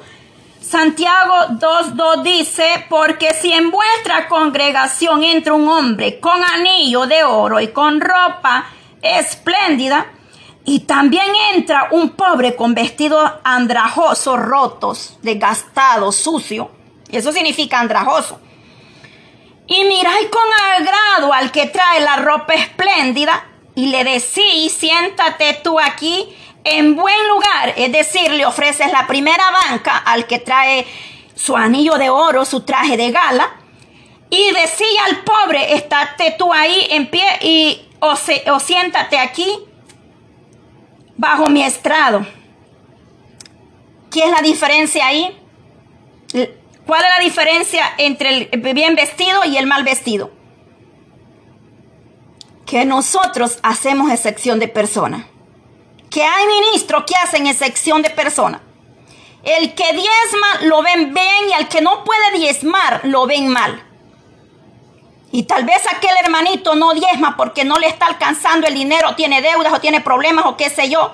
Santiago 0.59 1.35
2, 1.59 1.95
2 1.95 2.23
dice, 2.23 2.87
porque 2.89 3.35
si 3.39 3.53
en 3.53 3.69
vuestra 3.69 4.27
congregación 4.27 5.23
entra 5.23 5.53
un 5.53 5.67
hombre 5.67 6.19
con 6.19 6.41
anillo 6.43 7.05
de 7.05 7.23
oro 7.23 7.59
y 7.59 7.67
con 7.67 8.01
ropa 8.01 8.65
espléndida, 8.99 10.07
y 10.65 10.81
también 10.81 11.25
entra 11.53 11.89
un 11.91 12.11
pobre 12.11 12.55
con 12.55 12.73
vestidos 12.73 13.31
andrajosos, 13.43 14.39
rotos, 14.39 15.17
desgastados, 15.21 16.15
sucios, 16.15 16.67
y 17.11 17.17
eso 17.17 17.31
significa 17.31 17.79
andrajoso. 17.79 18.39
Y 19.67 19.83
miráis 19.85 20.27
con 20.29 20.41
agrado 20.75 21.33
al 21.33 21.51
que 21.51 21.67
trae 21.67 22.01
la 22.01 22.17
ropa 22.17 22.53
espléndida 22.53 23.45
y 23.75 23.87
le 23.87 24.03
decís, 24.03 24.71
siéntate 24.71 25.59
tú 25.63 25.79
aquí 25.79 26.35
en 26.63 26.95
buen 26.95 27.27
lugar. 27.27 27.73
Es 27.77 27.91
decir, 27.91 28.31
le 28.31 28.45
ofreces 28.45 28.91
la 28.91 29.07
primera 29.07 29.43
banca 29.51 29.97
al 29.97 30.27
que 30.27 30.39
trae 30.39 30.85
su 31.35 31.55
anillo 31.55 31.97
de 31.97 32.09
oro, 32.09 32.45
su 32.45 32.61
traje 32.61 32.97
de 32.97 33.11
gala. 33.11 33.55
Y 34.29 34.51
decía 34.51 35.05
al 35.07 35.23
pobre, 35.23 35.73
estate 35.73 36.35
tú 36.37 36.51
ahí 36.53 36.87
en 36.89 37.07
pie 37.09 37.25
y 37.41 37.81
o, 37.99 38.13
o 38.53 38.59
siéntate 38.59 39.17
aquí 39.17 39.59
bajo 41.17 41.47
mi 41.47 41.63
estrado. 41.63 42.25
¿Qué 44.09 44.23
es 44.23 44.31
la 44.31 44.41
diferencia 44.41 45.07
ahí? 45.07 45.40
¿Cuál 46.91 47.05
es 47.05 47.09
la 47.17 47.23
diferencia 47.23 47.93
entre 47.99 48.49
el 48.51 48.73
bien 48.73 48.95
vestido 48.95 49.45
y 49.45 49.55
el 49.55 49.65
mal 49.65 49.85
vestido? 49.85 50.29
Que 52.65 52.83
nosotros 52.83 53.59
hacemos 53.63 54.11
excepción 54.11 54.59
de 54.59 54.67
persona. 54.67 55.25
Que 56.09 56.21
hay 56.21 56.47
ministros 56.47 57.05
que 57.07 57.15
hacen 57.15 57.47
excepción 57.47 58.01
de 58.01 58.09
persona. 58.09 58.61
El 59.41 59.73
que 59.73 59.85
diezma 59.93 60.63
lo 60.63 60.81
ven 60.81 61.13
bien 61.13 61.49
y 61.49 61.53
al 61.53 61.69
que 61.69 61.79
no 61.79 62.03
puede 62.03 62.39
diezmar 62.39 62.99
lo 63.05 63.25
ven 63.25 63.47
mal. 63.47 63.81
Y 65.31 65.43
tal 65.43 65.63
vez 65.63 65.83
aquel 65.87 66.17
hermanito 66.21 66.75
no 66.75 66.93
diezma 66.93 67.37
porque 67.37 67.63
no 67.63 67.79
le 67.79 67.87
está 67.87 68.07
alcanzando 68.07 68.67
el 68.67 68.73
dinero, 68.73 69.15
tiene 69.15 69.41
deudas 69.41 69.71
o 69.71 69.79
tiene 69.79 70.01
problemas 70.01 70.45
o 70.45 70.57
qué 70.57 70.69
sé 70.69 70.89
yo. 70.89 71.13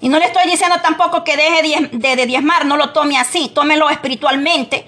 Y 0.00 0.08
no 0.08 0.18
le 0.18 0.26
estoy 0.26 0.50
diciendo 0.50 0.76
tampoco 0.82 1.24
que 1.24 1.36
deje 1.36 1.88
de, 1.92 2.26
diezmar, 2.26 2.64
no 2.64 2.76
lo 2.76 2.90
tome 2.90 3.18
así, 3.18 3.50
tómelo 3.54 3.90
espiritualmente. 3.90 4.86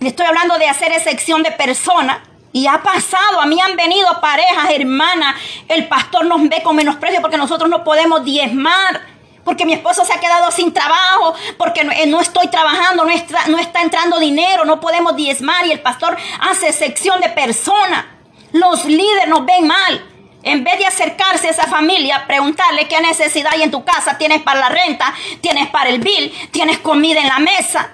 Le 0.00 0.08
estoy 0.08 0.26
hablando 0.26 0.58
de 0.58 0.68
hacer 0.68 0.92
excepción 0.92 1.42
de 1.42 1.50
persona. 1.52 2.22
Y 2.52 2.66
ha 2.66 2.82
pasado, 2.82 3.40
a 3.40 3.46
mí 3.46 3.58
han 3.60 3.74
venido 3.74 4.06
parejas, 4.20 4.70
hermanas, 4.70 5.34
el 5.66 5.88
pastor 5.88 6.26
nos 6.26 6.48
ve 6.48 6.62
con 6.62 6.76
menosprecio 6.76 7.20
porque 7.20 7.36
nosotros 7.36 7.68
no 7.68 7.82
podemos 7.82 8.24
diezmar 8.24 9.14
porque 9.44 9.66
mi 9.66 9.74
esposo 9.74 10.04
se 10.04 10.12
ha 10.14 10.20
quedado 10.20 10.50
sin 10.50 10.72
trabajo, 10.72 11.34
porque 11.58 11.84
no, 11.84 11.92
eh, 11.92 12.22
estoy 12.22 12.48
trabajando, 12.48 13.04
no 13.04 13.10
está, 13.10 13.46
no 13.48 13.58
está 13.58 13.82
entrando 13.82 14.18
dinero, 14.18 14.64
no 14.64 14.80
podemos 14.80 15.14
diezmar 15.14 15.66
y 15.66 15.72
el 15.72 15.80
pastor 15.80 16.16
hace 16.40 16.72
sección 16.72 17.20
de 17.20 17.28
personas. 17.28 18.06
Los 18.52 18.84
líderes 18.86 19.28
nos 19.28 19.44
ven 19.44 19.66
mal. 19.66 20.13
En 20.44 20.62
vez 20.62 20.78
de 20.78 20.86
acercarse 20.86 21.48
a 21.48 21.50
esa 21.52 21.66
familia, 21.66 22.26
preguntarle 22.26 22.86
qué 22.86 23.00
necesidad 23.00 23.54
hay 23.54 23.62
en 23.62 23.70
tu 23.70 23.82
casa, 23.82 24.18
tienes 24.18 24.42
para 24.42 24.60
la 24.60 24.68
renta, 24.68 25.12
tienes 25.40 25.68
para 25.68 25.88
el 25.88 26.00
bill, 26.00 26.30
tienes 26.50 26.78
comida 26.80 27.20
en 27.20 27.28
la 27.28 27.38
mesa. 27.38 27.90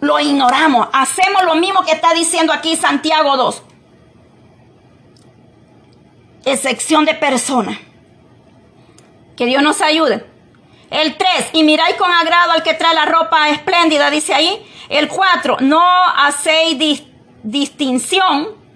Lo 0.00 0.20
ignoramos. 0.20 0.86
Hacemos 0.92 1.42
lo 1.42 1.56
mismo 1.56 1.82
que 1.82 1.90
está 1.90 2.14
diciendo 2.14 2.52
aquí 2.52 2.76
Santiago 2.76 3.36
2. 3.36 3.62
Excepción 6.44 7.04
de 7.04 7.14
personas. 7.14 7.76
Que 9.36 9.46
Dios 9.46 9.62
nos 9.64 9.82
ayude. 9.82 10.24
El 10.90 11.16
3, 11.16 11.50
y 11.54 11.64
miráis 11.64 11.96
con 11.96 12.10
agrado 12.12 12.52
al 12.52 12.62
que 12.62 12.74
trae 12.74 12.94
la 12.94 13.04
ropa 13.04 13.50
espléndida, 13.50 14.10
dice 14.10 14.32
ahí. 14.32 14.64
El 14.88 15.08
4, 15.08 15.56
no 15.60 15.82
hacéis 16.16 17.02
distinción 17.42 18.67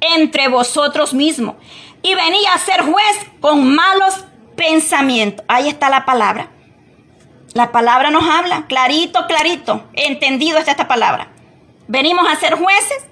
entre 0.00 0.48
vosotros 0.48 1.14
mismos. 1.14 1.56
Y 2.02 2.14
venía 2.14 2.52
a 2.54 2.58
ser 2.58 2.82
juez 2.82 3.30
con 3.40 3.74
malos 3.74 4.24
pensamientos. 4.56 5.44
Ahí 5.48 5.68
está 5.68 5.90
la 5.90 6.04
palabra. 6.04 6.50
La 7.54 7.72
palabra 7.72 8.10
nos 8.10 8.24
habla, 8.24 8.66
clarito, 8.66 9.26
clarito. 9.26 9.84
Entendido 9.94 10.58
está 10.58 10.72
esta 10.72 10.88
palabra. 10.88 11.28
Venimos 11.88 12.26
a 12.28 12.36
ser 12.36 12.54
jueces 12.54 13.04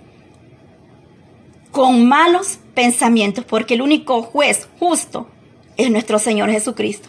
con 1.70 2.06
malos 2.06 2.58
pensamientos, 2.74 3.44
porque 3.44 3.74
el 3.74 3.82
único 3.82 4.22
juez 4.22 4.68
justo 4.78 5.28
es 5.76 5.90
nuestro 5.90 6.18
Señor 6.18 6.50
Jesucristo. 6.50 7.08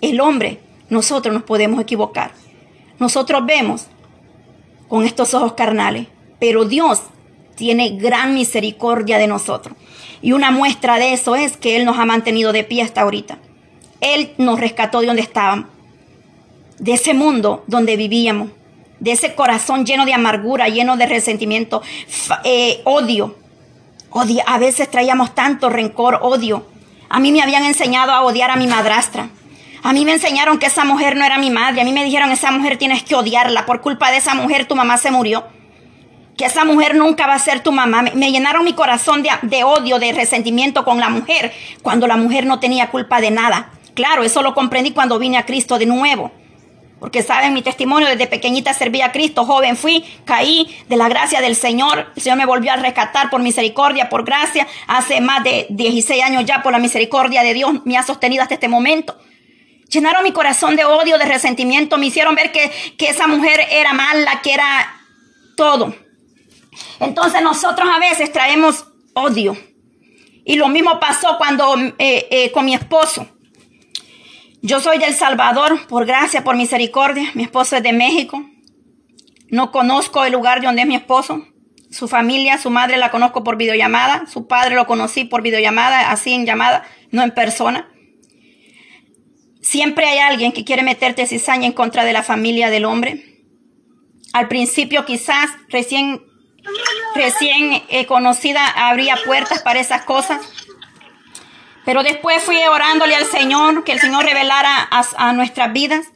El 0.00 0.20
hombre, 0.20 0.60
nosotros 0.90 1.32
nos 1.32 1.44
podemos 1.44 1.80
equivocar. 1.80 2.32
Nosotros 2.98 3.46
vemos 3.46 3.86
con 4.88 5.04
estos 5.04 5.32
ojos 5.34 5.54
carnales, 5.54 6.08
pero 6.38 6.64
Dios 6.64 7.02
tiene 7.62 7.90
gran 7.90 8.34
misericordia 8.34 9.18
de 9.18 9.28
nosotros. 9.28 9.76
Y 10.20 10.32
una 10.32 10.50
muestra 10.50 10.98
de 10.98 11.12
eso 11.12 11.36
es 11.36 11.56
que 11.56 11.76
Él 11.76 11.84
nos 11.84 11.96
ha 11.96 12.04
mantenido 12.04 12.52
de 12.52 12.64
pie 12.64 12.82
hasta 12.82 13.02
ahorita. 13.02 13.38
Él 14.00 14.32
nos 14.36 14.58
rescató 14.58 14.98
de 14.98 15.06
donde 15.06 15.22
estábamos, 15.22 15.66
de 16.80 16.94
ese 16.94 17.14
mundo 17.14 17.62
donde 17.68 17.96
vivíamos, 17.96 18.48
de 18.98 19.12
ese 19.12 19.36
corazón 19.36 19.86
lleno 19.86 20.06
de 20.06 20.12
amargura, 20.12 20.66
lleno 20.70 20.96
de 20.96 21.06
resentimiento, 21.06 21.82
eh, 22.42 22.80
odio. 22.82 23.36
odio. 24.10 24.42
A 24.48 24.58
veces 24.58 24.90
traíamos 24.90 25.32
tanto 25.36 25.70
rencor, 25.70 26.18
odio, 26.20 26.66
a 27.08 27.20
mí 27.20 27.30
me 27.30 27.42
habían 27.42 27.64
enseñado 27.64 28.10
a 28.10 28.22
odiar 28.22 28.50
a 28.50 28.56
mi 28.56 28.66
madrastra. 28.66 29.28
A 29.84 29.92
mí 29.92 30.04
me 30.04 30.14
enseñaron 30.14 30.58
que 30.58 30.66
esa 30.66 30.84
mujer 30.84 31.14
no 31.14 31.24
era 31.24 31.38
mi 31.38 31.50
madre. 31.50 31.82
A 31.82 31.84
mí 31.84 31.92
me 31.92 32.04
dijeron, 32.04 32.32
esa 32.32 32.50
mujer 32.50 32.76
tienes 32.76 33.04
que 33.04 33.14
odiarla. 33.14 33.66
Por 33.66 33.80
culpa 33.82 34.10
de 34.10 34.16
esa 34.16 34.34
mujer 34.34 34.66
tu 34.66 34.74
mamá 34.74 34.98
se 34.98 35.12
murió. 35.12 35.44
Que 36.42 36.46
esa 36.46 36.64
mujer 36.64 36.96
nunca 36.96 37.28
va 37.28 37.34
a 37.34 37.38
ser 37.38 37.60
tu 37.60 37.70
mamá. 37.70 38.02
Me, 38.02 38.32
llenaron 38.32 38.64
mi 38.64 38.72
corazón 38.72 39.22
de, 39.22 39.62
odio, 39.62 40.00
de 40.00 40.10
resentimiento 40.10 40.84
con 40.84 40.98
la 40.98 41.08
mujer, 41.08 41.52
cuando 41.82 42.08
la 42.08 42.16
mujer 42.16 42.46
no 42.46 42.58
tenía 42.58 42.90
culpa 42.90 43.20
de 43.20 43.30
nada. 43.30 43.70
Claro, 43.94 44.24
eso 44.24 44.42
lo 44.42 44.52
comprendí 44.52 44.90
cuando 44.90 45.20
vine 45.20 45.38
a 45.38 45.46
Cristo 45.46 45.78
de 45.78 45.86
nuevo. 45.86 46.32
Porque 46.98 47.22
saben 47.22 47.54
mi 47.54 47.62
testimonio, 47.62 48.08
desde 48.08 48.26
pequeñita 48.26 48.74
serví 48.74 49.02
a 49.02 49.12
Cristo, 49.12 49.44
joven 49.44 49.76
fui, 49.76 50.04
caí 50.24 50.66
de 50.88 50.96
la 50.96 51.08
gracia 51.08 51.40
del 51.40 51.54
Señor. 51.54 52.10
El 52.16 52.22
Señor 52.22 52.38
me 52.38 52.46
volvió 52.46 52.72
a 52.72 52.76
rescatar 52.76 53.30
por 53.30 53.40
misericordia, 53.40 54.08
por 54.08 54.24
gracia. 54.24 54.66
Hace 54.88 55.20
más 55.20 55.44
de 55.44 55.68
16 55.70 56.24
años 56.24 56.44
ya 56.44 56.60
por 56.60 56.72
la 56.72 56.80
misericordia 56.80 57.44
de 57.44 57.54
Dios 57.54 57.70
me 57.84 57.96
ha 57.96 58.02
sostenido 58.02 58.42
hasta 58.42 58.54
este 58.54 58.66
momento. 58.66 59.16
Llenaron 59.88 60.24
mi 60.24 60.32
corazón 60.32 60.74
de 60.74 60.84
odio, 60.84 61.18
de 61.18 61.24
resentimiento, 61.24 61.98
me 61.98 62.06
hicieron 62.06 62.34
ver 62.34 62.50
que, 62.50 62.68
que 62.98 63.10
esa 63.10 63.28
mujer 63.28 63.60
era 63.70 63.92
mala, 63.92 64.40
que 64.42 64.54
era 64.54 64.92
todo. 65.56 66.01
Entonces 67.02 67.42
nosotros 67.42 67.88
a 67.92 67.98
veces 67.98 68.32
traemos 68.32 68.86
odio. 69.14 69.56
Y 70.44 70.56
lo 70.56 70.68
mismo 70.68 70.98
pasó 70.98 71.36
cuando 71.38 71.76
eh, 71.98 72.26
eh, 72.30 72.50
con 72.52 72.64
mi 72.64 72.74
esposo. 72.74 73.28
Yo 74.60 74.80
soy 74.80 74.98
del 74.98 75.14
Salvador, 75.14 75.86
por 75.88 76.06
gracia, 76.06 76.44
por 76.44 76.56
misericordia. 76.56 77.30
Mi 77.34 77.42
esposo 77.42 77.76
es 77.76 77.82
de 77.82 77.92
México. 77.92 78.44
No 79.48 79.72
conozco 79.72 80.24
el 80.24 80.32
lugar 80.32 80.60
de 80.60 80.66
donde 80.66 80.82
es 80.82 80.88
mi 80.88 80.94
esposo. 80.94 81.46
Su 81.90 82.08
familia, 82.08 82.58
su 82.58 82.70
madre 82.70 82.96
la 82.96 83.10
conozco 83.10 83.44
por 83.44 83.56
videollamada. 83.56 84.26
Su 84.26 84.46
padre 84.46 84.76
lo 84.76 84.86
conocí 84.86 85.24
por 85.24 85.42
videollamada, 85.42 86.10
así 86.10 86.32
en 86.32 86.46
llamada, 86.46 86.84
no 87.10 87.22
en 87.22 87.32
persona. 87.32 87.88
Siempre 89.60 90.06
hay 90.06 90.18
alguien 90.18 90.52
que 90.52 90.64
quiere 90.64 90.82
meterte 90.82 91.26
cizaña 91.26 91.66
en 91.66 91.72
contra 91.72 92.04
de 92.04 92.12
la 92.12 92.22
familia 92.22 92.70
del 92.70 92.84
hombre. 92.84 93.42
Al 94.32 94.48
principio 94.48 95.04
quizás 95.04 95.50
recién, 95.68 96.22
recién 97.14 97.82
eh, 97.88 98.06
conocida 98.06 98.66
abría 98.66 99.16
puertas 99.24 99.62
para 99.62 99.80
esas 99.80 100.02
cosas. 100.02 100.40
Pero 101.84 102.02
después 102.02 102.42
fui 102.42 102.56
orándole 102.64 103.14
al 103.14 103.26
Señor, 103.26 103.84
que 103.84 103.92
el 103.92 104.00
Señor 104.00 104.24
revelara 104.24 104.88
a, 104.90 105.32
nuestras 105.32 105.72
vidas. 105.72 106.06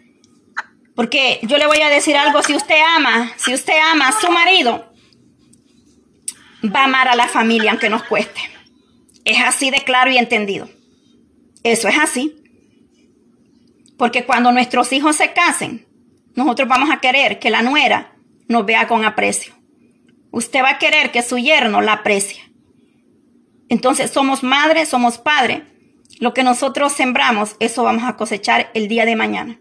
Porque 0.94 1.40
yo 1.42 1.58
le 1.58 1.66
voy 1.66 1.82
a 1.82 1.88
decir 1.88 2.16
algo, 2.16 2.42
si 2.42 2.54
usted 2.54 2.80
ama, 2.96 3.32
si 3.36 3.52
usted 3.52 3.74
ama 3.92 4.08
a 4.08 4.20
su 4.20 4.30
marido, 4.30 4.92
va 6.64 6.80
a 6.80 6.84
amar 6.84 7.08
a 7.08 7.16
la 7.16 7.28
familia 7.28 7.72
aunque 7.72 7.90
nos 7.90 8.04
cueste. 8.04 8.40
Es 9.24 9.42
así 9.42 9.70
de 9.70 9.78
claro 9.78 10.10
y 10.10 10.18
entendido. 10.18 10.68
Eso 11.64 11.88
es 11.88 11.98
así. 11.98 12.36
Porque 13.98 14.24
cuando 14.24 14.52
nuestros 14.52 14.92
hijos 14.92 15.16
se 15.16 15.32
casen, 15.32 15.86
nosotros 16.34 16.68
vamos 16.68 16.90
a 16.90 17.00
querer 17.00 17.40
que 17.40 17.50
la 17.50 17.62
nuera 17.62 18.12
nos 18.46 18.64
vea 18.64 18.86
con 18.86 19.04
aprecio. 19.04 19.55
Usted 20.36 20.62
va 20.62 20.72
a 20.72 20.78
querer 20.78 21.12
que 21.12 21.22
su 21.22 21.38
yerno 21.38 21.80
la 21.80 21.94
aprecie. 21.94 22.42
Entonces 23.70 24.10
somos 24.10 24.42
madre, 24.42 24.84
somos 24.84 25.16
padre. 25.16 25.62
Lo 26.20 26.34
que 26.34 26.42
nosotros 26.42 26.92
sembramos, 26.92 27.56
eso 27.58 27.84
vamos 27.84 28.04
a 28.04 28.16
cosechar 28.16 28.70
el 28.74 28.86
día 28.86 29.06
de 29.06 29.16
mañana. 29.16 29.58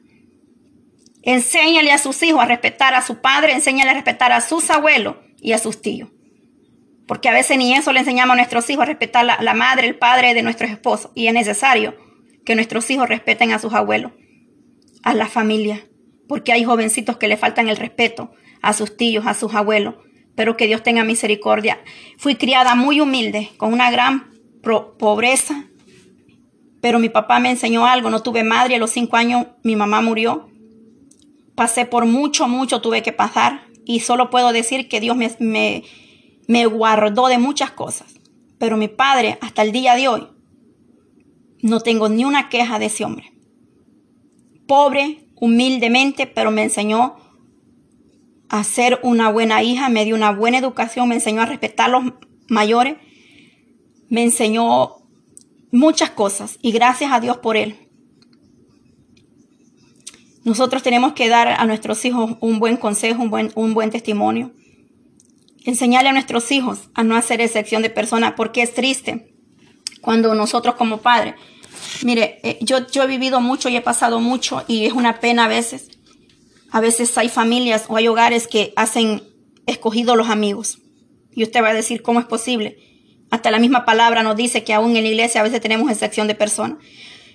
Enséñale 1.21 1.93
a 1.93 1.97
sus 1.97 2.21
hijos 2.23 2.41
a 2.41 2.45
respetar 2.45 2.93
a 2.93 3.01
su 3.01 3.21
padre, 3.21 3.53
enséñale 3.53 3.91
a 3.91 3.93
respetar 3.93 4.33
a 4.33 4.41
sus 4.41 4.69
abuelos 4.69 5.15
y 5.39 5.53
a 5.53 5.59
sus 5.59 5.81
tíos. 5.81 6.09
Porque 7.07 7.29
a 7.29 7.33
veces 7.33 7.57
ni 7.57 7.73
eso 7.73 7.93
le 7.93 8.01
enseñamos 8.01 8.33
a 8.33 8.35
nuestros 8.35 8.69
hijos 8.69 8.83
a 8.83 8.87
respetar 8.87 9.23
la, 9.23 9.37
la 9.41 9.53
madre, 9.53 9.87
el 9.87 9.97
padre 9.97 10.33
de 10.33 10.43
nuestros 10.43 10.69
esposos. 10.69 11.09
Y 11.15 11.27
es 11.27 11.33
necesario 11.33 11.95
que 12.43 12.55
nuestros 12.55 12.91
hijos 12.91 13.07
respeten 13.07 13.53
a 13.53 13.59
sus 13.59 13.73
abuelos, 13.73 14.11
a 15.03 15.13
la 15.13 15.27
familia. 15.27 15.87
Porque 16.27 16.51
hay 16.51 16.65
jovencitos 16.65 17.15
que 17.15 17.29
le 17.29 17.37
faltan 17.37 17.69
el 17.69 17.77
respeto 17.77 18.33
a 18.61 18.73
sus 18.73 18.97
tíos, 18.97 19.25
a 19.25 19.35
sus 19.35 19.55
abuelos 19.55 19.95
pero 20.35 20.57
que 20.57 20.67
Dios 20.67 20.83
tenga 20.83 21.03
misericordia. 21.03 21.79
Fui 22.17 22.35
criada 22.35 22.75
muy 22.75 23.01
humilde, 23.01 23.51
con 23.57 23.73
una 23.73 23.89
gran 23.89 24.31
pobreza, 24.97 25.65
pero 26.81 26.99
mi 26.99 27.09
papá 27.09 27.39
me 27.39 27.49
enseñó 27.49 27.85
algo, 27.85 28.09
no 28.09 28.21
tuve 28.21 28.43
madre, 28.43 28.75
a 28.75 28.79
los 28.79 28.91
cinco 28.91 29.17
años 29.17 29.47
mi 29.63 29.75
mamá 29.75 30.01
murió. 30.01 30.49
Pasé 31.55 31.85
por 31.85 32.05
mucho, 32.05 32.47
mucho 32.47 32.81
tuve 32.81 33.01
que 33.01 33.13
pasar 33.13 33.65
y 33.85 34.01
solo 34.01 34.29
puedo 34.29 34.51
decir 34.51 34.89
que 34.89 34.99
Dios 34.99 35.15
me, 35.15 35.31
me, 35.39 35.83
me 36.47 36.65
guardó 36.65 37.27
de 37.27 37.37
muchas 37.37 37.71
cosas. 37.71 38.13
Pero 38.59 38.77
mi 38.77 38.87
padre, 38.87 39.37
hasta 39.41 39.61
el 39.61 39.71
día 39.71 39.95
de 39.95 40.07
hoy, 40.07 40.27
no 41.61 41.79
tengo 41.79 42.09
ni 42.09 42.25
una 42.25 42.49
queja 42.49 42.77
de 42.77 42.85
ese 42.85 43.05
hombre. 43.05 43.31
Pobre, 44.67 45.27
humildemente, 45.35 46.27
pero 46.27 46.51
me 46.51 46.63
enseñó 46.63 47.15
a 48.49 48.63
ser 48.63 48.99
una 49.03 49.29
buena 49.29 49.63
hija, 49.63 49.89
me 49.89 50.05
dio 50.05 50.15
una 50.15 50.31
buena 50.31 50.57
educación, 50.57 51.09
me 51.09 51.15
enseñó 51.15 51.41
a 51.41 51.45
respetar 51.45 51.87
a 51.87 51.99
los 51.99 52.13
mayores, 52.47 52.95
me 54.09 54.23
enseñó 54.23 54.97
muchas 55.71 56.11
cosas 56.11 56.57
y 56.61 56.71
gracias 56.71 57.11
a 57.11 57.19
Dios 57.19 57.37
por 57.37 57.57
él. 57.57 57.77
Nosotros 60.43 60.83
tenemos 60.83 61.13
que 61.13 61.27
dar 61.27 61.47
a 61.47 61.65
nuestros 61.65 62.05
hijos 62.05 62.37
un 62.39 62.59
buen 62.59 62.77
consejo, 62.77 63.23
un 63.23 63.31
buen, 63.31 63.51
un 63.55 63.73
buen 63.73 63.89
testimonio. 63.89 64.53
Enseñarle 65.63 66.09
a 66.09 66.13
nuestros 66.13 66.51
hijos 66.51 66.89
a 66.93 67.03
no 67.03 67.15
hacer 67.15 67.41
excepción 67.41 67.81
de 67.81 67.89
personas, 67.89 68.33
porque 68.37 68.61
es 68.61 68.75
triste 68.75 69.33
cuando 70.01 70.35
nosotros 70.35 70.75
como 70.75 71.01
padres, 71.01 71.33
mire, 72.03 72.39
eh, 72.43 72.59
yo, 72.61 72.85
yo 72.87 73.01
he 73.01 73.07
vivido 73.07 73.41
mucho 73.41 73.69
y 73.69 73.75
he 73.75 73.81
pasado 73.81 74.19
mucho 74.19 74.63
y 74.67 74.85
es 74.85 74.93
una 74.93 75.19
pena 75.19 75.45
a 75.45 75.47
veces. 75.47 75.94
A 76.75 76.81
veces 76.81 77.17
hay 77.17 77.29
familias 77.29 77.85
o 77.87 77.95
hay 77.95 78.09
hogares 78.09 78.47
que 78.49 78.73
hacen 78.75 79.23
escogido 79.65 80.17
los 80.17 80.27
amigos. 80.27 80.79
Y 81.31 81.43
usted 81.43 81.63
va 81.63 81.69
a 81.69 81.73
decir, 81.73 82.01
¿cómo 82.01 82.19
es 82.19 82.25
posible? 82.25 82.77
Hasta 83.31 83.49
la 83.49 83.59
misma 83.59 83.85
palabra 83.85 84.23
nos 84.23 84.35
dice 84.35 84.65
que 84.65 84.73
aún 84.73 84.97
en 84.97 85.03
la 85.03 85.09
iglesia 85.09 85.39
a 85.39 85.45
veces 85.45 85.61
tenemos 85.61 85.89
excepción 85.89 86.27
de 86.27 86.35
personas. 86.35 86.79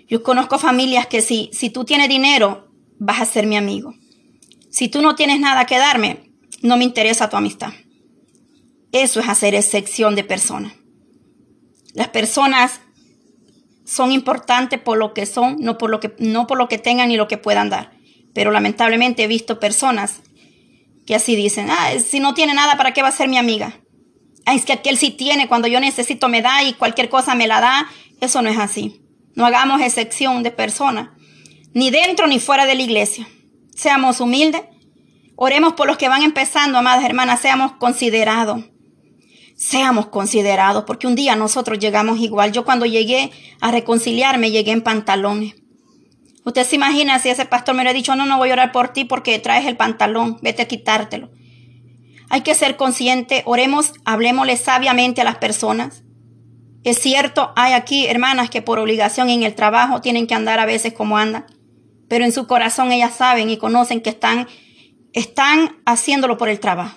Yo 0.07 0.23
conozco 0.23 0.59
familias 0.59 1.07
que 1.07 1.23
si, 1.23 1.49
si 1.55 1.71
tú 1.71 1.87
tienes 1.87 2.11
dinero, 2.11 2.71
vas 2.99 3.23
a 3.23 3.25
ser 3.25 3.47
mi 3.47 3.57
amigo. 3.57 3.95
Si 4.69 4.89
tú 4.89 5.01
no 5.01 5.15
tienes 5.15 5.41
nada 5.41 5.65
que 5.65 5.79
darme, 5.79 6.31
no 6.61 6.77
me 6.77 6.85
interesa 6.85 7.31
tu 7.31 7.39
amistad. 7.39 7.73
Eso 8.93 9.21
es 9.21 9.29
hacer 9.31 9.55
excepción 9.55 10.17
de 10.17 10.25
personas. 10.25 10.75
Las 11.95 12.09
personas 12.09 12.83
son 13.87 14.13
importantes 14.13 14.79
por 14.79 14.99
lo 14.99 15.15
que 15.15 15.25
son, 15.25 15.57
no 15.61 15.79
por 15.79 15.89
lo 15.89 15.99
que, 15.99 16.15
no 16.19 16.47
por 16.47 16.59
lo 16.59 16.69
que 16.69 16.77
tengan 16.77 17.09
ni 17.09 17.17
lo 17.17 17.27
que 17.27 17.39
puedan 17.39 17.71
dar. 17.71 17.99
Pero 18.35 18.51
lamentablemente 18.51 19.25
he 19.25 19.27
visto 19.27 19.61
personas 19.61 20.21
que 21.07 21.15
así 21.15 21.35
dicen, 21.35 21.69
ah, 21.71 21.91
si 22.05 22.21
no 22.21 22.35
tiene 22.35 22.55
nada, 22.55 22.77
¿para 22.77 22.93
qué 22.93 23.03
va 23.03 23.09
a 23.09 23.13
ser 23.13 23.29
mi 23.29 23.37
amiga? 23.37 23.81
Ah, 24.47 24.55
es 24.55 24.65
que 24.65 24.73
aquel 24.73 24.97
sí 24.97 25.11
tiene, 25.11 25.49
cuando 25.49 25.69
yo 25.69 25.81
necesito 25.81 26.29
me 26.29 26.43
da 26.43 26.63
y 26.63 26.75
cualquier 26.75 27.09
cosa 27.09 27.35
me 27.35 27.47
la 27.47 27.61
da. 27.61 27.91
Eso 28.21 28.43
no 28.43 28.49
es 28.49 28.59
así. 28.59 29.01
No 29.35 29.47
hagamos 29.47 29.81
excepción 29.81 30.43
de 30.43 30.51
personas, 30.51 31.11
ni 31.73 31.91
dentro 31.91 32.27
ni 32.27 32.41
fuera 32.41 32.67
de 32.67 32.75
la 32.75 32.83
iglesia. 32.83 33.29
Seamos 33.75 34.21
humildes. 34.21 34.63
Oremos 35.37 35.73
por 35.73 35.87
los 35.87 35.97
que 35.97 36.09
van 36.09 36.23
empezando, 36.23 36.79
amadas 36.79 37.05
hermanas, 37.05 37.41
seamos 37.41 37.73
considerados. 37.73 38.65
Seamos 39.57 40.07
considerados, 40.07 40.85
porque 40.85 41.07
un 41.07 41.15
día 41.15 41.37
nosotros 41.37 41.79
llegamos 41.79 42.19
igual. 42.19 42.53
Yo 42.53 42.65
cuando 42.65 42.87
llegué 42.87 43.31
a 43.61 43.71
reconciliarme, 43.71 44.51
llegué 44.51 44.73
en 44.73 44.83
pantalones. 44.83 45.55
Usted 46.45 46.65
se 46.65 46.77
imagina 46.77 47.19
si 47.19 47.29
ese 47.29 47.45
pastor 47.45 47.75
me 47.75 47.83
hubiera 47.83 47.93
dicho, 47.93 48.17
no, 48.17 48.25
no 48.25 48.39
voy 48.39 48.51
a 48.51 48.55
orar 48.55 48.73
por 48.73 48.89
ti 48.89 49.05
porque 49.05 49.39
traes 49.39 49.67
el 49.67 49.77
pantalón, 49.77 50.39
vete 50.43 50.63
a 50.63 50.69
quitártelo. 50.69 51.31
Hay 52.31 52.43
que 52.43 52.55
ser 52.55 52.77
consciente, 52.77 53.43
oremos, 53.45 53.93
hablemosle 54.05 54.57
sabiamente 54.57 55.21
a 55.21 55.25
las 55.25 55.37
personas. 55.37 56.05
Es 56.83 56.99
cierto, 56.99 57.53
hay 57.57 57.75
aquí 57.75 58.07
hermanas 58.07 58.49
que 58.49 58.63
por 58.63 58.79
obligación 58.79 59.29
en 59.29 59.43
el 59.43 59.55
trabajo 59.55 60.01
tienen 60.01 60.27
que 60.27 60.35
andar 60.35 60.61
a 60.61 60.67
veces 60.67 60.95
como 60.95 61.19
andan, 61.19 61.45
pero 62.09 62.25
en 62.25 62.33
su 62.33 62.47
corazón 62.47 62.91
ellas 62.91 63.15
saben 63.15 63.51
y 63.51 63.59
conocen 63.59 64.01
que 64.01 64.11
están, 64.11 64.49
están 65.13 65.77
haciéndolo 65.85 66.39
por 66.39 66.49
el 66.49 66.59
trabajo. 66.59 66.97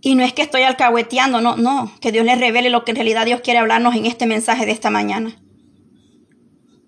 Y 0.00 0.14
no 0.14 0.24
es 0.24 0.32
que 0.32 0.42
estoy 0.42 0.62
alcahueteando, 0.62 1.42
no, 1.42 1.56
no, 1.56 1.92
que 2.00 2.12
Dios 2.12 2.24
les 2.24 2.40
revele 2.40 2.70
lo 2.70 2.84
que 2.84 2.92
en 2.92 2.96
realidad 2.96 3.26
Dios 3.26 3.42
quiere 3.42 3.58
hablarnos 3.58 3.94
en 3.94 4.06
este 4.06 4.24
mensaje 4.24 4.64
de 4.64 4.72
esta 4.72 4.88
mañana. 4.88 5.36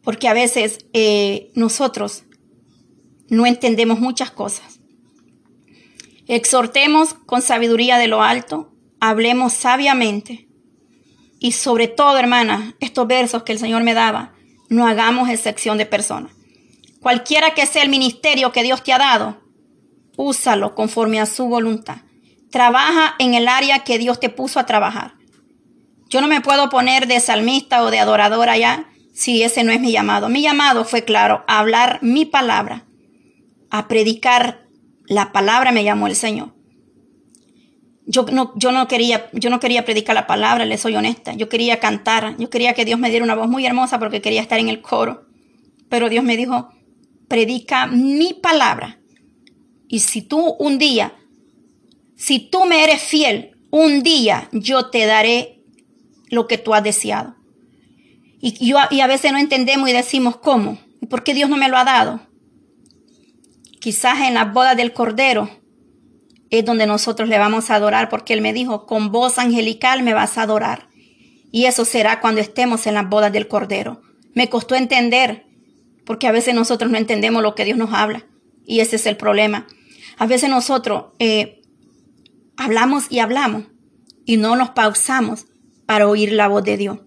Porque 0.02 0.28
a 0.28 0.34
veces 0.34 0.86
eh, 0.92 1.50
nosotros 1.54 2.24
no 3.28 3.46
entendemos 3.46 4.00
muchas 4.00 4.30
cosas. 4.30 4.80
Exhortemos 6.26 7.14
con 7.14 7.42
sabiduría 7.42 7.98
de 7.98 8.08
lo 8.08 8.22
alto, 8.22 8.72
hablemos 9.00 9.52
sabiamente 9.52 10.48
y 11.40 11.52
sobre 11.52 11.88
todo, 11.88 12.18
hermana, 12.18 12.76
estos 12.78 13.08
versos 13.08 13.42
que 13.42 13.50
el 13.50 13.58
Señor 13.58 13.82
me 13.82 13.94
daba, 13.94 14.32
no 14.68 14.86
hagamos 14.86 15.28
excepción 15.28 15.76
de 15.76 15.86
personas. 15.86 16.32
Cualquiera 17.00 17.52
que 17.52 17.66
sea 17.66 17.82
el 17.82 17.88
ministerio 17.88 18.52
que 18.52 18.62
Dios 18.62 18.84
te 18.84 18.92
ha 18.92 18.98
dado, 18.98 19.42
úsalo 20.16 20.76
conforme 20.76 21.20
a 21.20 21.26
su 21.26 21.46
voluntad. 21.46 22.02
Trabaja 22.50 23.16
en 23.18 23.34
el 23.34 23.48
área 23.48 23.80
que 23.80 23.98
Dios 23.98 24.20
te 24.20 24.28
puso 24.28 24.60
a 24.60 24.66
trabajar. 24.66 25.14
Yo 26.08 26.20
no 26.20 26.28
me 26.28 26.40
puedo 26.40 26.68
poner 26.68 27.08
de 27.08 27.18
salmista 27.18 27.82
o 27.82 27.90
de 27.90 27.98
adoradora 27.98 28.56
ya 28.56 28.91
si 29.12 29.42
ese 29.42 29.64
no 29.64 29.72
es 29.72 29.80
mi 29.80 29.92
llamado. 29.92 30.28
Mi 30.28 30.42
llamado 30.42 30.84
fue 30.84 31.04
claro, 31.04 31.44
a 31.46 31.58
hablar 31.58 31.98
mi 32.02 32.24
palabra, 32.24 32.86
a 33.70 33.88
predicar 33.88 34.62
la 35.06 35.32
palabra 35.32 35.72
me 35.72 35.84
llamó 35.84 36.06
el 36.06 36.16
Señor. 36.16 36.54
Yo 38.06 38.24
no, 38.32 38.52
yo 38.56 38.72
no 38.72 38.88
quería, 38.88 39.28
yo 39.32 39.50
no 39.50 39.60
quería 39.60 39.84
predicar 39.84 40.14
la 40.14 40.26
palabra, 40.26 40.64
le 40.64 40.78
soy 40.78 40.96
honesta. 40.96 41.34
Yo 41.34 41.48
quería 41.48 41.80
cantar, 41.80 42.36
yo 42.38 42.50
quería 42.50 42.74
que 42.74 42.84
Dios 42.84 42.98
me 42.98 43.10
diera 43.10 43.24
una 43.24 43.34
voz 43.34 43.48
muy 43.48 43.64
hermosa 43.64 43.98
porque 43.98 44.20
quería 44.20 44.40
estar 44.40 44.58
en 44.58 44.68
el 44.68 44.80
coro. 44.80 45.26
Pero 45.88 46.08
Dios 46.08 46.24
me 46.24 46.36
dijo, 46.36 46.70
predica 47.28 47.86
mi 47.86 48.34
palabra. 48.34 49.00
Y 49.88 50.00
si 50.00 50.22
tú 50.22 50.56
un 50.58 50.78
día, 50.78 51.14
si 52.16 52.38
tú 52.38 52.64
me 52.64 52.82
eres 52.82 53.02
fiel, 53.02 53.56
un 53.70 54.02
día 54.02 54.48
yo 54.52 54.90
te 54.90 55.06
daré 55.06 55.62
lo 56.28 56.46
que 56.48 56.58
tú 56.58 56.74
has 56.74 56.82
deseado. 56.82 57.36
Y, 58.42 58.74
y 58.90 59.00
a 59.00 59.06
veces 59.06 59.32
no 59.32 59.38
entendemos 59.38 59.88
y 59.88 59.92
decimos, 59.92 60.36
¿cómo? 60.36 60.76
¿Y 61.00 61.06
por 61.06 61.22
qué 61.22 61.32
Dios 61.32 61.48
no 61.48 61.56
me 61.56 61.68
lo 61.68 61.78
ha 61.78 61.84
dado? 61.84 62.20
Quizás 63.80 64.20
en 64.20 64.34
la 64.34 64.44
boda 64.44 64.74
del 64.74 64.92
Cordero 64.92 65.48
es 66.50 66.64
donde 66.64 66.86
nosotros 66.86 67.30
le 67.30 67.38
vamos 67.38 67.70
a 67.70 67.76
adorar, 67.76 68.10
porque 68.10 68.34
Él 68.34 68.42
me 68.42 68.52
dijo, 68.52 68.84
con 68.84 69.10
voz 69.10 69.38
angelical 69.38 70.02
me 70.02 70.12
vas 70.12 70.36
a 70.36 70.42
adorar. 70.42 70.88
Y 71.50 71.64
eso 71.64 71.84
será 71.84 72.20
cuando 72.20 72.40
estemos 72.40 72.86
en 72.86 72.94
las 72.94 73.08
bodas 73.08 73.32
del 73.32 73.48
Cordero. 73.48 74.02
Me 74.34 74.50
costó 74.50 74.74
entender, 74.74 75.46
porque 76.04 76.26
a 76.26 76.32
veces 76.32 76.54
nosotros 76.54 76.90
no 76.90 76.98
entendemos 76.98 77.42
lo 77.42 77.54
que 77.54 77.64
Dios 77.64 77.78
nos 77.78 77.94
habla. 77.94 78.26
Y 78.66 78.80
ese 78.80 78.96
es 78.96 79.06
el 79.06 79.16
problema. 79.16 79.66
A 80.18 80.26
veces 80.26 80.50
nosotros 80.50 81.12
eh, 81.18 81.62
hablamos 82.56 83.06
y 83.10 83.20
hablamos 83.20 83.64
y 84.24 84.36
no 84.36 84.56
nos 84.56 84.70
pausamos 84.70 85.46
para 85.86 86.08
oír 86.08 86.32
la 86.32 86.48
voz 86.48 86.64
de 86.64 86.76
Dios. 86.76 86.98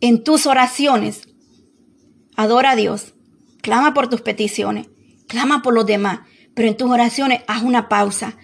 En 0.00 0.22
tus 0.22 0.46
oraciones, 0.46 1.28
adora 2.36 2.70
a 2.70 2.76
Dios, 2.76 3.14
clama 3.62 3.94
por 3.94 4.08
tus 4.08 4.20
peticiones, 4.20 4.88
clama 5.26 5.62
por 5.62 5.74
los 5.74 5.86
demás, 5.86 6.20
pero 6.54 6.68
en 6.68 6.76
tus 6.76 6.90
oraciones 6.90 7.42
haz 7.48 7.62
una 7.62 7.88
pausa. 7.88 8.36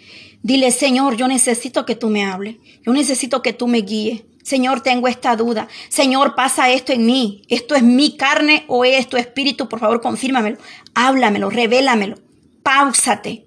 Dile, 0.42 0.70
Señor, 0.72 1.16
yo 1.16 1.26
necesito 1.26 1.86
que 1.86 1.96
tú 1.96 2.10
me 2.10 2.24
hables. 2.24 2.56
Yo 2.84 2.92
necesito 2.92 3.40
que 3.40 3.52
tú 3.52 3.66
me 3.66 3.78
guíes. 3.78 4.24
Señor, 4.42 4.82
tengo 4.82 5.08
esta 5.08 5.36
duda. 5.36 5.68
Señor, 5.88 6.34
pasa 6.34 6.70
esto 6.70 6.92
en 6.92 7.06
mí. 7.06 7.42
¿Esto 7.48 7.74
es 7.74 7.82
mi 7.82 8.16
carne 8.18 8.64
o 8.68 8.84
es 8.84 9.08
tu 9.08 9.16
espíritu? 9.16 9.70
Por 9.70 9.80
favor, 9.80 10.02
confírmamelo. 10.02 10.58
Háblamelo, 10.94 11.48
revélamelo. 11.48 12.16
Páusate. 12.62 13.43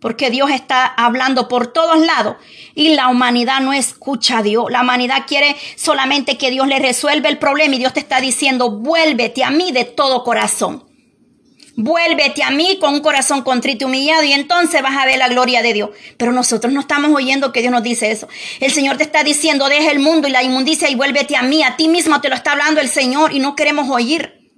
Porque 0.00 0.30
Dios 0.30 0.50
está 0.50 0.86
hablando 0.86 1.46
por 1.46 1.72
todos 1.72 1.98
lados 1.98 2.36
y 2.74 2.94
la 2.94 3.08
humanidad 3.08 3.60
no 3.60 3.72
escucha 3.72 4.38
a 4.38 4.42
Dios. 4.42 4.70
La 4.70 4.80
humanidad 4.80 5.24
quiere 5.28 5.56
solamente 5.76 6.38
que 6.38 6.50
Dios 6.50 6.66
le 6.66 6.78
resuelva 6.78 7.28
el 7.28 7.38
problema 7.38 7.74
y 7.74 7.78
Dios 7.78 7.92
te 7.92 8.00
está 8.00 8.20
diciendo, 8.20 8.70
vuélvete 8.70 9.44
a 9.44 9.50
mí 9.50 9.72
de 9.72 9.84
todo 9.84 10.24
corazón. 10.24 10.90
Vuélvete 11.76 12.42
a 12.42 12.50
mí 12.50 12.78
con 12.78 12.94
un 12.94 13.00
corazón 13.00 13.42
contrito 13.42 13.84
y 13.84 13.88
humillado 13.88 14.24
y 14.24 14.32
entonces 14.32 14.82
vas 14.82 14.96
a 14.96 15.06
ver 15.06 15.18
la 15.18 15.28
gloria 15.28 15.62
de 15.62 15.72
Dios. 15.72 15.90
Pero 16.18 16.32
nosotros 16.32 16.72
no 16.72 16.80
estamos 16.80 17.10
oyendo 17.14 17.52
que 17.52 17.60
Dios 17.60 17.72
nos 17.72 17.82
dice 17.82 18.10
eso. 18.10 18.28
El 18.60 18.70
Señor 18.70 18.96
te 18.98 19.02
está 19.02 19.24
diciendo, 19.24 19.68
deja 19.68 19.90
el 19.90 19.98
mundo 19.98 20.28
y 20.28 20.30
la 20.30 20.42
inmundicia 20.42 20.90
y 20.90 20.94
vuélvete 20.94 21.36
a 21.36 21.42
mí. 21.42 21.62
A 21.62 21.76
ti 21.76 21.88
mismo 21.88 22.20
te 22.20 22.28
lo 22.28 22.34
está 22.34 22.52
hablando 22.52 22.80
el 22.80 22.88
Señor 22.88 23.32
y 23.32 23.38
no 23.38 23.56
queremos 23.56 23.88
oír. 23.88 24.50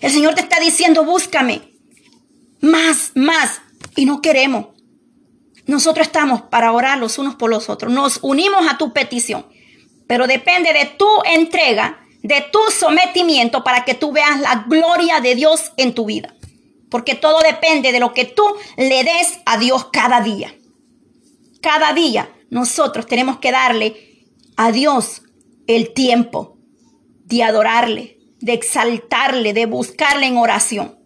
El 0.00 0.10
Señor 0.10 0.34
te 0.34 0.40
está 0.40 0.60
diciendo, 0.60 1.04
búscame. 1.04 1.60
Más, 2.60 3.12
más. 3.14 3.60
Y 3.96 4.04
no 4.04 4.20
queremos. 4.20 4.66
Nosotros 5.66 6.06
estamos 6.06 6.42
para 6.42 6.72
orar 6.72 6.98
los 6.98 7.18
unos 7.18 7.34
por 7.34 7.50
los 7.50 7.68
otros. 7.68 7.92
Nos 7.92 8.20
unimos 8.22 8.66
a 8.70 8.78
tu 8.78 8.92
petición. 8.92 9.46
Pero 10.06 10.26
depende 10.26 10.72
de 10.72 10.84
tu 10.84 11.08
entrega, 11.24 11.98
de 12.22 12.44
tu 12.52 12.60
sometimiento 12.70 13.64
para 13.64 13.84
que 13.84 13.94
tú 13.94 14.12
veas 14.12 14.40
la 14.40 14.66
gloria 14.68 15.20
de 15.20 15.34
Dios 15.34 15.72
en 15.76 15.94
tu 15.94 16.04
vida. 16.04 16.34
Porque 16.88 17.16
todo 17.16 17.40
depende 17.40 17.90
de 17.90 17.98
lo 17.98 18.14
que 18.14 18.24
tú 18.24 18.44
le 18.76 19.02
des 19.02 19.40
a 19.44 19.58
Dios 19.58 19.86
cada 19.92 20.20
día. 20.20 20.54
Cada 21.60 21.92
día 21.92 22.30
nosotros 22.48 23.06
tenemos 23.06 23.38
que 23.38 23.50
darle 23.50 24.24
a 24.56 24.70
Dios 24.70 25.22
el 25.66 25.92
tiempo 25.92 26.58
de 27.24 27.42
adorarle, 27.42 28.18
de 28.38 28.52
exaltarle, 28.52 29.52
de 29.52 29.66
buscarle 29.66 30.26
en 30.26 30.36
oración. 30.36 30.96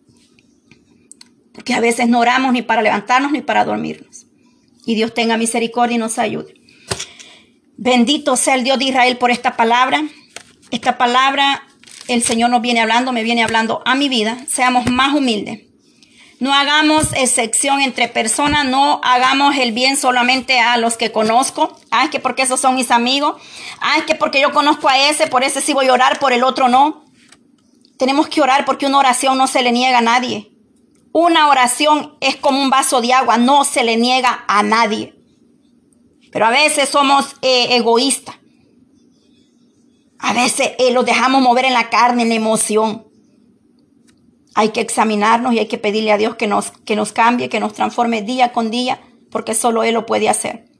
Porque 1.60 1.74
a 1.74 1.80
veces 1.80 2.08
no 2.08 2.20
oramos 2.20 2.54
ni 2.54 2.62
para 2.62 2.80
levantarnos 2.80 3.32
ni 3.32 3.42
para 3.42 3.66
dormirnos. 3.66 4.24
Y 4.86 4.94
Dios 4.94 5.12
tenga 5.12 5.36
misericordia 5.36 5.96
y 5.96 5.98
nos 5.98 6.18
ayude. 6.18 6.54
Bendito 7.76 8.36
sea 8.36 8.54
el 8.54 8.64
Dios 8.64 8.78
de 8.78 8.86
Israel 8.86 9.18
por 9.18 9.30
esta 9.30 9.58
palabra. 9.58 10.02
Esta 10.70 10.96
palabra 10.96 11.62
el 12.08 12.22
Señor 12.22 12.48
nos 12.48 12.62
viene 12.62 12.80
hablando, 12.80 13.12
me 13.12 13.22
viene 13.22 13.44
hablando 13.44 13.82
a 13.84 13.94
mi 13.94 14.08
vida. 14.08 14.38
Seamos 14.48 14.86
más 14.86 15.14
humildes 15.14 15.70
no 16.40 16.54
hagamos 16.54 17.12
excepción 17.12 17.82
entre 17.82 18.08
personas, 18.08 18.64
no 18.64 19.00
hagamos 19.04 19.56
el 19.56 19.72
bien 19.72 19.98
solamente 19.98 20.58
a 20.58 20.78
los 20.78 20.96
que 20.96 21.12
conozco. 21.12 21.78
Ah, 21.90 22.04
es 22.04 22.10
que 22.10 22.18
porque 22.18 22.42
esos 22.42 22.58
son 22.58 22.74
mis 22.74 22.90
amigos. 22.90 23.40
Ah, 23.78 23.98
es 23.98 24.04
que 24.04 24.14
porque 24.14 24.40
yo 24.40 24.50
conozco 24.52 24.88
a 24.88 24.98
ese, 25.10 25.26
por 25.26 25.44
ese 25.44 25.60
sí 25.60 25.74
voy 25.74 25.88
a 25.88 25.92
orar, 25.92 26.18
por 26.18 26.32
el 26.32 26.42
otro 26.42 26.68
no. 26.68 27.04
Tenemos 27.98 28.26
que 28.28 28.40
orar 28.40 28.64
porque 28.64 28.86
una 28.86 28.98
oración 28.98 29.36
no 29.36 29.46
se 29.46 29.62
le 29.62 29.70
niega 29.70 29.98
a 29.98 30.02
nadie. 30.02 30.49
Una 31.12 31.48
oración 31.48 32.16
es 32.20 32.36
como 32.36 32.62
un 32.62 32.70
vaso 32.70 33.00
de 33.00 33.12
agua, 33.12 33.36
no 33.36 33.64
se 33.64 33.82
le 33.82 33.96
niega 33.96 34.44
a 34.46 34.62
nadie. 34.62 35.14
Pero 36.30 36.46
a 36.46 36.50
veces 36.50 36.88
somos 36.88 37.36
eh, 37.42 37.76
egoístas. 37.76 38.36
A 40.18 40.32
veces 40.32 40.72
eh, 40.78 40.92
los 40.92 41.04
dejamos 41.04 41.42
mover 41.42 41.64
en 41.64 41.72
la 41.72 41.90
carne, 41.90 42.22
en 42.22 42.28
la 42.28 42.34
emoción. 42.34 43.06
Hay 44.54 44.68
que 44.70 44.80
examinarnos 44.80 45.54
y 45.54 45.58
hay 45.58 45.66
que 45.66 45.78
pedirle 45.78 46.12
a 46.12 46.18
Dios 46.18 46.36
que 46.36 46.46
nos, 46.46 46.70
que 46.70 46.94
nos 46.94 47.12
cambie, 47.12 47.48
que 47.48 47.60
nos 47.60 47.72
transforme 47.72 48.22
día 48.22 48.52
con 48.52 48.70
día, 48.70 49.00
porque 49.30 49.54
solo 49.54 49.82
Él 49.82 49.94
lo 49.94 50.06
puede 50.06 50.28
hacer. 50.28 50.70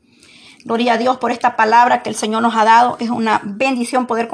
Gloria 0.64 0.94
a 0.94 0.98
Dios 0.98 1.16
por 1.16 1.32
esta 1.32 1.56
palabra 1.56 2.02
que 2.02 2.10
el 2.10 2.16
Señor 2.16 2.42
nos 2.42 2.54
ha 2.54 2.64
dado. 2.64 2.96
Es 3.00 3.08
una 3.08 3.40
bendición 3.44 4.06
poder 4.06 4.28